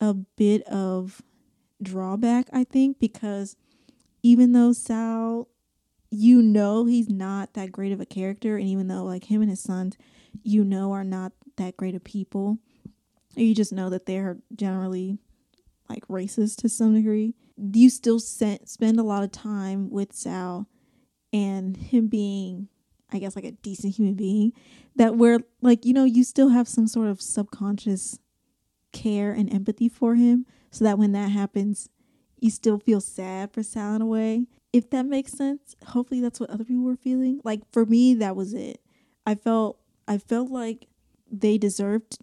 a 0.00 0.14
bit 0.14 0.62
of 0.64 1.22
drawback, 1.82 2.48
I 2.52 2.64
think, 2.64 2.98
because 2.98 3.56
even 4.22 4.52
though 4.52 4.72
Sal, 4.72 5.48
you 6.14 6.42
know, 6.42 6.84
he's 6.84 7.08
not 7.08 7.54
that 7.54 7.72
great 7.72 7.92
of 7.92 8.00
a 8.00 8.06
character, 8.06 8.56
and 8.56 8.68
even 8.68 8.88
though 8.88 9.04
like 9.04 9.24
him 9.24 9.40
and 9.40 9.50
his 9.50 9.60
sons, 9.60 9.96
you 10.42 10.64
know, 10.64 10.92
are 10.92 11.04
not 11.04 11.32
that 11.56 11.76
great 11.76 11.94
of 11.94 12.04
people, 12.04 12.58
you 13.34 13.54
just 13.54 13.72
know 13.72 13.90
that 13.90 14.06
they're 14.06 14.38
generally 14.54 15.18
like 15.88 16.06
racist 16.08 16.56
to 16.56 16.68
some 16.68 16.94
degree. 16.94 17.34
You 17.56 17.90
still 17.90 18.18
spend 18.18 18.98
a 18.98 19.02
lot 19.02 19.22
of 19.22 19.30
time 19.32 19.90
with 19.90 20.12
Sal 20.12 20.68
and 21.32 21.76
him 21.76 22.08
being 22.08 22.68
I 23.12 23.18
guess 23.18 23.36
like 23.36 23.44
a 23.44 23.52
decent 23.52 23.96
human 23.96 24.14
being 24.14 24.52
that 24.96 25.16
where 25.16 25.40
like 25.62 25.84
you 25.84 25.92
know 25.92 26.04
you 26.04 26.24
still 26.24 26.48
have 26.48 26.68
some 26.68 26.86
sort 26.86 27.08
of 27.08 27.22
subconscious 27.22 28.18
care 28.92 29.32
and 29.32 29.52
empathy 29.52 29.88
for 29.88 30.14
him 30.14 30.46
so 30.70 30.84
that 30.84 30.98
when 30.98 31.12
that 31.12 31.30
happens 31.30 31.88
you 32.40 32.50
still 32.50 32.78
feel 32.78 33.00
sad 33.00 33.52
for 33.52 33.62
Sal 33.62 33.94
in 33.94 34.02
a 34.02 34.06
way 34.06 34.46
if 34.74 34.90
that 34.90 35.06
makes 35.06 35.30
sense 35.30 35.76
hopefully 35.86 36.20
that's 36.20 36.40
what 36.40 36.50
other 36.50 36.64
people 36.64 36.82
were 36.82 36.96
feeling. 36.96 37.40
Like 37.44 37.60
for 37.72 37.86
me 37.86 38.12
that 38.14 38.34
was 38.34 38.52
it. 38.52 38.80
I 39.24 39.36
felt 39.36 39.78
I 40.08 40.18
felt 40.18 40.50
like 40.50 40.88
they 41.30 41.56
deserved 41.58 42.18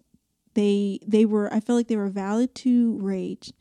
they 0.54 1.00
they 1.06 1.24
were 1.24 1.52
I 1.52 1.60
felt 1.60 1.78
like 1.78 1.88
they 1.88 1.96
were 1.96 2.10
valid 2.10 2.54
to 2.56 2.98
rage. 3.00 3.52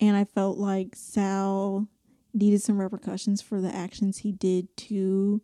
And 0.00 0.16
I 0.16 0.24
felt 0.24 0.56
like 0.56 0.94
Sal 0.94 1.88
needed 2.32 2.62
some 2.62 2.78
repercussions 2.78 3.42
for 3.42 3.60
the 3.60 3.74
actions 3.74 4.18
he 4.18 4.32
did 4.32 4.74
to 4.76 5.42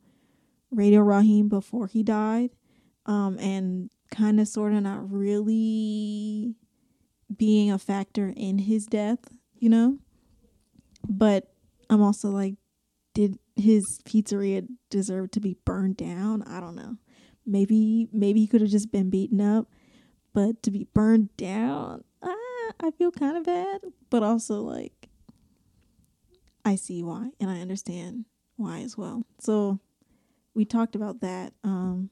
Radio 0.70 1.00
Raheem 1.00 1.48
before 1.48 1.86
he 1.86 2.02
died, 2.02 2.50
um, 3.06 3.38
and 3.38 3.90
kind 4.10 4.38
of 4.40 4.48
sort 4.48 4.74
of 4.74 4.82
not 4.82 5.10
really 5.10 6.54
being 7.34 7.70
a 7.70 7.78
factor 7.78 8.32
in 8.36 8.58
his 8.58 8.86
death, 8.86 9.20
you 9.58 9.70
know. 9.70 9.98
But 11.08 11.50
I'm 11.88 12.02
also 12.02 12.28
like, 12.30 12.54
did 13.14 13.38
his 13.56 14.00
pizzeria 14.04 14.66
deserve 14.90 15.30
to 15.32 15.40
be 15.40 15.56
burned 15.64 15.96
down? 15.96 16.42
I 16.42 16.60
don't 16.60 16.76
know. 16.76 16.96
Maybe 17.46 18.08
maybe 18.12 18.40
he 18.40 18.46
could 18.46 18.60
have 18.60 18.70
just 18.70 18.92
been 18.92 19.10
beaten 19.10 19.40
up, 19.40 19.68
but 20.32 20.62
to 20.62 20.70
be 20.70 20.86
burned 20.94 21.36
down, 21.36 22.04
ah, 22.22 22.72
I 22.80 22.90
feel 22.96 23.10
kind 23.10 23.36
of 23.36 23.44
bad. 23.44 23.80
But 24.10 24.22
also 24.22 24.60
like, 24.60 25.08
I 26.64 26.76
see 26.76 27.02
why, 27.02 27.30
and 27.40 27.50
I 27.50 27.60
understand 27.60 28.26
why 28.56 28.80
as 28.80 28.96
well. 28.96 29.24
So 29.40 29.80
we 30.54 30.64
talked 30.64 30.94
about 30.94 31.20
that. 31.20 31.52
Um, 31.64 32.10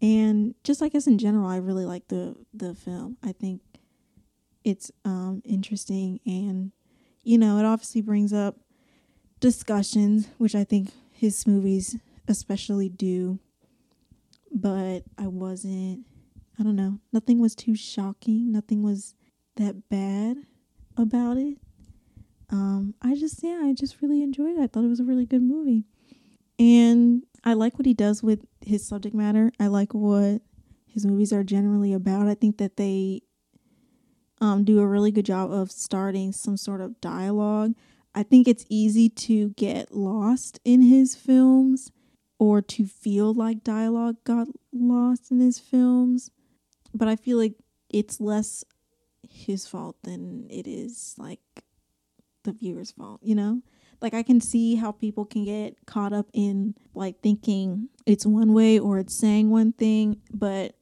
and 0.00 0.54
just 0.64 0.82
I 0.82 0.88
guess 0.88 1.06
in 1.06 1.18
general, 1.18 1.48
I 1.48 1.56
really 1.56 1.86
like 1.86 2.08
the 2.08 2.36
the 2.52 2.74
film. 2.74 3.16
I 3.22 3.32
think 3.32 3.62
it's 4.64 4.90
um, 5.04 5.42
interesting, 5.44 6.20
and 6.26 6.72
you 7.22 7.38
know, 7.38 7.58
it 7.58 7.64
obviously 7.64 8.02
brings 8.02 8.32
up 8.32 8.56
discussions, 9.40 10.28
which 10.38 10.54
I 10.54 10.64
think 10.64 10.90
his 11.12 11.46
movies 11.46 11.96
especially 12.26 12.88
do. 12.88 13.38
But 14.52 15.00
I 15.16 15.26
wasn't. 15.26 16.04
I 16.58 16.62
don't 16.62 16.76
know. 16.76 16.98
Nothing 17.12 17.38
was 17.38 17.54
too 17.54 17.74
shocking. 17.74 18.50
Nothing 18.50 18.82
was 18.82 19.14
that 19.56 19.88
bad 19.88 20.38
about 20.96 21.36
it. 21.36 21.58
Um, 22.50 22.94
I 23.02 23.14
just 23.14 23.42
yeah, 23.42 23.60
I 23.62 23.74
just 23.74 24.00
really 24.00 24.22
enjoyed 24.22 24.56
it. 24.56 24.60
I 24.60 24.66
thought 24.66 24.84
it 24.84 24.88
was 24.88 25.00
a 25.00 25.04
really 25.04 25.26
good 25.26 25.42
movie. 25.42 25.84
And 26.58 27.24
I 27.44 27.52
like 27.52 27.78
what 27.78 27.86
he 27.86 27.94
does 27.94 28.22
with 28.22 28.44
his 28.64 28.86
subject 28.86 29.14
matter. 29.14 29.52
I 29.60 29.68
like 29.68 29.94
what 29.94 30.40
his 30.86 31.06
movies 31.06 31.32
are 31.32 31.44
generally 31.44 31.92
about. 31.92 32.26
I 32.26 32.34
think 32.34 32.58
that 32.58 32.76
they 32.76 33.22
um, 34.40 34.64
do 34.64 34.80
a 34.80 34.86
really 34.86 35.12
good 35.12 35.26
job 35.26 35.52
of 35.52 35.70
starting 35.70 36.32
some 36.32 36.56
sort 36.56 36.80
of 36.80 37.00
dialogue. 37.00 37.74
I 38.14 38.22
think 38.22 38.48
it's 38.48 38.64
easy 38.68 39.08
to 39.08 39.50
get 39.50 39.94
lost 39.94 40.60
in 40.64 40.82
his 40.82 41.14
films 41.14 41.92
or 42.38 42.62
to 42.62 42.86
feel 42.86 43.32
like 43.34 43.64
dialogue 43.64 44.16
got 44.24 44.48
lost 44.72 45.30
in 45.30 45.40
his 45.40 45.58
films. 45.58 46.30
But 46.94 47.08
I 47.08 47.16
feel 47.16 47.38
like 47.38 47.54
it's 47.88 48.20
less 48.20 48.64
his 49.28 49.66
fault 49.66 49.96
than 50.02 50.46
it 50.50 50.66
is 50.66 51.14
like 51.18 51.40
the 52.44 52.52
viewer's 52.52 52.92
fault, 52.92 53.20
you 53.22 53.34
know? 53.34 53.62
like 54.00 54.14
I 54.14 54.22
can 54.22 54.40
see 54.40 54.76
how 54.76 54.92
people 54.92 55.24
can 55.24 55.44
get 55.44 55.86
caught 55.86 56.12
up 56.12 56.28
in 56.32 56.74
like 56.94 57.20
thinking 57.20 57.88
it's 58.06 58.24
one 58.24 58.52
way 58.52 58.78
or 58.78 58.98
it's 58.98 59.14
saying 59.14 59.50
one 59.50 59.72
thing, 59.72 60.20
but 60.32 60.74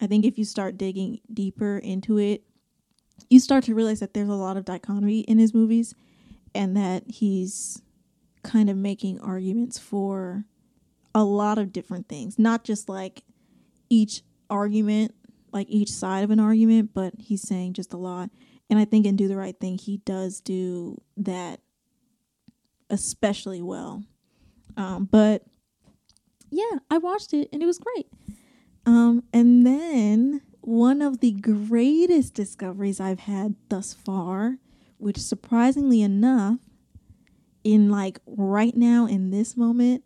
I 0.00 0.06
think 0.06 0.24
if 0.24 0.38
you 0.38 0.44
start 0.44 0.76
digging 0.76 1.20
deeper 1.32 1.78
into 1.78 2.18
it, 2.18 2.44
you 3.30 3.40
start 3.40 3.64
to 3.64 3.74
realize 3.74 4.00
that 4.00 4.12
there's 4.12 4.28
a 4.28 4.34
lot 4.34 4.56
of 4.56 4.64
dichotomy 4.64 5.20
in 5.20 5.38
his 5.38 5.54
movies 5.54 5.94
and 6.54 6.76
that 6.76 7.04
he's 7.08 7.82
kind 8.42 8.68
of 8.68 8.76
making 8.76 9.20
arguments 9.20 9.78
for 9.78 10.44
a 11.14 11.24
lot 11.24 11.58
of 11.58 11.72
different 11.72 12.08
things, 12.08 12.38
not 12.38 12.64
just 12.64 12.88
like 12.88 13.22
each 13.88 14.22
argument, 14.50 15.14
like 15.52 15.68
each 15.68 15.90
side 15.90 16.24
of 16.24 16.30
an 16.30 16.40
argument, 16.40 16.90
but 16.92 17.14
he's 17.18 17.42
saying 17.42 17.72
just 17.72 17.92
a 17.92 17.96
lot. 17.96 18.30
And 18.68 18.78
I 18.78 18.84
think 18.84 19.06
in 19.06 19.16
Do 19.16 19.28
the 19.28 19.36
Right 19.36 19.58
Thing, 19.58 19.78
he 19.78 19.98
does 19.98 20.40
do 20.40 21.00
that 21.16 21.60
especially 22.90 23.62
well. 23.62 24.02
Um, 24.76 25.08
but 25.10 25.44
yeah, 26.50 26.78
I 26.90 26.98
watched 26.98 27.32
it 27.32 27.48
and 27.52 27.62
it 27.62 27.66
was 27.66 27.78
great. 27.78 28.06
Um, 28.86 29.24
and 29.32 29.66
then 29.66 30.42
one 30.60 31.02
of 31.02 31.20
the 31.20 31.32
greatest 31.32 32.34
discoveries 32.34 33.00
I've 33.00 33.20
had 33.20 33.54
thus 33.68 33.92
far, 33.94 34.58
which 34.98 35.18
surprisingly 35.18 36.02
enough, 36.02 36.58
in 37.64 37.90
like 37.90 38.20
right 38.26 38.76
now 38.76 39.06
in 39.06 39.30
this 39.30 39.56
moment, 39.56 40.04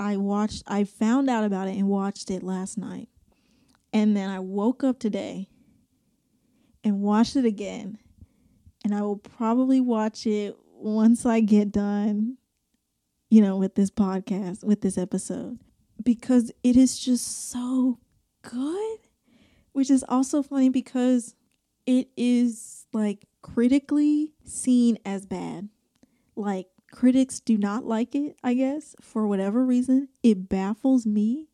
I 0.00 0.16
watched, 0.16 0.62
I 0.66 0.84
found 0.84 1.28
out 1.28 1.44
about 1.44 1.68
it 1.68 1.76
and 1.76 1.88
watched 1.88 2.30
it 2.30 2.42
last 2.42 2.78
night. 2.78 3.08
And 3.92 4.16
then 4.16 4.30
I 4.30 4.38
woke 4.38 4.82
up 4.84 4.98
today 4.98 5.48
and 6.84 7.00
watched 7.00 7.36
it 7.36 7.44
again. 7.44 7.98
And 8.84 8.94
I 8.94 9.02
will 9.02 9.16
probably 9.16 9.80
watch 9.80 10.26
it 10.26 10.56
once 10.72 11.26
I 11.26 11.40
get 11.40 11.72
done, 11.72 12.38
you 13.28 13.42
know, 13.42 13.56
with 13.56 13.74
this 13.74 13.90
podcast, 13.90 14.64
with 14.64 14.80
this 14.80 14.96
episode, 14.96 15.58
because 16.02 16.52
it 16.62 16.76
is 16.76 16.98
just 16.98 17.50
so 17.50 17.98
good. 18.42 18.98
Which 19.72 19.90
is 19.90 20.04
also 20.08 20.42
funny 20.42 20.70
because 20.70 21.34
it 21.86 22.08
is 22.16 22.86
like 22.92 23.24
critically 23.42 24.32
seen 24.44 24.98
as 25.04 25.26
bad. 25.26 25.68
Like 26.36 26.66
critics 26.90 27.40
do 27.40 27.58
not 27.58 27.84
like 27.84 28.14
it, 28.14 28.36
I 28.42 28.54
guess, 28.54 28.94
for 29.00 29.26
whatever 29.26 29.64
reason. 29.64 30.08
It 30.22 30.48
baffles 30.48 31.06
me. 31.06 31.48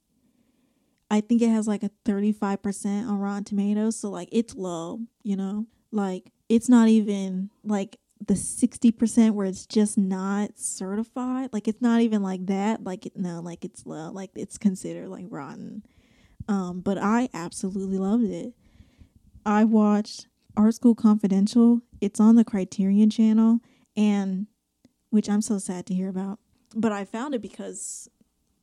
I 1.11 1.21
think 1.21 1.43
it 1.43 1.49
has 1.49 1.69
like 1.69 1.83
a 1.83 1.91
35% 2.05 3.09
on 3.09 3.19
Rotten 3.19 3.45
Tomatoes, 3.45 3.97
so 3.97 4.11
like 4.11 4.29
it's 4.33 4.55
low, 4.55 5.01
you 5.23 5.37
know? 5.37 5.67
Like 5.93 6.33
it's 6.49 6.69
not 6.69 6.89
even 6.89 7.51
like 7.63 7.99
the 8.27 8.35
60% 8.35 9.33
where 9.33 9.47
it's 9.47 9.67
just 9.67 9.99
not 9.99 10.59
certified. 10.59 11.51
Like 11.53 11.69
it's 11.69 11.83
not 11.83 12.01
even 12.01 12.23
like 12.23 12.47
that. 12.47 12.83
Like 12.83 13.11
no, 13.15 13.41
like 13.41 13.65
it's 13.65 13.87
low. 13.87 14.11
Like 14.11 14.31
it's 14.35 14.59
considered 14.59 15.09
like 15.09 15.27
rotten. 15.29 15.85
Um, 16.49 16.81
but 16.81 16.99
I 16.99 17.29
absolutely 17.33 17.99
loved 17.99 18.25
it. 18.25 18.55
I 19.47 19.65
watched 19.65 20.27
Art 20.57 20.75
School 20.75 20.95
Confidential. 20.95 21.81
It's 22.01 22.21
on 22.21 22.37
the 22.37 22.45
Criterion 22.45 23.11
channel 23.11 23.61
and 23.97 24.47
which 25.11 25.29
I'm 25.29 25.43
so 25.43 25.59
sad 25.59 25.87
to 25.87 25.95
hear 25.95 26.09
about. 26.09 26.39
But 26.75 26.93
I 26.93 27.05
found 27.05 27.35
it 27.35 27.43
because 27.43 28.09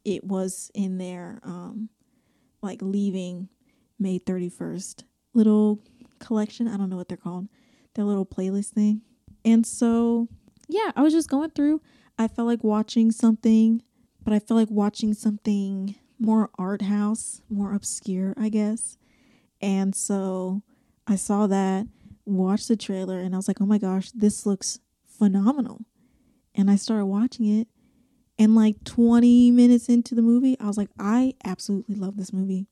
it 0.04 0.24
was 0.24 0.72
in 0.74 0.98
their 0.98 1.40
um 1.44 1.90
like 2.62 2.82
leaving 2.82 3.50
May 4.00 4.20
31st 4.20 5.04
little 5.34 5.80
collection. 6.20 6.68
I 6.68 6.78
don't 6.78 6.90
know 6.90 6.98
what 6.98 7.08
they're 7.08 7.18
called. 7.18 7.48
Their 7.96 8.06
little 8.06 8.26
playlist 8.26 8.70
thing. 8.70 9.02
And 9.44 9.66
so, 9.66 10.28
yeah, 10.68 10.92
I 10.96 11.02
was 11.02 11.14
just 11.14 11.30
going 11.30 11.50
through. 11.52 11.82
I 12.18 12.28
felt 12.28 12.48
like 12.48 12.64
watching 12.64 13.12
something, 13.12 13.82
but 14.24 14.34
I 14.34 14.40
felt 14.40 14.60
like 14.60 14.70
watching 14.70 15.14
something 15.14 15.96
more 16.20 16.50
art 16.58 16.84
house, 16.84 17.42
more 17.50 17.74
obscure, 17.74 18.34
I 18.38 18.50
guess. 18.50 18.98
And 19.62 19.96
so 19.96 20.62
I 21.08 21.16
saw 21.16 21.48
that, 21.48 21.88
watched 22.26 22.68
the 22.68 22.78
trailer, 22.78 23.20
and 23.20 23.34
I 23.34 23.38
was 23.38 23.48
like, 23.48 23.62
oh 23.62 23.66
my 23.66 23.78
gosh, 23.78 24.12
this 24.12 24.46
looks 24.46 24.80
phenomenal. 25.06 25.82
And 26.56 26.70
I 26.70 26.76
started 26.76 27.06
watching 27.06 27.48
it. 27.60 27.68
And 28.38 28.56
like 28.56 28.84
20 28.84 29.52
minutes 29.52 29.88
into 29.88 30.16
the 30.16 30.22
movie, 30.22 30.58
I 30.60 30.66
was 30.66 30.78
like, 30.78 30.90
I 30.98 31.34
absolutely 31.46 31.96
love 31.96 32.18
this 32.18 32.34
movie. 32.34 32.68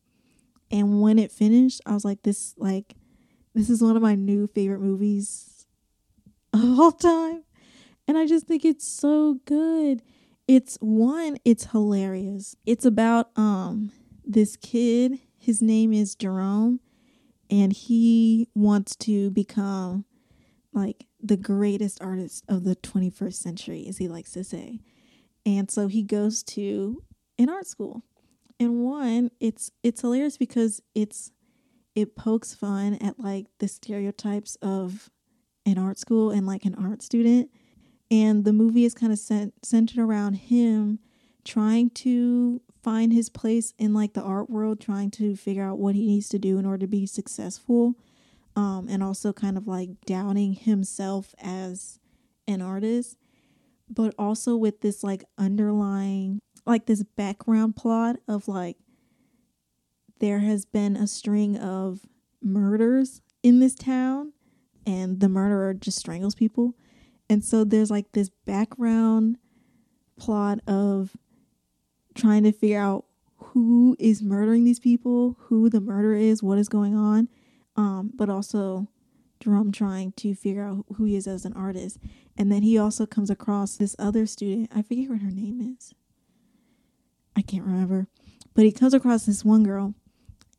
And 0.72 1.02
when 1.02 1.20
it 1.20 1.32
finished, 1.32 1.82
I 1.86 1.94
was 1.94 2.06
like, 2.06 2.24
this, 2.24 2.54
like, 2.58 2.96
this 3.54 3.70
is 3.70 3.82
one 3.82 3.96
of 3.96 4.02
my 4.02 4.16
new 4.16 4.48
favorite 4.48 4.82
movies 4.82 5.66
of 6.54 6.64
all 6.80 6.92
time. 6.92 7.44
And 8.08 8.18
I 8.18 8.26
just 8.26 8.48
think 8.48 8.66
it's 8.66 8.88
so 8.88 9.40
good. 9.46 10.02
It's 10.48 10.78
one, 10.82 11.38
it's 11.46 11.66
hilarious. 11.66 12.56
It's 12.66 12.86
about 12.86 13.30
um 13.36 13.92
this 14.26 14.56
kid, 14.56 15.20
his 15.38 15.62
name 15.62 15.94
is 15.94 16.16
Jerome, 16.16 16.80
and 17.50 17.74
he 17.74 18.48
wants 18.54 18.96
to 18.98 19.32
become 19.32 20.06
like 20.74 21.06
the 21.22 21.38
greatest 21.38 22.02
artist 22.02 22.46
of 22.48 22.64
the 22.64 22.76
21st 22.76 23.34
century, 23.34 23.86
as 23.88 23.98
he 23.98 24.08
likes 24.08 24.32
to 24.34 24.44
say. 24.44 24.80
And 25.46 25.70
so 25.72 25.88
he 25.88 26.04
goes 26.04 26.44
to 26.44 27.04
an 27.38 27.50
art 27.50 27.68
school. 27.68 28.04
And 28.60 28.84
one, 28.84 29.32
it's 29.40 29.72
it's 29.84 30.02
hilarious 30.02 30.38
because 30.38 30.82
it's 30.94 31.32
it 31.96 32.16
pokes 32.16 32.54
fun 32.54 32.96
at 32.96 33.20
like 33.20 33.48
the 33.60 33.68
stereotypes 33.68 34.58
of 34.62 35.10
an 35.66 35.78
art 35.78 35.98
school 35.98 36.32
and 36.32 36.46
like 36.46 36.66
an 36.66 36.76
art 36.76 37.02
student. 37.02 37.50
And 38.12 38.44
the 38.44 38.54
movie 38.54 38.86
is 38.86 38.94
kind 38.94 39.14
of 39.14 39.20
cent- 39.20 39.54
centered 39.64 40.00
around 40.00 40.34
him 40.36 41.00
trying 41.46 41.90
to 41.92 42.62
find 42.82 43.14
his 43.14 43.30
place 43.30 43.74
in 43.78 43.94
like 43.94 44.14
the 44.14 44.22
art 44.22 44.50
world, 44.50 44.80
trying 44.80 45.12
to 45.12 45.36
figure 45.36 45.64
out 45.64 45.80
what 45.80 45.96
he 45.96 46.06
needs 46.06 46.30
to 46.30 46.40
do 46.40 46.58
in 46.58 46.66
order 46.66 46.80
to 46.80 46.88
be 46.88 47.06
successful. 47.06 47.96
Um, 48.56 48.88
and 48.90 49.02
also 49.04 49.32
kind 49.32 49.58
of 49.58 49.68
like 49.68 49.90
doubting 50.06 50.54
himself 50.54 51.34
as 51.40 52.00
an 52.48 52.62
artist, 52.62 53.18
but 53.90 54.14
also 54.18 54.56
with 54.56 54.82
this 54.82 55.04
like 55.04 55.24
underlying, 55.38 56.40
like 56.66 56.86
this 56.86 57.04
background 57.04 57.76
plot 57.76 58.18
of 58.28 58.48
like 58.48 58.78
there 60.20 60.40
has 60.40 60.66
been 60.66 60.98
a 60.98 61.08
string 61.08 61.58
of 61.58 62.02
murders 62.42 63.22
in 63.44 63.60
this 63.60 63.76
town 63.76 64.34
and 64.86 65.20
the 65.20 65.30
murderer 65.30 65.74
just 65.74 65.98
strangles 65.98 66.36
people. 66.36 66.76
And 67.30 67.44
so 67.44 67.64
there's 67.64 67.92
like 67.92 68.12
this 68.12 68.30
background 68.46 69.38
plot 70.18 70.60
of 70.68 71.16
trying 72.16 72.44
to 72.44 72.52
figure 72.52 72.80
out 72.80 73.06
who 73.38 73.96
is 74.00 74.22
murdering 74.22 74.64
these 74.64 74.80
people, 74.80 75.38
who 75.42 75.70
the 75.70 75.82
murderer 75.82 76.16
is, 76.16 76.44
what 76.44 76.58
is 76.58 76.70
going 76.70 76.96
on. 76.96 77.30
Um, 77.76 78.12
but 78.14 78.30
also 78.30 78.88
Jerome 79.40 79.72
trying 79.72 80.12
to 80.14 80.36
figure 80.36 80.64
out 80.64 80.86
who 80.96 81.06
he 81.06 81.16
is 81.16 81.28
as 81.28 81.46
an 81.46 81.54
artist. 81.54 81.98
And 82.38 82.52
then 82.52 82.62
he 82.62 82.78
also 82.78 83.06
comes 83.06 83.30
across 83.30 83.78
this 83.78 83.96
other 83.98 84.26
student. 84.26 84.70
I 84.76 84.82
forget 84.82 85.10
what 85.10 85.22
her 85.22 85.32
name 85.32 85.76
is. 85.78 85.94
I 87.36 87.42
can't 87.42 87.64
remember. 87.64 88.08
But 88.54 88.66
he 88.66 88.72
comes 88.72 88.94
across 88.94 89.26
this 89.26 89.46
one 89.46 89.64
girl 89.64 89.94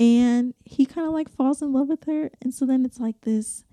and 0.00 0.54
he 0.64 0.86
kind 0.86 1.06
of 1.06 1.12
like 1.12 1.28
falls 1.28 1.60
in 1.60 1.72
love 1.72 1.88
with 1.88 2.04
her 2.04 2.30
and 2.40 2.54
so 2.54 2.64
then 2.64 2.84
it's 2.84 2.98
like 2.98 3.20
this 3.20 3.64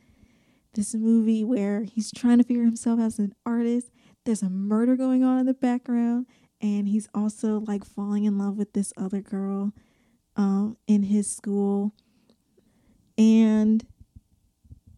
this 0.74 0.94
movie 0.94 1.44
where 1.44 1.84
he's 1.84 2.12
trying 2.12 2.38
to 2.38 2.44
figure 2.44 2.66
himself 2.66 3.00
as 3.00 3.18
an 3.18 3.34
artist 3.46 3.90
there's 4.26 4.44
a 4.44 4.50
murder 4.50 4.98
going 4.98 5.24
on 5.24 5.40
in 5.40 5.46
the 5.46 5.54
background 5.54 6.28
and 6.62 6.88
he's 6.88 7.08
also 7.14 7.60
like 7.60 7.84
falling 7.86 8.26
in 8.26 8.38
love 8.38 8.58
with 8.58 8.74
this 8.74 8.94
other 8.98 9.22
girl 9.22 9.74
um 10.36 10.78
in 10.88 11.04
his 11.04 11.30
school. 11.30 11.94
And 13.18 13.86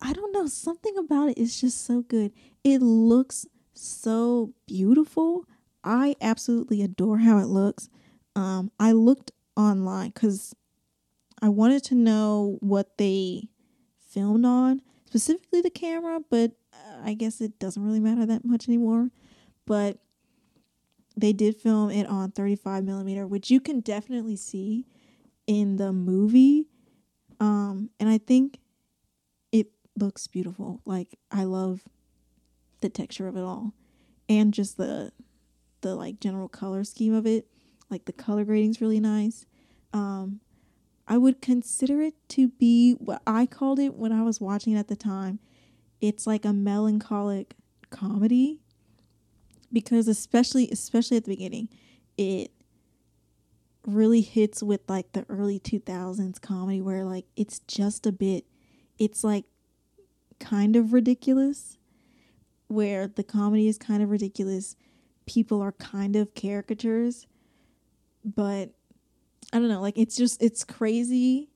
i 0.02 0.14
don't 0.14 0.32
know 0.34 0.48
something 0.48 0.98
about 0.98 1.30
it 1.30 1.38
is 1.38 1.60
just 1.60 1.86
so 1.86 2.02
good. 2.02 2.32
It 2.64 2.82
looks 2.82 3.46
so 3.74 4.54
beautiful. 4.68 5.46
I 5.84 6.16
absolutely 6.22 6.82
adore 6.82 7.20
how 7.20 7.38
it 7.40 7.48
looks. 7.48 7.90
Um 8.36 8.72
i 8.80 8.92
looked 8.92 9.32
online 9.56 10.12
because 10.12 10.56
I 11.42 11.50
wanted 11.50 11.84
to 11.86 11.96
know 11.96 12.58
what 12.60 12.98
they 12.98 13.50
filmed 14.10 14.46
on, 14.46 14.82
specifically 15.06 15.62
the 15.62 15.70
camera, 15.70 16.20
but 16.30 16.52
uh, 16.74 17.02
I 17.04 17.14
guess 17.14 17.40
it 17.42 17.60
doesn't 17.60 17.84
really 17.84 18.00
matter 18.00 18.26
that 18.26 18.44
much 18.44 18.68
anymore. 18.68 19.10
But 19.66 20.00
they 21.22 21.34
did 21.34 21.56
film 21.56 21.92
it 21.92 22.08
on 22.08 22.32
35 22.32 22.84
millimeter, 22.84 23.28
which 23.28 23.50
you 23.50 23.60
can 23.60 23.80
definitely 23.80 24.36
see 24.36 24.86
in 25.48 25.78
the 25.78 25.92
movie. 25.92 26.68
Um, 27.40 27.90
and 28.00 28.10
I 28.10 28.18
think 28.18 28.60
it 29.52 29.68
looks 29.98 30.28
beautiful. 30.28 30.82
Like 30.86 31.18
I 31.32 31.44
love 31.44 31.84
the 32.82 32.90
texture 32.90 33.28
of 33.28 33.36
it 33.36 33.44
all, 33.44 33.74
and 34.28 34.54
just 34.54 34.78
the 34.78 35.12
the 35.82 35.96
like 35.96 36.20
general 36.20 36.50
color 36.50 36.84
scheme 36.84 37.14
of 37.14 37.26
it. 37.26 37.48
Like 37.90 38.06
the 38.06 38.14
color 38.14 38.46
grading's 38.46 38.82
really 38.82 39.00
nice. 39.00 39.46
Um, 39.94 40.42
I 41.08 41.18
would 41.18 41.42
consider 41.42 42.02
it 42.02 42.14
to 42.30 42.50
be 42.50 42.94
what 42.94 43.24
I 43.26 43.48
called 43.48 43.80
it 43.80 43.96
when 43.96 44.12
I 44.12 44.22
was 44.22 44.40
watching 44.40 44.74
it 44.74 44.80
at 44.80 44.90
the 44.90 44.96
time. 44.96 45.40
It's 46.00 46.28
like 46.28 46.46
a 46.46 46.54
melancholic 46.54 47.56
comedy 47.90 48.60
because 49.72 50.08
especially 50.08 50.70
especially 50.72 51.18
at 51.18 51.26
the 51.26 51.32
beginning, 51.32 51.70
it 52.18 52.52
really 53.86 54.22
hits 54.22 54.62
with 54.62 54.82
like 54.88 55.12
the 55.14 55.26
early 55.30 55.60
2000s 55.60 56.40
comedy 56.42 56.82
where 56.82 57.06
like 57.06 57.26
it's 57.36 57.60
just 57.60 58.06
a 58.06 58.12
bit 58.12 58.46
it's 59.00 59.24
like 59.24 59.46
kind 60.40 60.76
of 60.76 60.92
ridiculous 60.92 61.78
where 62.68 63.08
the 63.08 63.24
comedy 63.24 63.68
is 63.68 63.78
kind 63.78 64.04
of 64.04 64.12
ridiculous 64.12 64.76
people 65.26 65.62
are 65.62 65.72
kind 65.72 66.16
of 66.16 66.36
caricatures 66.36 67.26
but 68.24 68.70
I 69.52 69.60
don't 69.60 69.70
know, 69.70 69.82
like 69.82 69.98
it's 69.98 70.16
just 70.16 70.42
it's 70.44 70.64
crazy, 70.64 71.50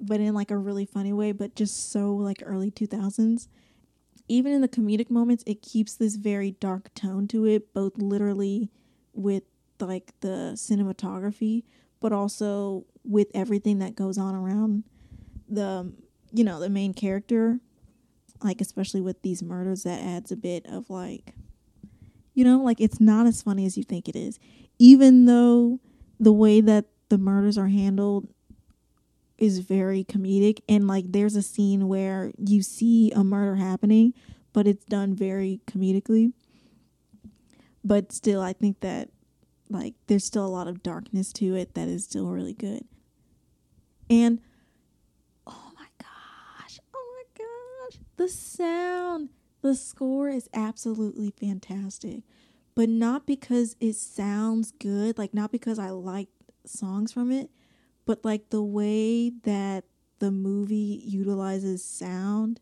but 0.00 0.20
in 0.20 0.34
like 0.34 0.50
a 0.50 0.56
really 0.56 0.84
funny 0.84 1.12
way, 1.12 1.32
but 1.32 1.54
just 1.54 1.90
so 1.90 2.14
like 2.14 2.42
early 2.44 2.70
2000s. 2.70 3.48
Even 4.28 4.52
in 4.52 4.60
the 4.60 4.68
comedic 4.68 5.10
moments, 5.10 5.44
it 5.46 5.62
keeps 5.62 5.94
this 5.94 6.16
very 6.16 6.52
dark 6.52 6.92
tone 6.94 7.28
to 7.28 7.44
it, 7.44 7.72
both 7.72 7.96
literally 7.98 8.70
with 9.12 9.44
like 9.80 10.12
the 10.20 10.52
cinematography, 10.54 11.64
but 12.00 12.12
also 12.12 12.84
with 13.04 13.28
everything 13.34 13.78
that 13.78 13.94
goes 13.94 14.18
on 14.18 14.34
around 14.34 14.84
the 15.48 15.92
you 16.32 16.44
know, 16.44 16.60
the 16.60 16.68
main 16.68 16.92
character. 16.92 17.60
Like 18.42 18.60
especially 18.60 19.00
with 19.00 19.22
these 19.22 19.42
murders 19.42 19.82
that 19.82 20.00
adds 20.00 20.30
a 20.30 20.36
bit 20.36 20.64
of 20.66 20.90
like 20.90 21.34
you 22.34 22.44
know, 22.44 22.62
like 22.62 22.80
it's 22.80 23.00
not 23.00 23.26
as 23.26 23.42
funny 23.42 23.66
as 23.66 23.76
you 23.76 23.82
think 23.82 24.08
it 24.08 24.14
is. 24.14 24.38
Even 24.78 25.24
though 25.24 25.80
the 26.20 26.32
way 26.32 26.60
that 26.60 26.84
the 27.08 27.18
murders 27.18 27.58
are 27.58 27.66
handled 27.66 28.28
is 29.38 29.60
very 29.60 30.04
comedic 30.04 30.60
and 30.68 30.88
like 30.88 31.04
there's 31.12 31.36
a 31.36 31.42
scene 31.42 31.88
where 31.88 32.32
you 32.38 32.62
see 32.62 33.10
a 33.12 33.22
murder 33.22 33.56
happening 33.56 34.12
but 34.52 34.66
it's 34.66 34.84
done 34.86 35.14
very 35.14 35.60
comedically. 35.70 36.32
But 37.84 38.12
still 38.12 38.40
i 38.42 38.52
think 38.52 38.80
that 38.80 39.10
like 39.70 39.94
there's 40.06 40.24
still 40.24 40.44
a 40.44 40.48
lot 40.48 40.66
of 40.66 40.82
darkness 40.82 41.32
to 41.34 41.54
it 41.54 41.74
that 41.74 41.88
is 41.88 42.04
still 42.04 42.28
really 42.28 42.54
good. 42.54 42.84
And 44.10 44.40
oh 45.46 45.70
my 45.76 45.86
gosh 46.00 46.80
oh 46.92 47.14
my 47.16 47.44
gosh 47.44 48.00
the 48.16 48.28
sound 48.28 49.28
the 49.62 49.74
score 49.74 50.28
is 50.28 50.48
absolutely 50.52 51.30
fantastic. 51.30 52.22
But 52.74 52.88
not 52.88 53.26
because 53.26 53.76
it 53.80 53.94
sounds 53.94 54.72
good 54.72 55.18
like 55.18 55.34
not 55.34 55.52
because 55.52 55.78
i 55.78 55.90
like 55.90 56.28
songs 56.64 57.12
from 57.12 57.30
it, 57.30 57.50
but 58.08 58.24
like 58.24 58.48
the 58.48 58.62
way 58.62 59.28
that 59.42 59.84
the 60.18 60.30
movie 60.30 61.02
utilizes 61.04 61.84
sound, 61.84 62.58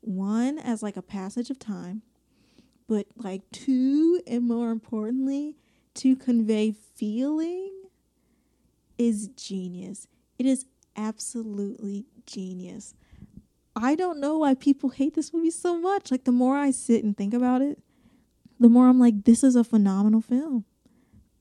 one 0.00 0.58
as 0.58 0.82
like 0.82 0.96
a 0.96 1.02
passage 1.02 1.48
of 1.48 1.60
time, 1.60 2.02
but 2.88 3.06
like 3.14 3.48
two 3.52 4.20
and 4.26 4.42
more 4.48 4.72
importantly, 4.72 5.56
to 5.94 6.16
convey 6.16 6.72
feeling 6.72 7.70
is 8.98 9.28
genius. 9.28 10.08
It 10.40 10.46
is 10.46 10.66
absolutely 10.96 12.06
genius. 12.26 12.94
I 13.76 13.94
don't 13.94 14.18
know 14.18 14.38
why 14.38 14.54
people 14.54 14.90
hate 14.90 15.14
this 15.14 15.32
movie 15.32 15.52
so 15.52 15.78
much. 15.78 16.10
Like 16.10 16.24
the 16.24 16.32
more 16.32 16.56
I 16.56 16.72
sit 16.72 17.04
and 17.04 17.16
think 17.16 17.32
about 17.32 17.62
it, 17.62 17.78
the 18.58 18.68
more 18.68 18.88
I'm 18.88 18.98
like, 18.98 19.22
this 19.22 19.44
is 19.44 19.54
a 19.54 19.62
phenomenal 19.62 20.20
film. 20.20 20.64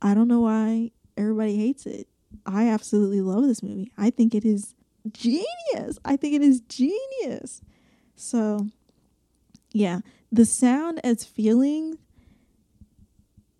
I 0.04 0.14
don't 0.14 0.28
know 0.28 0.42
why 0.42 0.92
everybody 1.18 1.58
hates 1.58 1.88
it. 1.88 2.09
I 2.46 2.68
absolutely 2.68 3.22
love 3.22 3.44
this 3.44 3.64
movie. 3.64 3.92
I 3.98 4.10
think 4.10 4.34
it 4.34 4.46
is 4.46 4.74
genius. 5.12 6.00
I 6.06 6.16
think 6.16 6.36
it 6.36 6.42
is 6.42 6.62
genius. 6.62 7.62
So, 8.16 8.68
yeah, 9.72 10.00
the 10.32 10.46
sound 10.46 11.00
as 11.04 11.24
feeling, 11.24 11.98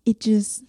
it 0.04 0.20
just, 0.20 0.64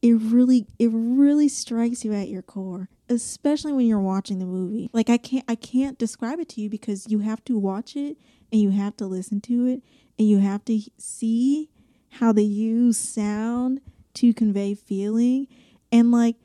it 0.00 0.12
really, 0.12 0.66
it 0.78 0.90
really 0.92 1.48
strikes 1.48 2.04
you 2.04 2.12
at 2.12 2.28
your 2.28 2.42
core, 2.42 2.88
especially 3.08 3.72
when 3.72 3.86
you're 3.86 4.00
watching 4.00 4.38
the 4.38 4.46
movie. 4.46 4.90
Like 4.92 5.10
I 5.10 5.16
can't, 5.16 5.44
I 5.48 5.54
can't 5.54 5.98
describe 5.98 6.40
it 6.40 6.48
to 6.50 6.60
you 6.60 6.70
because 6.70 7.06
you 7.08 7.20
have 7.20 7.44
to 7.44 7.58
watch 7.58 7.96
it 7.96 8.16
and 8.50 8.60
you 8.60 8.70
have 8.70 8.96
to 8.98 9.06
listen 9.06 9.40
to 9.42 9.66
it 9.66 9.82
and 10.18 10.28
you 10.28 10.38
have 10.38 10.64
to 10.66 10.80
see 10.98 11.68
how 12.10 12.32
they 12.32 12.42
use 12.42 12.98
sound 12.98 13.80
to 14.14 14.34
convey 14.34 14.74
feeling 14.74 15.48
and 15.90 16.10
like 16.10 16.36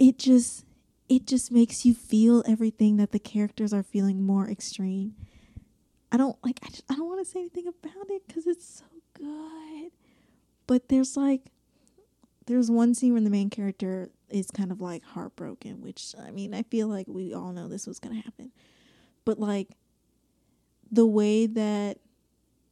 it 0.00 0.18
just 0.18 0.64
it 1.08 1.26
just 1.26 1.52
makes 1.52 1.84
you 1.84 1.94
feel 1.94 2.42
everything 2.48 2.96
that 2.96 3.12
the 3.12 3.18
characters 3.18 3.72
are 3.72 3.82
feeling 3.82 4.22
more 4.22 4.48
extreme. 4.48 5.14
I 6.10 6.16
don't 6.16 6.36
like 6.42 6.58
I 6.64 6.68
just 6.68 6.84
I 6.90 6.94
don't 6.96 7.06
want 7.06 7.24
to 7.24 7.30
say 7.30 7.40
anything 7.40 7.68
about 7.68 8.08
it 8.08 8.22
cuz 8.26 8.46
it's 8.46 8.66
so 8.66 8.84
good. 9.14 9.92
But 10.66 10.88
there's 10.88 11.16
like 11.16 11.52
there's 12.46 12.70
one 12.70 12.94
scene 12.94 13.12
where 13.12 13.22
the 13.22 13.30
main 13.30 13.50
character 13.50 14.10
is 14.30 14.50
kind 14.50 14.72
of 14.72 14.80
like 14.80 15.04
heartbroken, 15.04 15.82
which 15.82 16.14
I 16.18 16.30
mean, 16.30 16.54
I 16.54 16.62
feel 16.62 16.88
like 16.88 17.06
we 17.06 17.34
all 17.34 17.52
know 17.52 17.68
this 17.68 17.86
was 17.86 18.00
going 18.00 18.16
to 18.16 18.22
happen. 18.22 18.50
But 19.24 19.38
like 19.38 19.76
the 20.90 21.06
way 21.06 21.46
that 21.46 21.98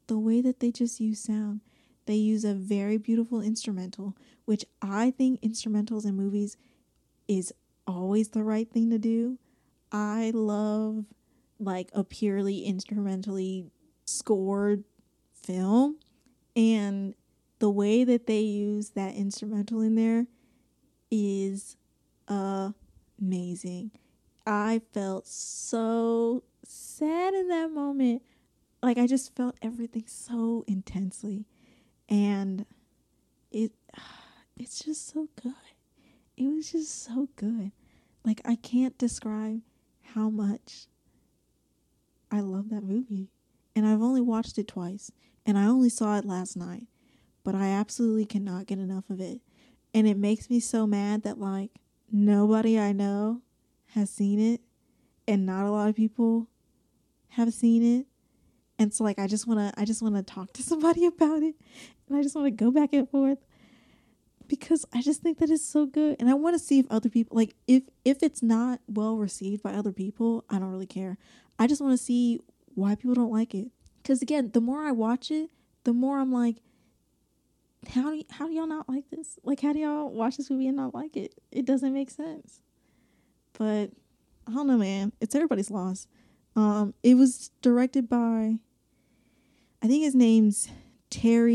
the 0.07 0.19
way 0.19 0.41
that 0.41 0.61
they 0.61 0.73
just 0.73 0.99
use 0.99 1.21
sound, 1.21 1.61
they 2.07 2.15
use 2.15 2.45
a 2.45 2.55
very 2.55 2.97
beautiful 2.97 3.43
instrumental, 3.43 4.17
which 4.47 4.65
I 4.81 5.11
think 5.11 5.43
instrumentals 5.43 6.07
in 6.07 6.17
movies 6.17 6.57
is 7.29 7.53
always 7.87 8.31
the 8.31 8.43
right 8.43 8.69
thing 8.71 8.91
to 8.91 8.99
do. 8.99 9.39
I 9.93 10.33
love 10.35 11.05
like 11.61 11.91
a 11.93 12.03
purely 12.03 12.65
instrumentally 12.65 13.67
scored 14.05 14.85
film 15.33 15.97
and 16.57 17.15
the 17.59 17.71
way 17.71 18.05
that 18.05 18.27
they 18.27 18.41
use 18.41 18.91
that 18.91 19.15
instrumental 19.15 19.81
in 19.81 19.95
there 19.95 20.27
is 21.11 21.77
amazing. 22.29 23.91
I 24.47 24.81
felt 24.93 25.27
so 25.27 26.43
sad 26.65 27.35
in 27.35 27.49
that 27.49 27.71
moment. 27.71 28.23
Like 28.83 28.99
I 28.99 29.07
just 29.07 29.35
felt 29.35 29.57
everything 29.61 30.05
so 30.07 30.65
intensely 30.67 31.47
and 32.09 32.65
it 33.51 33.73
it's 34.57 34.81
just 34.81 35.09
so 35.09 35.29
good. 35.43 35.55
It 36.39 36.47
was 36.47 36.71
just 36.71 37.03
so 37.05 37.29
good. 37.35 37.73
Like 38.25 38.41
I 38.45 38.55
can't 38.55 38.97
describe 38.97 39.61
how 40.15 40.31
much 40.31 40.87
I 42.31 42.41
love 42.41 42.71
that 42.71 42.85
movie. 42.85 43.33
And 43.75 43.85
I've 43.85 44.03
only 44.03 44.21
watched 44.21 44.57
it 44.57 44.69
twice 44.69 45.11
and 45.45 45.59
I 45.59 45.67
only 45.67 45.89
saw 45.89 46.17
it 46.17 46.25
last 46.25 46.57
night, 46.57 46.87
but 47.43 47.57
I 47.57 47.69
absolutely 47.71 48.25
cannot 48.25 48.67
get 48.67 48.79
enough 48.79 49.11
of 49.11 49.21
it. 49.21 49.41
And 49.93 50.07
it 50.07 50.17
makes 50.17 50.49
me 50.49 50.61
so 50.61 50.87
mad 50.87 51.25
that 51.25 51.39
like 51.39 51.73
nobody 52.13 52.79
I 52.79 52.93
know 52.93 53.43
has 53.95 54.09
seen 54.09 54.39
it 54.39 54.61
and 55.27 55.45
not 55.45 55.67
a 55.67 55.73
lot 55.73 55.89
of 55.89 55.97
people 55.97 56.47
have 57.31 57.53
seen 57.53 57.83
it. 57.83 58.07
And 58.79 58.95
so 58.95 59.03
like 59.03 59.19
I 59.19 59.27
just 59.27 59.49
want 59.49 59.59
to 59.59 59.81
I 59.81 59.85
just 59.85 60.03
want 60.03 60.15
to 60.15 60.23
talk 60.23 60.53
to 60.53 60.63
somebody 60.73 61.05
about 61.05 61.43
it 61.43 61.57
and 62.09 62.17
I 62.17 62.23
just 62.23 62.37
want 62.37 62.47
to 62.47 62.53
go 62.53 62.71
back 62.71 62.93
and 62.93 63.11
forth 63.11 63.39
because 64.49 64.85
I 64.93 65.03
just 65.03 65.21
think 65.23 65.39
that 65.39 65.51
it's 65.51 65.65
so 65.65 65.87
good 65.87 66.17
and 66.19 66.29
I 66.29 66.35
want 66.35 66.55
to 66.55 66.59
see 66.59 66.79
if 66.79 66.87
other 66.91 67.09
people 67.09 67.37
like 67.37 67.55
if 67.67 67.85
if 68.05 68.23
it's 68.23 68.43
not 68.43 68.81
well 68.89 69.17
received 69.17 69.63
by 69.63 69.75
other 69.75 69.93
people, 69.93 70.45
I 70.49 70.59
don't 70.59 70.71
really 70.71 70.87
care. 70.87 71.19
I 71.59 71.67
just 71.67 71.81
want 71.81 71.93
to 71.93 72.03
see 72.03 72.41
why 72.75 72.95
people 72.95 73.15
don't 73.15 73.33
like 73.33 73.55
it. 73.55 73.71
Cuz 74.05 74.23
again, 74.23 74.51
the 74.53 74.61
more 74.61 74.83
I 74.83 74.93
watch 74.93 75.31
it, 75.31 75.51
the 75.85 75.93
more 75.93 76.19
I'm 76.19 76.33
like 76.33 76.57
how 77.91 78.11
do 78.11 78.17
y- 78.17 78.25
how 78.31 78.47
do 78.49 78.53
y'all 78.53 78.67
not 78.67 78.89
like 78.89 79.09
this? 79.11 79.39
Like 79.45 79.61
how 79.61 79.73
do 79.73 79.79
y'all 79.79 80.11
watch 80.11 80.37
this 80.37 80.51
movie 80.51 80.67
and 80.67 80.77
not 80.77 80.95
like 80.95 81.17
it? 81.17 81.35
It 81.53 81.65
doesn't 81.65 81.93
make 81.93 82.11
sense. 82.11 82.61
But 83.53 83.91
I 84.47 84.53
don't 84.53 84.67
know, 84.67 84.79
man. 84.79 85.13
It's 85.21 85.35
everybody's 85.35 85.71
loss. 85.71 86.07
Um 86.57 86.95
it 87.03 87.15
was 87.15 87.51
directed 87.61 88.09
by 88.09 88.59
I 89.83 89.87
think 89.87 90.03
his 90.03 90.15
name's 90.15 90.69
Terry 91.11 91.55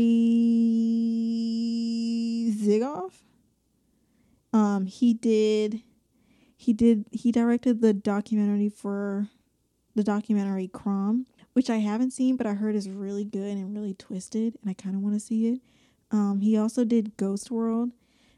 Zwigoff. 2.52 3.12
Um, 4.52 4.86
he 4.86 5.14
did, 5.14 5.82
he 6.56 6.72
did, 6.72 7.06
he 7.10 7.32
directed 7.32 7.80
the 7.80 7.92
documentary 7.92 8.68
for 8.68 9.28
the 9.94 10.04
documentary 10.04 10.68
Crumb, 10.68 11.26
which 11.52 11.70
I 11.70 11.78
haven't 11.78 12.12
seen, 12.12 12.36
but 12.36 12.46
I 12.46 12.54
heard 12.54 12.74
is 12.74 12.88
really 12.88 13.24
good 13.24 13.56
and 13.56 13.74
really 13.74 13.94
twisted, 13.94 14.56
and 14.60 14.70
I 14.70 14.74
kind 14.74 14.94
of 14.94 15.02
want 15.02 15.14
to 15.14 15.20
see 15.20 15.48
it. 15.48 15.60
Um, 16.10 16.40
he 16.40 16.56
also 16.56 16.84
did 16.84 17.16
Ghost 17.16 17.50
World, 17.50 17.90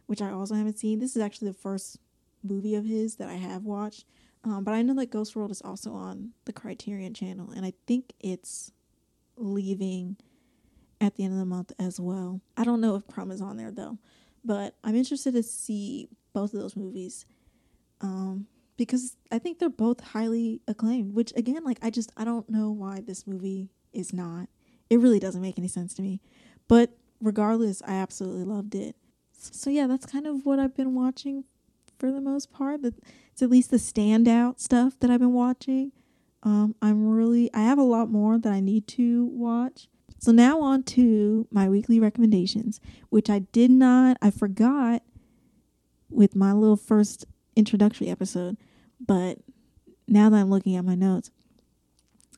which 0.07 0.23
I 0.23 0.31
also 0.31 0.55
haven't 0.55 0.79
seen. 0.79 0.99
This 0.99 1.17
is 1.17 1.23
actually 1.23 1.49
the 1.49 1.55
first 1.55 1.99
movie 2.43 2.75
of 2.75 2.85
his 2.87 3.17
that 3.17 3.29
I 3.29 3.35
have 3.35 3.65
watched. 3.65 4.05
Um, 4.45 4.65
but 4.65 4.75
I 4.75 4.83
know 4.83 4.95
that 4.95 5.11
Ghost 5.11 5.35
World 5.35 5.51
is 5.51 5.61
also 5.63 5.93
on 5.93 6.31
the 6.45 6.53
Criterion 6.53 7.13
channel, 7.13 7.51
and 7.51 7.67
I 7.67 7.73
think 7.87 8.13
it's 8.21 8.71
leaving 9.37 10.17
at 11.01 11.17
the 11.17 11.25
end 11.25 11.33
of 11.33 11.39
the 11.39 11.45
month 11.45 11.73
as 11.79 12.01
well. 12.01 12.41
I 12.57 12.65
don't 12.65 12.81
know 12.81 12.95
if 12.95 13.07
Crumb 13.07 13.31
is 13.31 13.41
on 13.41 13.57
there 13.57 13.71
though, 13.71 13.99
but 14.45 14.75
I'm 14.83 14.97
interested 14.97 15.35
to 15.35 15.43
see 15.43 16.09
both 16.33 16.55
of 16.55 16.61
those 16.61 16.77
movies 16.77 17.27
um, 18.01 18.47
because 18.77 19.17
I 19.33 19.39
think 19.39 19.59
they're 19.59 19.69
both 19.69 20.01
highly 20.01 20.61
acclaimed. 20.69 21.15
Which 21.15 21.33
again, 21.37 21.65
like 21.65 21.79
I 21.83 21.91
just 21.91 22.13
I 22.17 22.25
don't 22.25 22.49
know 22.49 22.71
why 22.71 23.01
this 23.01 23.27
movie 23.27 23.71
is 23.93 24.13
not. 24.13 24.49
It 24.91 25.01
really 25.01 25.19
doesn't 25.19 25.43
make 25.43 25.59
any 25.59 25.69
sense 25.69 25.95
to 25.95 26.03
me. 26.03 26.21
But 26.69 26.91
regardless, 27.21 27.83
I 27.87 27.95
absolutely 27.95 28.45
loved 28.45 28.75
it. 28.75 28.97
So 29.33 29.71
yeah, 29.71 29.87
that's 29.87 30.07
kind 30.07 30.27
of 30.27 30.45
what 30.45 30.59
I've 30.59 30.77
been 30.77 30.95
watching 30.95 31.45
for 31.99 32.11
the 32.11 32.21
most 32.21 32.53
part. 32.53 32.83
That 32.83 32.95
it's 33.33 33.43
at 33.43 33.51
least 33.51 33.71
the 33.71 33.77
standout 33.77 34.61
stuff 34.61 34.99
that 35.01 35.11
I've 35.11 35.21
been 35.21 35.33
watching. 35.33 35.93
Um, 36.43 36.75
I'm 36.81 37.09
really 37.09 37.53
I 37.53 37.61
have 37.63 37.79
a 37.79 37.83
lot 37.83 38.11
more 38.11 38.39
that 38.39 38.53
I 38.53 38.61
need 38.61 38.87
to 38.89 39.27
watch. 39.27 39.89
So 40.27 40.33
now 40.33 40.61
on 40.61 40.83
to 40.83 41.47
my 41.53 41.69
weekly 41.69 42.01
recommendations, 42.01 42.81
which 43.11 43.31
I 43.31 43.39
did 43.39 43.71
not 43.71 44.17
I 44.21 44.33
forgot 44.33 45.05
with 46.11 46.35
my 46.35 46.53
little 46.53 46.77
first 46.77 47.27
introductory 47.55 48.09
episode, 48.09 48.57
but 48.99 49.39
now 50.09 50.29
that 50.29 50.39
I'm 50.39 50.51
looking 50.51 50.75
at 50.75 50.85
my 50.85 50.97
notes, 50.97 51.31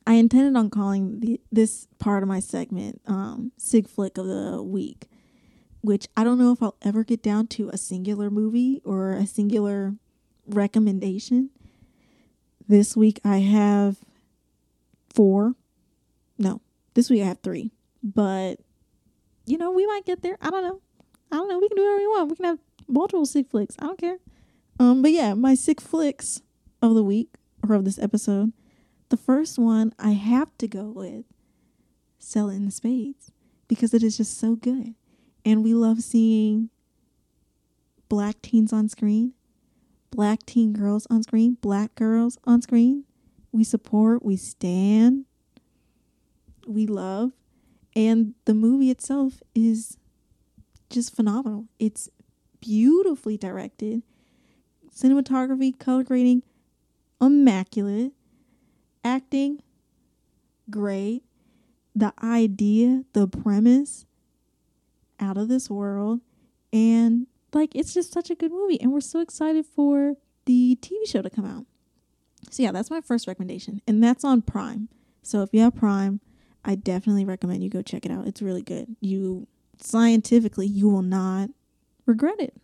I 0.06 0.16
intended 0.16 0.54
on 0.54 0.68
calling 0.68 1.20
the, 1.20 1.40
this 1.50 1.88
part 1.98 2.22
of 2.22 2.28
my 2.28 2.40
segment 2.40 3.00
um, 3.06 3.52
Sig 3.56 3.88
Flick 3.88 4.18
of 4.18 4.26
the 4.26 4.62
Week, 4.62 5.08
which 5.80 6.08
I 6.14 6.24
don't 6.24 6.38
know 6.38 6.52
if 6.52 6.62
I'll 6.62 6.76
ever 6.82 7.04
get 7.04 7.22
down 7.22 7.46
to 7.46 7.70
a 7.70 7.78
singular 7.78 8.28
movie 8.28 8.82
or 8.84 9.12
a 9.12 9.26
singular 9.26 9.94
recommendation. 10.46 11.48
This 12.68 12.94
week 12.94 13.18
I 13.24 13.38
have 13.38 13.96
four. 15.08 15.54
No, 16.36 16.60
this 16.92 17.08
week 17.08 17.22
I 17.22 17.28
have 17.28 17.40
three. 17.40 17.72
But, 18.02 18.60
you 19.46 19.58
know, 19.58 19.70
we 19.70 19.86
might 19.86 20.04
get 20.06 20.22
there. 20.22 20.38
I 20.40 20.50
don't 20.50 20.62
know. 20.62 20.80
I 21.30 21.36
don't 21.36 21.48
know. 21.48 21.58
We 21.58 21.68
can 21.68 21.76
do 21.76 21.82
whatever 21.82 21.98
we 21.98 22.06
want. 22.06 22.30
We 22.30 22.36
can 22.36 22.44
have 22.44 22.58
multiple 22.86 23.26
sick 23.26 23.50
flicks. 23.50 23.76
I 23.78 23.86
don't 23.86 23.98
care. 23.98 24.18
Um, 24.80 25.02
but 25.02 25.10
yeah, 25.10 25.34
my 25.34 25.54
sick 25.54 25.80
flicks 25.80 26.42
of 26.80 26.94
the 26.94 27.02
week 27.02 27.34
or 27.68 27.74
of 27.74 27.84
this 27.84 27.98
episode. 27.98 28.52
The 29.08 29.16
first 29.16 29.58
one 29.58 29.92
I 29.98 30.12
have 30.12 30.56
to 30.58 30.68
go 30.68 30.84
with 30.84 31.24
Selah 32.18 32.52
and 32.52 32.66
the 32.66 32.72
Spades 32.72 33.32
because 33.66 33.94
it 33.94 34.02
is 34.02 34.16
just 34.16 34.38
so 34.38 34.54
good. 34.54 34.94
And 35.44 35.64
we 35.64 35.74
love 35.74 36.02
seeing 36.02 36.70
black 38.08 38.40
teens 38.42 38.72
on 38.72 38.88
screen, 38.88 39.32
black 40.10 40.44
teen 40.46 40.72
girls 40.72 41.06
on 41.10 41.22
screen, 41.22 41.56
black 41.60 41.94
girls 41.94 42.38
on 42.44 42.62
screen. 42.62 43.04
We 43.50 43.64
support, 43.64 44.24
we 44.24 44.36
stand, 44.36 45.24
we 46.66 46.86
love. 46.86 47.32
And 47.96 48.34
the 48.44 48.54
movie 48.54 48.90
itself 48.90 49.42
is 49.54 49.96
just 50.90 51.14
phenomenal. 51.14 51.66
It's 51.78 52.08
beautifully 52.60 53.36
directed, 53.36 54.02
cinematography, 54.94 55.78
color 55.78 56.02
grading, 56.04 56.42
immaculate, 57.20 58.12
acting, 59.04 59.62
great. 60.70 61.22
the 61.94 62.12
idea, 62.22 63.04
the 63.12 63.26
premise 63.26 64.06
out 65.18 65.36
of 65.36 65.48
this 65.48 65.68
world. 65.68 66.20
And 66.72 67.26
like, 67.52 67.74
it's 67.74 67.92
just 67.92 68.12
such 68.12 68.30
a 68.30 68.34
good 68.36 68.52
movie. 68.52 68.80
And 68.80 68.92
we're 68.92 69.00
so 69.00 69.20
excited 69.20 69.66
for 69.66 70.14
the 70.44 70.78
TV 70.80 71.06
show 71.06 71.22
to 71.22 71.30
come 71.30 71.44
out. 71.44 71.66
So, 72.50 72.62
yeah, 72.62 72.72
that's 72.72 72.90
my 72.90 73.00
first 73.00 73.26
recommendation. 73.26 73.82
And 73.86 74.02
that's 74.02 74.24
on 74.24 74.42
Prime. 74.42 74.88
So, 75.22 75.42
if 75.42 75.50
you 75.52 75.60
have 75.60 75.74
Prime, 75.74 76.20
I 76.64 76.74
definitely 76.74 77.24
recommend 77.24 77.62
you 77.62 77.70
go 77.70 77.82
check 77.82 78.04
it 78.04 78.12
out. 78.12 78.26
It's 78.26 78.42
really 78.42 78.62
good. 78.62 78.96
You 79.00 79.46
scientifically, 79.80 80.66
you 80.66 80.88
will 80.88 81.02
not 81.02 81.50
regret 82.06 82.40
it. 82.40 82.54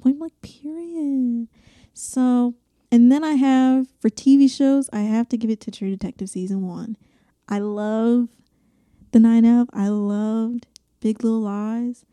Point 0.00 0.18
blank, 0.18 0.32
period. 0.42 1.48
So, 1.92 2.54
and 2.90 3.10
then 3.10 3.22
I 3.24 3.32
have 3.32 3.88
for 4.00 4.10
TV 4.10 4.50
shows, 4.50 4.90
I 4.92 5.00
have 5.00 5.28
to 5.30 5.36
give 5.36 5.50
it 5.50 5.60
to 5.62 5.70
True 5.70 5.90
Detective 5.90 6.28
season 6.28 6.66
one. 6.66 6.96
I 7.48 7.58
love 7.58 8.28
The 9.12 9.20
Night 9.20 9.44
Of. 9.44 9.68
I 9.72 9.88
loved 9.88 10.66
Big 11.00 11.22
Little 11.22 11.40
Lies, 11.40 12.04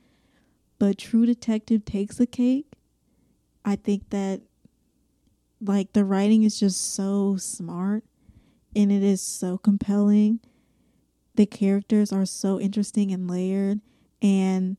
but 0.78 0.98
True 0.98 1.26
Detective 1.26 1.86
takes 1.86 2.18
the 2.18 2.28
cake. 2.28 2.74
I 3.64 3.76
think 3.76 4.10
that 4.10 4.42
like 5.62 5.94
the 5.94 6.04
writing 6.04 6.44
is 6.44 6.60
just 6.60 6.94
so 6.94 7.38
smart 7.38 8.04
and 8.76 8.92
it 8.92 9.04
is 9.04 9.22
so 9.22 9.58
compelling. 9.58 10.40
The 11.36 11.46
characters 11.46 12.12
are 12.12 12.26
so 12.26 12.60
interesting 12.60 13.12
and 13.12 13.30
layered 13.30 13.80
and 14.22 14.78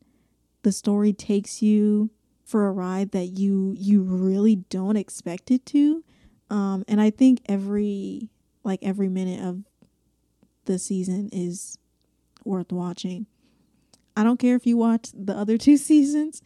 the 0.62 0.72
story 0.72 1.12
takes 1.12 1.62
you 1.62 2.10
for 2.44 2.66
a 2.66 2.72
ride 2.72 3.12
that 3.12 3.38
you 3.38 3.74
you 3.78 4.02
really 4.02 4.56
don't 4.56 4.96
expect 4.96 5.50
it 5.50 5.64
to. 5.66 6.04
Um 6.50 6.84
and 6.86 7.00
I 7.00 7.10
think 7.10 7.40
every 7.46 8.28
like 8.64 8.80
every 8.82 9.08
minute 9.08 9.40
of 9.42 9.64
the 10.64 10.78
season 10.78 11.28
is 11.32 11.78
worth 12.44 12.72
watching. 12.72 13.26
I 14.16 14.24
don't 14.24 14.38
care 14.38 14.56
if 14.56 14.66
you 14.66 14.76
watch 14.76 15.10
the 15.14 15.36
other 15.36 15.58
two 15.58 15.76
seasons. 15.76 16.42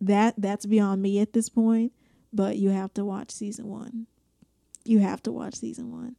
That 0.00 0.34
that's 0.36 0.66
beyond 0.66 1.00
me 1.00 1.20
at 1.20 1.32
this 1.32 1.48
point, 1.48 1.92
but 2.32 2.56
you 2.56 2.68
have 2.68 2.92
to 2.94 3.04
watch 3.04 3.30
season 3.30 3.66
1. 3.66 4.06
You 4.84 4.98
have 4.98 5.22
to 5.22 5.32
watch 5.32 5.54
season 5.54 5.90
1. 5.90 6.16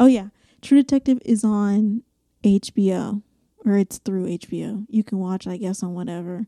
Oh 0.00 0.06
yeah, 0.06 0.28
True 0.60 0.78
Detective 0.82 1.20
is 1.24 1.44
on 1.44 2.02
HBO 2.42 3.22
or 3.64 3.76
it's 3.76 3.98
through 3.98 4.26
HBO. 4.26 4.86
You 4.88 5.04
can 5.04 5.18
watch 5.18 5.46
I 5.46 5.56
guess 5.56 5.82
on 5.82 5.94
whatever. 5.94 6.46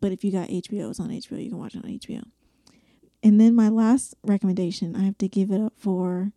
But 0.00 0.12
if 0.12 0.22
you 0.24 0.30
got 0.30 0.48
HBO, 0.48 0.90
it's 0.90 1.00
on 1.00 1.08
HBO. 1.08 1.42
You 1.42 1.50
can 1.50 1.58
watch 1.58 1.74
it 1.74 1.84
on 1.84 1.90
HBO. 1.90 2.22
And 3.22 3.40
then 3.40 3.54
my 3.54 3.68
last 3.68 4.14
recommendation, 4.24 4.94
I 4.94 5.02
have 5.02 5.18
to 5.18 5.28
give 5.28 5.50
it 5.50 5.60
up 5.60 5.72
for 5.76 6.32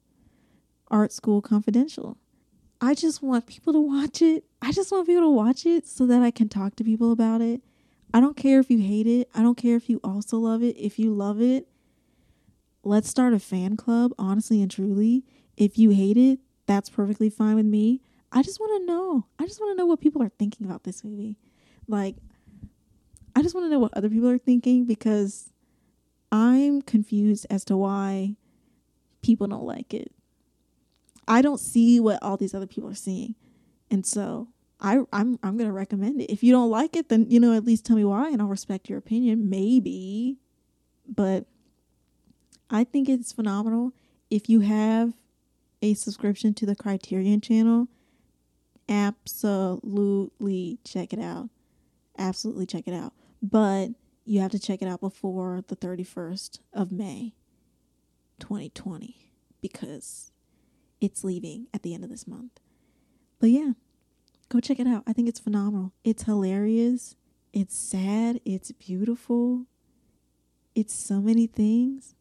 Art 0.90 1.12
School 1.12 1.42
Confidential. 1.42 2.18
I 2.82 2.96
just 2.96 3.22
want 3.22 3.46
people 3.46 3.74
to 3.74 3.80
watch 3.80 4.22
it. 4.22 4.46
I 4.62 4.72
just 4.72 4.92
want 4.92 5.08
people 5.08 5.24
to 5.24 5.30
watch 5.30 5.66
it 5.66 5.86
so 5.86 6.06
that 6.08 6.22
I 6.22 6.32
can 6.32 6.48
talk 6.48 6.76
to 6.78 6.84
people 6.84 7.12
about 7.12 7.42
it. 7.42 7.62
I 8.14 8.22
don't 8.22 8.38
care 8.38 8.60
if 8.60 8.72
you 8.72 8.80
hate 8.80 9.06
it. 9.06 9.30
I 9.36 9.42
don't 9.42 9.58
care 9.58 9.76
if 9.76 9.90
you 9.90 10.00
also 10.04 10.38
love 10.38 10.64
it. 10.64 10.78
If 10.78 10.98
you 10.98 11.14
love 11.14 11.42
it, 11.42 11.68
let's 12.84 13.10
start 13.10 13.34
a 13.34 13.40
fan 13.40 13.76
club, 13.76 14.14
honestly 14.18 14.62
and 14.62 14.72
truly. 14.72 15.24
If 15.58 15.78
you 15.78 15.92
hate 15.92 16.18
it, 16.18 16.40
that's 16.66 16.90
perfectly 16.90 17.30
fine 17.30 17.56
with 17.56 17.66
me. 17.66 18.02
I 18.32 18.44
just 18.44 18.60
want 18.60 18.82
to 18.82 18.86
know. 18.86 19.26
I 19.40 19.46
just 19.46 19.60
want 19.60 19.72
to 19.72 19.78
know 19.78 19.86
what 19.86 20.02
people 20.02 20.22
are 20.22 20.30
thinking 20.30 20.66
about 20.66 20.84
this 20.84 21.04
movie. 21.04 21.36
Like, 21.88 22.16
I 23.36 23.42
just 23.42 23.56
want 23.56 23.66
to 23.66 23.70
know 23.70 23.80
what 23.80 23.94
other 23.96 24.10
people 24.10 24.30
are 24.30 24.38
thinking 24.38 24.86
because 24.86 25.52
I'm 26.32 26.82
confused 26.82 27.48
as 27.50 27.64
to 27.66 27.78
why 27.78 28.36
people 29.22 29.48
don't 29.48 29.66
like 29.66 29.94
it. 29.94 30.12
I 31.28 31.42
don't 31.42 31.60
see 31.60 32.00
what 32.00 32.22
all 32.22 32.38
these 32.38 32.54
other 32.54 32.68
people 32.68 32.90
are 32.90 32.96
seeing. 32.96 33.36
And 33.92 34.06
so 34.06 34.48
I 34.80 35.00
I'm 35.12 35.40
I'm 35.44 35.58
going 35.58 35.70
to 35.70 35.74
recommend 35.74 36.22
it. 36.22 36.32
If 36.32 36.44
you 36.44 36.52
don't 36.52 36.70
like 36.70 36.96
it 36.96 37.10
then 37.10 37.28
you 37.30 37.40
know 37.40 37.56
at 37.56 37.66
least 37.66 37.86
tell 37.86 37.96
me 37.96 38.06
why 38.06 38.30
and 38.30 38.42
I'll 38.42 38.48
respect 38.48 38.90
your 38.90 38.98
opinion 38.98 39.50
maybe. 39.50 40.38
But 41.08 41.46
I 42.70 42.84
think 42.84 43.10
it's 43.10 43.32
phenomenal 43.32 43.94
if 44.30 44.50
you 44.50 44.62
have 44.62 45.14
a 45.82 45.94
subscription 45.94 46.54
to 46.56 46.66
the 46.66 46.76
Criterion 46.76 47.42
channel. 47.42 47.88
Absolutely 48.90 50.80
check 50.84 51.14
it 51.14 51.20
out. 51.20 51.50
Absolutely 52.18 52.66
check 52.66 52.88
it 52.88 52.94
out. 52.94 53.14
But 53.42 53.90
you 54.26 54.42
have 54.42 54.52
to 54.52 54.60
check 54.60 54.82
it 54.82 54.88
out 54.88 55.00
before 55.00 55.64
the 55.68 55.76
31st 55.76 56.60
of 56.74 56.92
May 56.92 57.34
2020 58.40 59.32
because 59.62 60.32
it's 61.00 61.24
leaving 61.24 61.68
at 61.74 61.84
the 61.84 61.94
end 61.94 62.04
of 62.04 62.10
this 62.10 62.28
month. 62.28 62.60
But 63.40 63.52
yeah, 63.52 63.72
go 64.50 64.60
check 64.60 64.80
it 64.80 64.88
out. 64.88 65.04
I 65.08 65.14
think 65.14 65.30
it's 65.30 65.40
phenomenal. 65.40 65.94
It's 66.04 66.24
hilarious. 66.24 67.16
It's 67.54 67.78
sad. 67.78 68.42
It's 68.46 68.72
beautiful. 68.72 69.66
It's 70.76 70.94
so 70.94 71.22
many 71.22 71.48
things, 71.48 72.16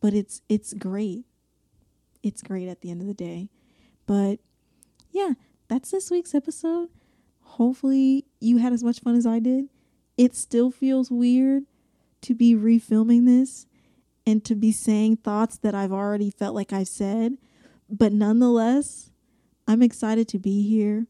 but 0.00 0.14
it's 0.14 0.42
it's 0.48 0.74
great. 0.74 1.24
It's 2.22 2.42
great 2.42 2.68
at 2.68 2.80
the 2.80 2.90
end 2.90 3.00
of 3.00 3.06
the 3.06 3.14
day. 3.14 3.48
But 4.06 4.38
yeah, 5.10 5.32
that's 5.68 5.90
this 5.90 6.10
week's 6.10 6.34
episode. 6.34 6.88
Hopefully 7.40 8.24
you 8.40 8.58
had 8.58 8.72
as 8.72 8.84
much 8.84 9.00
fun 9.00 9.16
as 9.16 9.26
I 9.26 9.38
did. 9.38 9.68
It 10.16 10.34
still 10.34 10.70
feels 10.70 11.10
weird 11.10 11.64
to 12.22 12.34
be 12.34 12.54
refilming 12.54 13.26
this 13.26 13.66
and 14.26 14.44
to 14.44 14.54
be 14.54 14.72
saying 14.72 15.16
thoughts 15.16 15.58
that 15.58 15.74
I've 15.74 15.92
already 15.92 16.30
felt 16.30 16.54
like 16.54 16.72
I've 16.72 16.88
said 16.88 17.36
but 17.88 18.12
nonetheless, 18.12 19.10
I'm 19.66 19.82
excited 19.82 20.28
to 20.28 20.38
be 20.38 20.68
here 20.68 21.06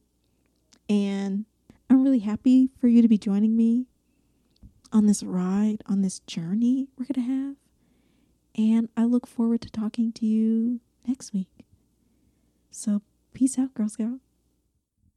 and 0.89 1.45
I'm 1.89 2.03
really 2.03 2.19
happy 2.21 2.71
for 2.79 2.89
you 2.89 3.03
to 3.03 3.09
be 3.09 3.19
joining 3.19 3.57
me 3.57 3.87
on 4.93 5.07
this 5.07 5.23
ride, 5.23 5.83
on 5.87 6.03
this 6.03 6.21
journey 6.21 6.89
we're 6.99 7.07
going 7.07 7.27
to 7.27 7.33
have. 7.33 7.57
And 8.57 8.89
I 8.97 9.05
look 9.05 9.27
forward 9.27 9.61
to 9.63 9.71
talking 9.71 10.13
to 10.13 10.27
you 10.27 10.81
next 11.07 11.33
week. 11.33 11.49
So, 12.71 13.03
peace 13.33 13.59
out, 13.59 13.75
Girl 13.75 13.89
Scout. 13.89 14.21